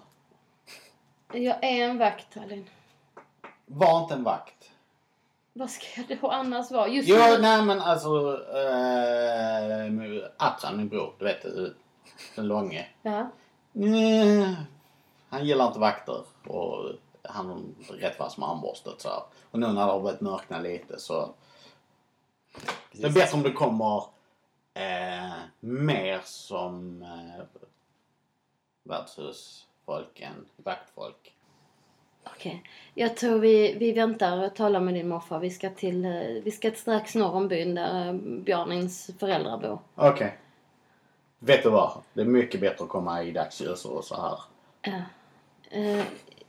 [1.34, 2.70] Jag är en vakt Talin.
[3.66, 4.72] Var inte en vakt.
[5.54, 6.88] Vad ska jag då annars vara?
[6.88, 7.42] Just Jo, nu...
[7.42, 8.40] nej men alltså...
[8.56, 11.46] Äh, Atran, min bror, du vet
[12.36, 12.88] den långe.
[13.02, 13.30] Ja.
[13.76, 14.56] Mm,
[15.30, 16.92] han gillar inte vakter och
[17.22, 19.24] han är rätt vass med armborstet så här.
[19.52, 21.34] Och nu när det har börjat mörkna lite så...
[22.94, 24.04] Det är bättre om du kommer
[24.74, 27.44] eh, mer som eh,
[28.84, 31.34] värdshusfolk än vaktfolk.
[32.24, 32.64] Okej.
[32.94, 35.40] Jag tror vi, vi väntar och talar med din morfar.
[35.40, 36.06] Vi ska till...
[36.06, 36.12] eh,
[36.44, 39.80] Vi ska strax norr om byn där eh, Björnins föräldrar bor.
[39.96, 40.38] Okej.
[41.40, 41.92] Vet du vad?
[42.14, 44.40] Det är mycket bättre att komma i dagsljus och så här.
[44.82, 45.02] Ja.
[45.80, 46.04] Eh,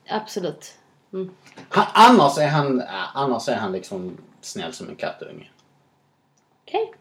[0.09, 0.79] absolut.
[1.13, 1.35] Mm.
[1.69, 5.49] Han, annars, är han, äh, annars är han liksom snäll som en kattunge.
[6.65, 6.93] Okej.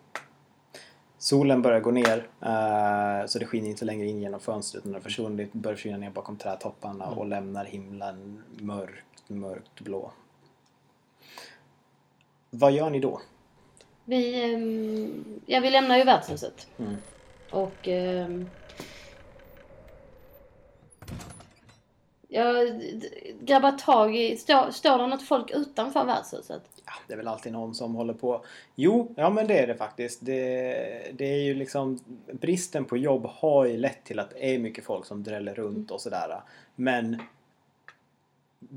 [1.17, 4.83] Solen börjar gå ner eh, så det skiner inte längre in genom fönstret.
[4.93, 10.11] Har försvunnit, börjar försvinna ner bakom trädtopparna och lämnar himlen mörkt, mörkt blå.
[12.49, 13.21] Vad gör ni då?
[14.05, 14.53] Vi...
[14.53, 16.67] ehm, ja, vi lämnar ju värdshuset.
[16.79, 16.95] Mm.
[17.51, 17.87] Och...
[17.87, 18.49] ehm,
[22.27, 22.81] jag
[23.41, 24.37] grabbar tag i...
[24.37, 26.72] Står, står det något folk utanför värdshuset?
[27.07, 28.45] Det är väl alltid någon som håller på.
[28.75, 30.19] Jo, ja men det är det faktiskt.
[30.21, 31.99] Det, det är ju liksom
[32.31, 35.91] bristen på jobb har ju lett till att det är mycket folk som dräller runt
[35.91, 36.41] och sådär.
[36.75, 37.21] Men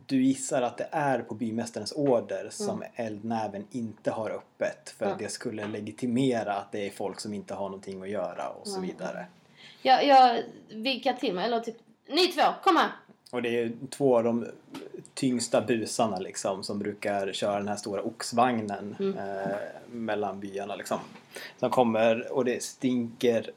[0.07, 5.19] du gissar att det är på bymästarens order som eldnäven inte har öppet för att
[5.19, 8.77] det skulle legitimera att det är folk som inte har någonting att göra och så
[8.79, 8.89] Mm.
[8.91, 9.27] vidare.
[9.83, 11.77] Jag, jag vinkar till mig, eller typ...
[12.09, 12.91] Ni två, kom här!
[13.31, 14.47] Och det är två av de
[15.15, 19.19] tyngsta busarna liksom som brukar köra den här stora oxvagnen Mm.
[19.19, 19.57] eh,
[19.91, 20.99] mellan byarna liksom.
[21.59, 23.51] Som kommer och det stinker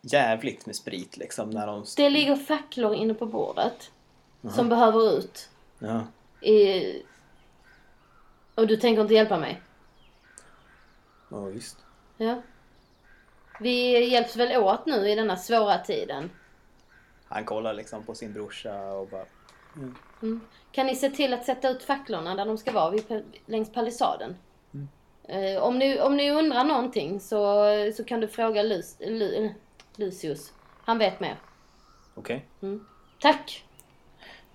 [0.00, 1.84] jävligt med sprit liksom när de...
[1.96, 3.90] Det ligger facklor inne på bordet.
[4.54, 5.48] Som behöver ut.
[5.78, 6.06] Ja.
[6.48, 7.02] I...
[8.54, 9.62] Och du tänker inte hjälpa mig?
[11.28, 11.76] ja, visst.
[12.16, 12.42] Ja.
[13.60, 16.30] Vi hjälps väl åt nu i denna svåra tiden.
[17.32, 19.24] Han kollar liksom på sin brorsa och bara...
[20.22, 20.40] Mm.
[20.72, 24.36] Kan ni se till att sätta ut facklorna där de ska vara, vid, längs palissaden?
[25.24, 29.54] Eh, om, ni, om ni undrar någonting så, så kan du fråga Lus, Lu,
[29.96, 30.52] Lucius.
[30.84, 31.36] Han vet mer.
[32.14, 32.46] Okej.
[33.20, 33.64] Tack!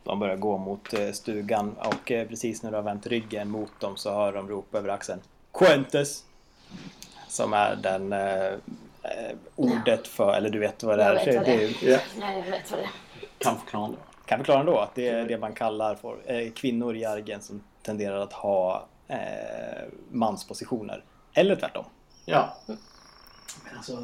[0.03, 3.79] De börjar gå mot eh, stugan och eh, precis när du har vänt ryggen mot
[3.79, 5.21] dem så hör de ropa över axeln.
[5.53, 6.23] Quentes!
[7.27, 8.53] Som är den eh,
[9.55, 11.25] ordet för, eller du vet vad det Jag är.
[11.25, 11.91] vet vad det är.
[11.91, 11.99] Ja.
[12.19, 12.89] Nej, jag vet vad det är.
[13.37, 13.97] Kan förklara det.
[14.25, 17.63] kan förklara ändå att det är det man kallar för eh, kvinnor i argen som
[17.81, 19.17] tenderar att ha eh,
[20.11, 21.03] manspositioner.
[21.33, 21.85] Eller tvärtom.
[22.25, 22.57] Ja.
[22.65, 22.77] Men
[23.77, 24.03] alltså,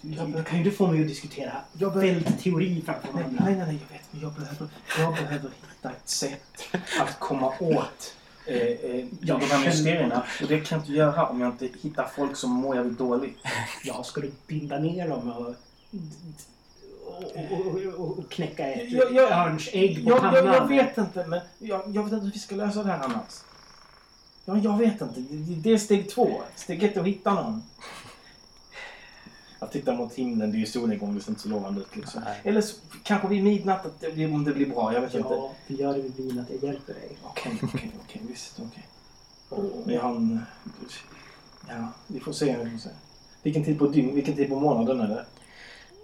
[0.00, 3.44] jag, kan ju du få mig att diskutera Jag behöver- fältteori framför Nej, varandra?
[3.44, 4.06] nej, nej, nej, jag vet.
[4.10, 6.68] Men jag behöver, jag behöver hitta ett sätt
[7.00, 8.14] att komma åt
[8.48, 10.22] eh, eh, de här mysterierna.
[10.42, 13.38] Och det kan jag inte göra om jag inte hittar folk som mår jävligt dåligt.
[13.84, 15.54] Ja, ska du binda ner dem och,
[17.50, 20.34] och, och, och, knäcka ett Jag- jag- örnsägg på Jag, pannan?
[20.46, 23.04] jag, jag vet inte, men jag, jag vet inte hur vi ska lösa det här
[23.04, 23.34] annars.
[24.44, 25.20] Ja, jag vet inte.
[25.20, 26.42] Det, det är steg två.
[26.56, 27.62] Steg ett är att hitta någon.
[29.60, 32.22] Jag tittar mot himlen, det är ju solnedgång, det ser inte så lovande ut liksom.
[32.42, 35.28] Eller så, kanske vid midnatt, att det, blir- om det blir bra, jag vet inte.
[35.34, 37.08] Ja, vi gör det vid vin att jag hjälper dig.
[37.22, 38.86] Okej, okej, okej, visst, okej.
[39.84, 40.40] Men jag har en...
[41.68, 42.88] Ja, vi får se, vi får se.
[43.42, 45.24] Vilken tid på dygn, vilken tid på månaden är det?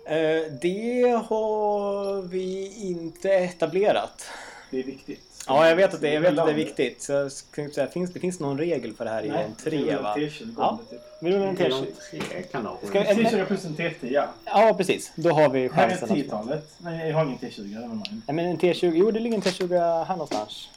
[0.06, 4.26] Eh, det har vi inte etablerat.
[4.70, 5.33] Det är viktigt.
[5.46, 7.02] Ja, jag vet att det, jag vet att det är viktigt.
[7.02, 9.96] Så jag inte säga, finns, det finns någon regel för det här i en tre
[9.96, 10.14] va?
[10.16, 10.78] T20 Ja.
[10.90, 11.00] typ.
[11.20, 11.84] Vi rullar en Det är T20.
[12.12, 12.86] de tre kanaler.
[12.86, 14.26] Ska vi- T20 plus en T10, ja.
[14.44, 15.12] Ja, precis.
[15.16, 16.10] Då har vi Här är chansen.
[16.10, 16.74] att- 10-talet.
[16.78, 17.62] Nej, jag har ingen T20.
[17.74, 18.22] never mind.
[18.26, 18.92] Nej, men en T20.
[18.94, 20.68] Jo, det ligger en T20 här någonstans.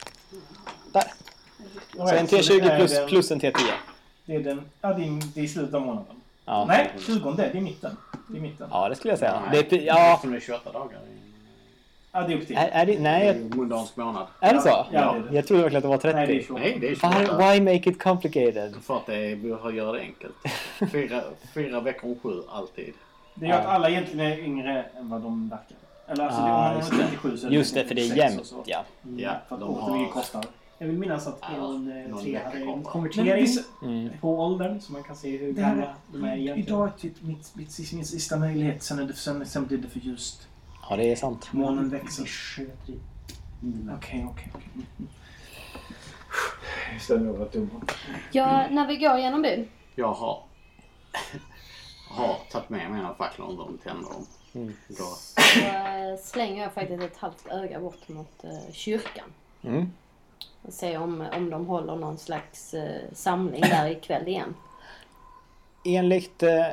[0.93, 1.03] Där.
[1.95, 3.53] Så en det T20 är plus, plus en T10.
[4.25, 4.61] Det är den...
[4.81, 6.21] Ja, det är, det är slutet av månaden.
[6.45, 6.65] Ja.
[6.67, 7.97] Nej, 20 det är mitten.
[8.29, 8.67] Det är mitten.
[8.71, 9.41] Ja, det skulle jag säga.
[9.51, 10.99] Nej, Det är, ja, Som är 28 dagar.
[12.17, 12.57] Ja, det är upp till.
[12.57, 14.27] är, är det, Det är nej, mundansk månad.
[14.39, 14.69] är det så?
[14.69, 15.35] Ja, det är det.
[15.35, 16.47] Jag trodde verkligen att det var Nej, det är 30.
[16.47, 16.63] 28.
[16.63, 16.89] Nej, det är
[17.19, 17.37] Why, 28.
[17.53, 18.75] why make it complicated?
[18.83, 20.33] För att det är, vi har göra det enkelt.
[20.91, 21.21] Fyra,
[21.53, 22.93] fyra veckor om sju, alltid.
[23.35, 23.69] Det är ju att Ja.
[23.69, 25.77] alla egentligen är yngre än vad de verkar.
[26.07, 27.03] Eller alltså, Ah, det, om man just är det.
[27.03, 28.67] 37 så är Just det, för det är 36 och jämnt.
[28.67, 28.83] Ja.
[29.17, 30.11] Ja, För att återvinning har...
[30.13, 30.45] kostar.
[30.79, 34.09] Jag vill minnas att Ja, en eh, hade en konvertering vissa- Mm.
[34.21, 36.67] på åldern så man kan se hur gamla de är är, egentligen.
[36.67, 38.83] idag är typ mitt, mitt, min sista möjlighet.
[38.83, 40.47] Sen, är det, sen, sen blir det för ljust.
[40.89, 41.53] Ja, det är sant.
[41.53, 42.29] Månen växer.
[42.87, 42.99] I
[43.97, 44.51] Okej, okej.
[44.55, 45.07] Mm.
[46.91, 47.81] Jag ställer över att dumma.
[48.31, 49.67] Ja, när vi går genom byn.
[49.95, 50.43] Jag har,
[52.09, 54.25] har tagit med mig en av facklorna och de tänder dem.
[54.87, 54.95] Då.
[54.95, 59.33] Så eh, slänger jag faktiskt ett halvt öga bort mot eh, kyrkan.
[59.63, 59.91] Mm.
[60.61, 64.55] Och ser om, om de håller någon slags eh, samling där ikväll igen.
[65.85, 66.67] Enligt eh,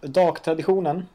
[0.00, 1.06] dagtraditionen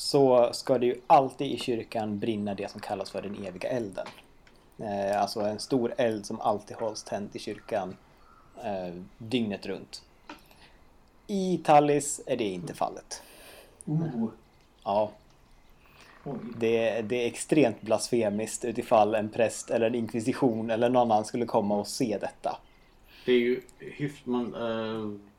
[0.00, 4.06] så ska det ju alltid i kyrkan brinna det som kallas för den eviga elden.
[4.78, 7.96] Eh, alltså en stor eld som alltid hålls tänd i kyrkan
[8.64, 10.02] eh, dygnet runt.
[11.26, 13.22] I Tallis är det inte fallet.
[13.84, 14.28] Oh,
[14.84, 15.10] Ja,
[16.56, 21.46] det, det är extremt blasfemiskt utifall en präst eller en inkvisition eller någon annan skulle
[21.46, 22.58] komma och se detta.
[23.24, 25.29] Det är ju hyfsat, man, eh,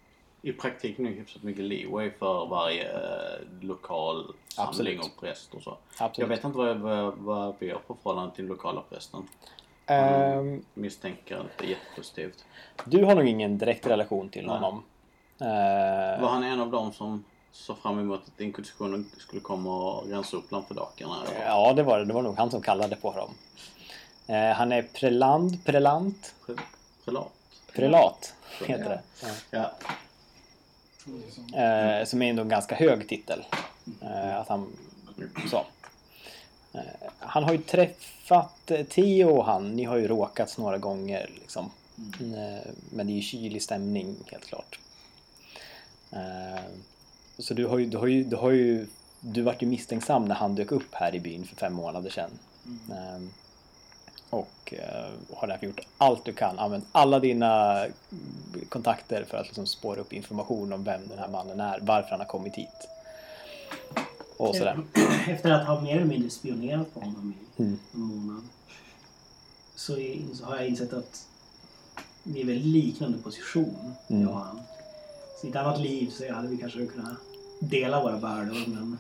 [0.42, 5.78] i praktiken det hyfsat mycket leeway för varje eh, lokal samling och präst och så.
[6.00, 6.18] Absolut.
[6.18, 9.28] Jag vet inte vad, vad, vad vi har på förhållande till den lokala prästen.
[9.86, 12.46] Ehm, Misstänker inte jättepositivt.
[12.86, 14.56] du har nog ingen direkt relation till Nej.
[14.56, 14.84] honom.
[15.42, 20.08] Eh, Var han en av dem som såg fram emot att inkvisitionen skulle komma och
[20.10, 21.16] rensa upp lampadakerna?
[21.28, 21.46] eller?
[21.46, 22.06] Ja, det var det.
[22.06, 23.34] Det var nog han som kallade på dem.
[24.28, 26.60] Eh, han är preland, prelant, Pre-
[27.06, 27.32] Prelat?
[27.76, 28.36] prelat
[28.66, 29.02] heter det.
[29.52, 29.72] Ja.
[31.56, 33.46] Eh, som är ändå en ganska hög titel.
[34.02, 34.68] Eh, att han,
[35.50, 35.66] så.
[36.74, 36.82] Eh,
[37.20, 39.76] han har ju träffat eh, Theo och han.
[39.76, 41.72] Ni har ju råkats några gånger liksom.
[42.20, 44.80] Eh, men det är ju kylig stämning helt klart.
[46.12, 46.64] Eh,
[47.38, 48.88] så du har ju, du har ju, du har ju
[49.22, 52.32] du vart ju misstänksam när han dök upp här i byn för fem månader sedan.
[52.90, 53.22] Eh,
[54.32, 56.60] och eh, har därför gjort allt du kan.
[56.60, 57.86] Använt alla dina
[58.70, 62.20] kontakter för att liksom spåra upp information om vem den här mannen är, varför han
[62.20, 62.88] har kommit hit.
[64.38, 64.80] Och sådär.
[65.30, 67.80] Efter att ha mer eller mindre spionerat på honom i Mm.
[67.94, 68.44] en månad.
[69.76, 71.28] Så, är- så har jag insett att
[72.24, 74.22] vi är väldigt liknande position, Mm.
[74.22, 74.62] jag och han.
[75.42, 77.14] Så i ett annat liv så hade vi kanske kunnat
[77.60, 78.98] dela våra bördor men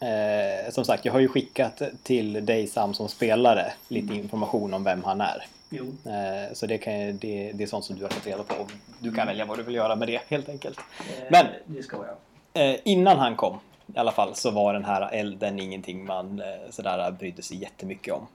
[0.00, 4.84] Eh, som sagt, jag har ju skickat till dig Sam som spelare lite information om
[4.84, 5.46] vem han är.
[5.72, 8.54] Eh, så det, kan, det, det är sånt som du har fått reda på.
[8.98, 10.78] Du kan välja vad du vill göra med det helt enkelt.
[10.78, 12.70] eh, Men- Det ska jag.
[12.70, 13.58] Eh, innan han kom
[13.94, 18.14] i alla fall så var den här elden ingenting man eh, sådär brydde sig jättemycket
[18.14, 18.26] om.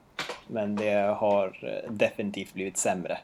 [0.46, 3.18] Men det har eh, definitivt blivit sämre.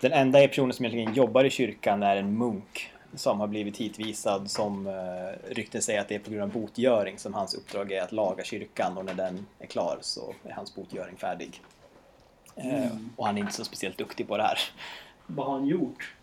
[0.00, 4.50] Den enda personen som egentligen jobbar i kyrkan är en munk som har blivit hitvisad
[4.50, 8.02] som eh, rykten säger att det är på grund av botgöring som hans uppdrag är
[8.02, 11.60] att laga kyrkan och när den är klar så är hans botgöring färdig.
[12.56, 12.86] Eh,
[13.16, 14.58] och han är inte så speciellt duktig på det här.
[15.26, 16.14] Vad har han gjort?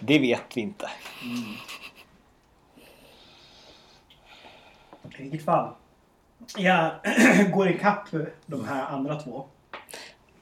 [0.00, 0.90] Det vet vi inte.
[5.18, 5.72] I vilket fall.
[6.56, 6.90] Jag
[7.52, 8.08] går ikapp
[8.46, 9.46] de här andra två.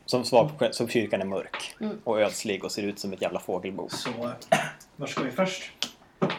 [0.07, 1.99] Som svar på så kyrkan är mörk Mm.
[2.05, 3.89] och ödslig och ser ut som ett jävla fågelbo.
[3.89, 4.11] Så
[4.97, 5.84] var ska vi först?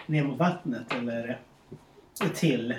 [0.06, 1.40] Ner mot vattnet eller
[2.36, 2.78] till eh,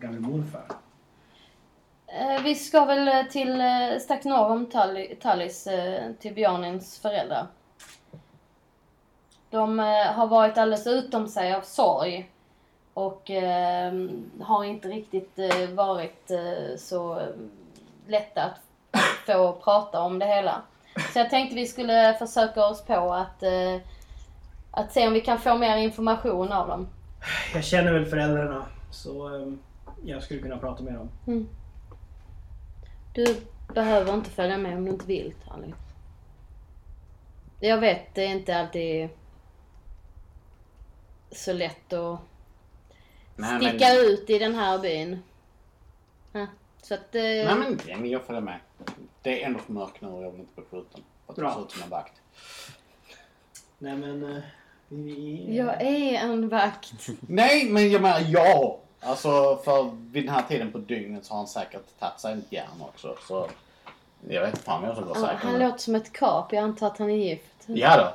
[0.00, 0.64] gamle morfar?
[2.06, 4.66] Eh, vi ska väl till eh, strax norr om
[5.20, 5.68] Tallis,
[6.18, 7.46] till Björnins föräldrar.
[9.50, 9.78] De
[10.14, 12.28] har varit alldeles utom sig av sorg.
[12.94, 15.38] Och ehm, har inte riktigt
[15.74, 16.30] varit
[16.76, 17.22] så
[18.06, 18.60] lätta att
[19.26, 20.62] få prata om det hela.
[21.12, 23.76] Så jag tänkte vi skulle försöka oss på att, eh,
[24.72, 26.88] att se om vi kan få mer information av dem.
[27.54, 29.52] Jag känner väl föräldrarna så eh,
[30.04, 31.48] jag skulle kunna prata med dem.
[33.14, 33.40] Du
[33.74, 35.72] behöver inte följa med om du inte vill, Tally.
[37.60, 39.08] Jag vet, det är inte alltid
[41.30, 42.20] så lätt att
[43.36, 45.22] Nej, sticka men, ut i den här byn.
[46.32, 46.46] Ja,
[46.82, 47.14] så att...
[47.14, 48.60] Eh, nej men, nej, men jag följer med.
[49.22, 51.00] Det är ändå för mörkt nu och jag vill inte bli skjuten.
[51.26, 51.46] För att Bra.
[51.48, 52.20] jag ser ut som en vakt.
[53.78, 54.36] Nej men...
[54.36, 54.42] eh.
[55.48, 56.92] Jag är en vakt.
[57.20, 58.78] Nej, men jag menar ja!
[59.00, 62.52] Alltså för vid den här tiden på dygnet så har han säkert tagit sig ett
[62.52, 63.16] järn också.
[63.28, 63.48] Så
[64.28, 65.36] jag vet inte fan vem som går säker.
[65.42, 66.52] han låter som ett kap.
[66.52, 67.44] Jag antar att han är gift.
[67.66, 68.12] Ja då.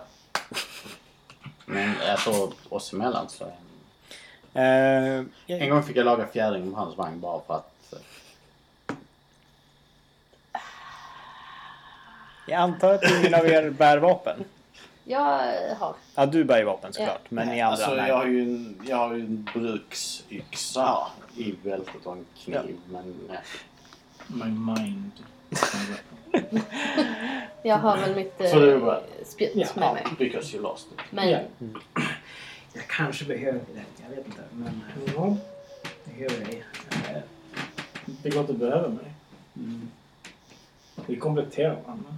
[1.65, 3.43] Men alltså oss emellan så.
[3.43, 7.93] Eh, En jag, gång fick jag laga fjädring på hans vagn bara för att.
[12.47, 14.45] jag antar att ingen av er bär vapen?
[15.09, 15.95] Jag eh, har.
[16.15, 17.31] Ja, du bär ju vapen såklart.
[17.31, 18.07] Men ni andra, Alltså nej.
[18.09, 22.77] jag har ju en, jag har ju en bruksyxa i bältet och en kniv.
[22.89, 23.39] Men nej.
[24.27, 25.11] My mind.
[27.63, 29.67] Jag har väl mitt eh, spjut Ja.
[29.75, 30.03] med mig.
[30.17, 30.99] Because you lost it.
[31.09, 31.39] Men Ja.
[32.73, 34.03] Jag kanske behöver det.
[34.03, 34.41] Jag vet inte.
[34.51, 35.37] Men eh, Ja.
[36.03, 36.57] jag behöver det.
[37.13, 37.21] Eh,
[38.05, 39.11] Det går inte att behöva mig.
[39.55, 39.89] Mm.
[41.05, 42.15] Vi kompletterar varandra.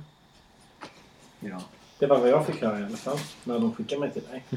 [1.40, 1.62] Ja.
[2.00, 3.18] Det var vad jag fick höra i alla fall.
[3.44, 4.44] När de skickade mig till dig.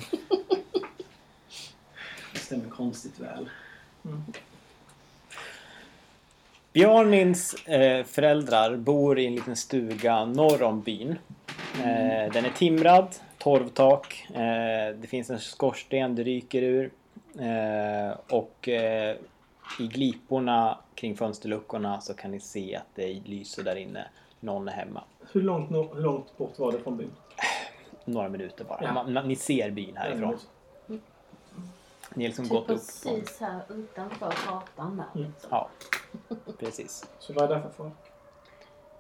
[2.33, 3.49] Det stämmer konstigt väl.
[6.73, 11.19] Björnins eh, föräldrar bor i en liten stuga norr om byn.
[11.79, 14.27] Eh, den är timrad, torvtak.
[14.35, 16.91] Eh, det finns en skorsten det ryker ur.
[18.29, 18.69] Och
[19.81, 24.07] i gliporna kring fönsterluckorna så kan ni se att det lyser där inne.
[24.41, 25.05] Någon är hemma.
[25.33, 27.11] Hur långt, hur långt bort var det från byn?
[28.05, 28.79] Några minuter bara.
[28.83, 28.93] Ja.
[28.93, 30.39] Man, man, ni ser byn härifrån.
[32.15, 32.69] Ni har liksom Typ gått upp.
[32.69, 35.21] precis här utanför gatan där.
[35.21, 35.33] Mm.
[35.33, 35.49] Liksom.
[35.51, 35.69] Ja,
[36.59, 37.05] precis.
[37.19, 37.95] Så vad är det för folk?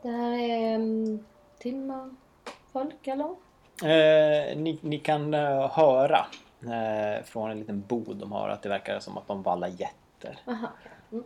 [0.02, 1.24] Det här är um,
[1.58, 3.34] timmerfolk eller?
[3.82, 6.26] Eh, ni, ni kan eh, höra
[6.60, 10.38] eh, från en liten bod de har att det verkar som att de vallar getter.
[10.46, 10.68] Aha.
[11.12, 11.24] Mm.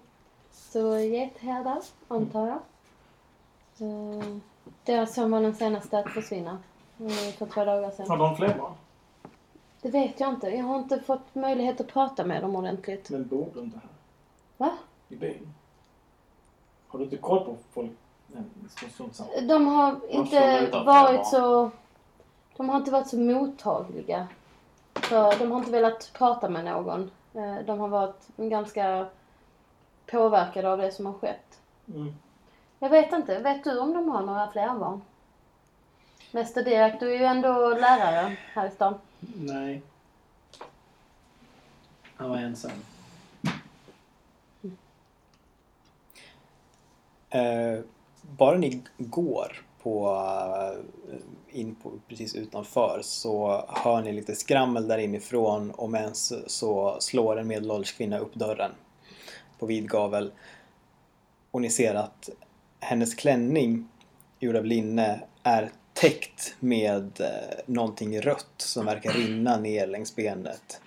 [0.51, 2.59] Så getherdar, antar jag.
[3.89, 4.37] Eh,
[4.85, 6.59] Deras son var den senaste att försvinna.
[6.99, 7.07] Eh,
[7.39, 8.19] För två dagar Har sedan.
[8.19, 8.73] de fler barn?
[9.83, 10.49] Det vet jag inte.
[10.51, 13.11] Jag har inte fått möjlighet att prata med dem ordentligt.
[13.11, 13.89] Men bor du inte här?
[14.57, 14.73] Va?
[15.09, 15.55] I byn?
[16.89, 17.91] Har du inte koll på folk?
[18.27, 18.43] Nej,
[19.49, 21.71] De har inte varit så...
[22.57, 24.27] De har inte varit så mottagliga.
[24.95, 27.11] För de har inte velat prata med någon.
[27.35, 29.07] Eh, De har varit ganska
[30.11, 31.61] påverkade av det som har skett.
[31.95, 32.15] Mm.
[32.79, 33.39] Jag vet inte.
[33.39, 35.01] Vet du om de har några fler barn?
[36.33, 38.95] Mäster Direkt, du är ju ändå lärare här i stan.
[39.35, 39.83] Nej.
[42.17, 42.71] Han var ensam.
[47.31, 47.81] Eh,
[48.21, 50.09] bara ni går på,
[51.11, 56.97] eh, in på, precis utanför så hör ni lite skrammel där inifrån och mens så
[57.01, 58.71] slår en medelålders kvinna upp dörren
[59.59, 60.33] på vid gavel.
[61.51, 62.31] Och ni ser att
[62.81, 63.89] hennes klänning
[64.39, 70.81] gjord av linne är täckt med eh, någonting rött som verkar rinna ner längs benet.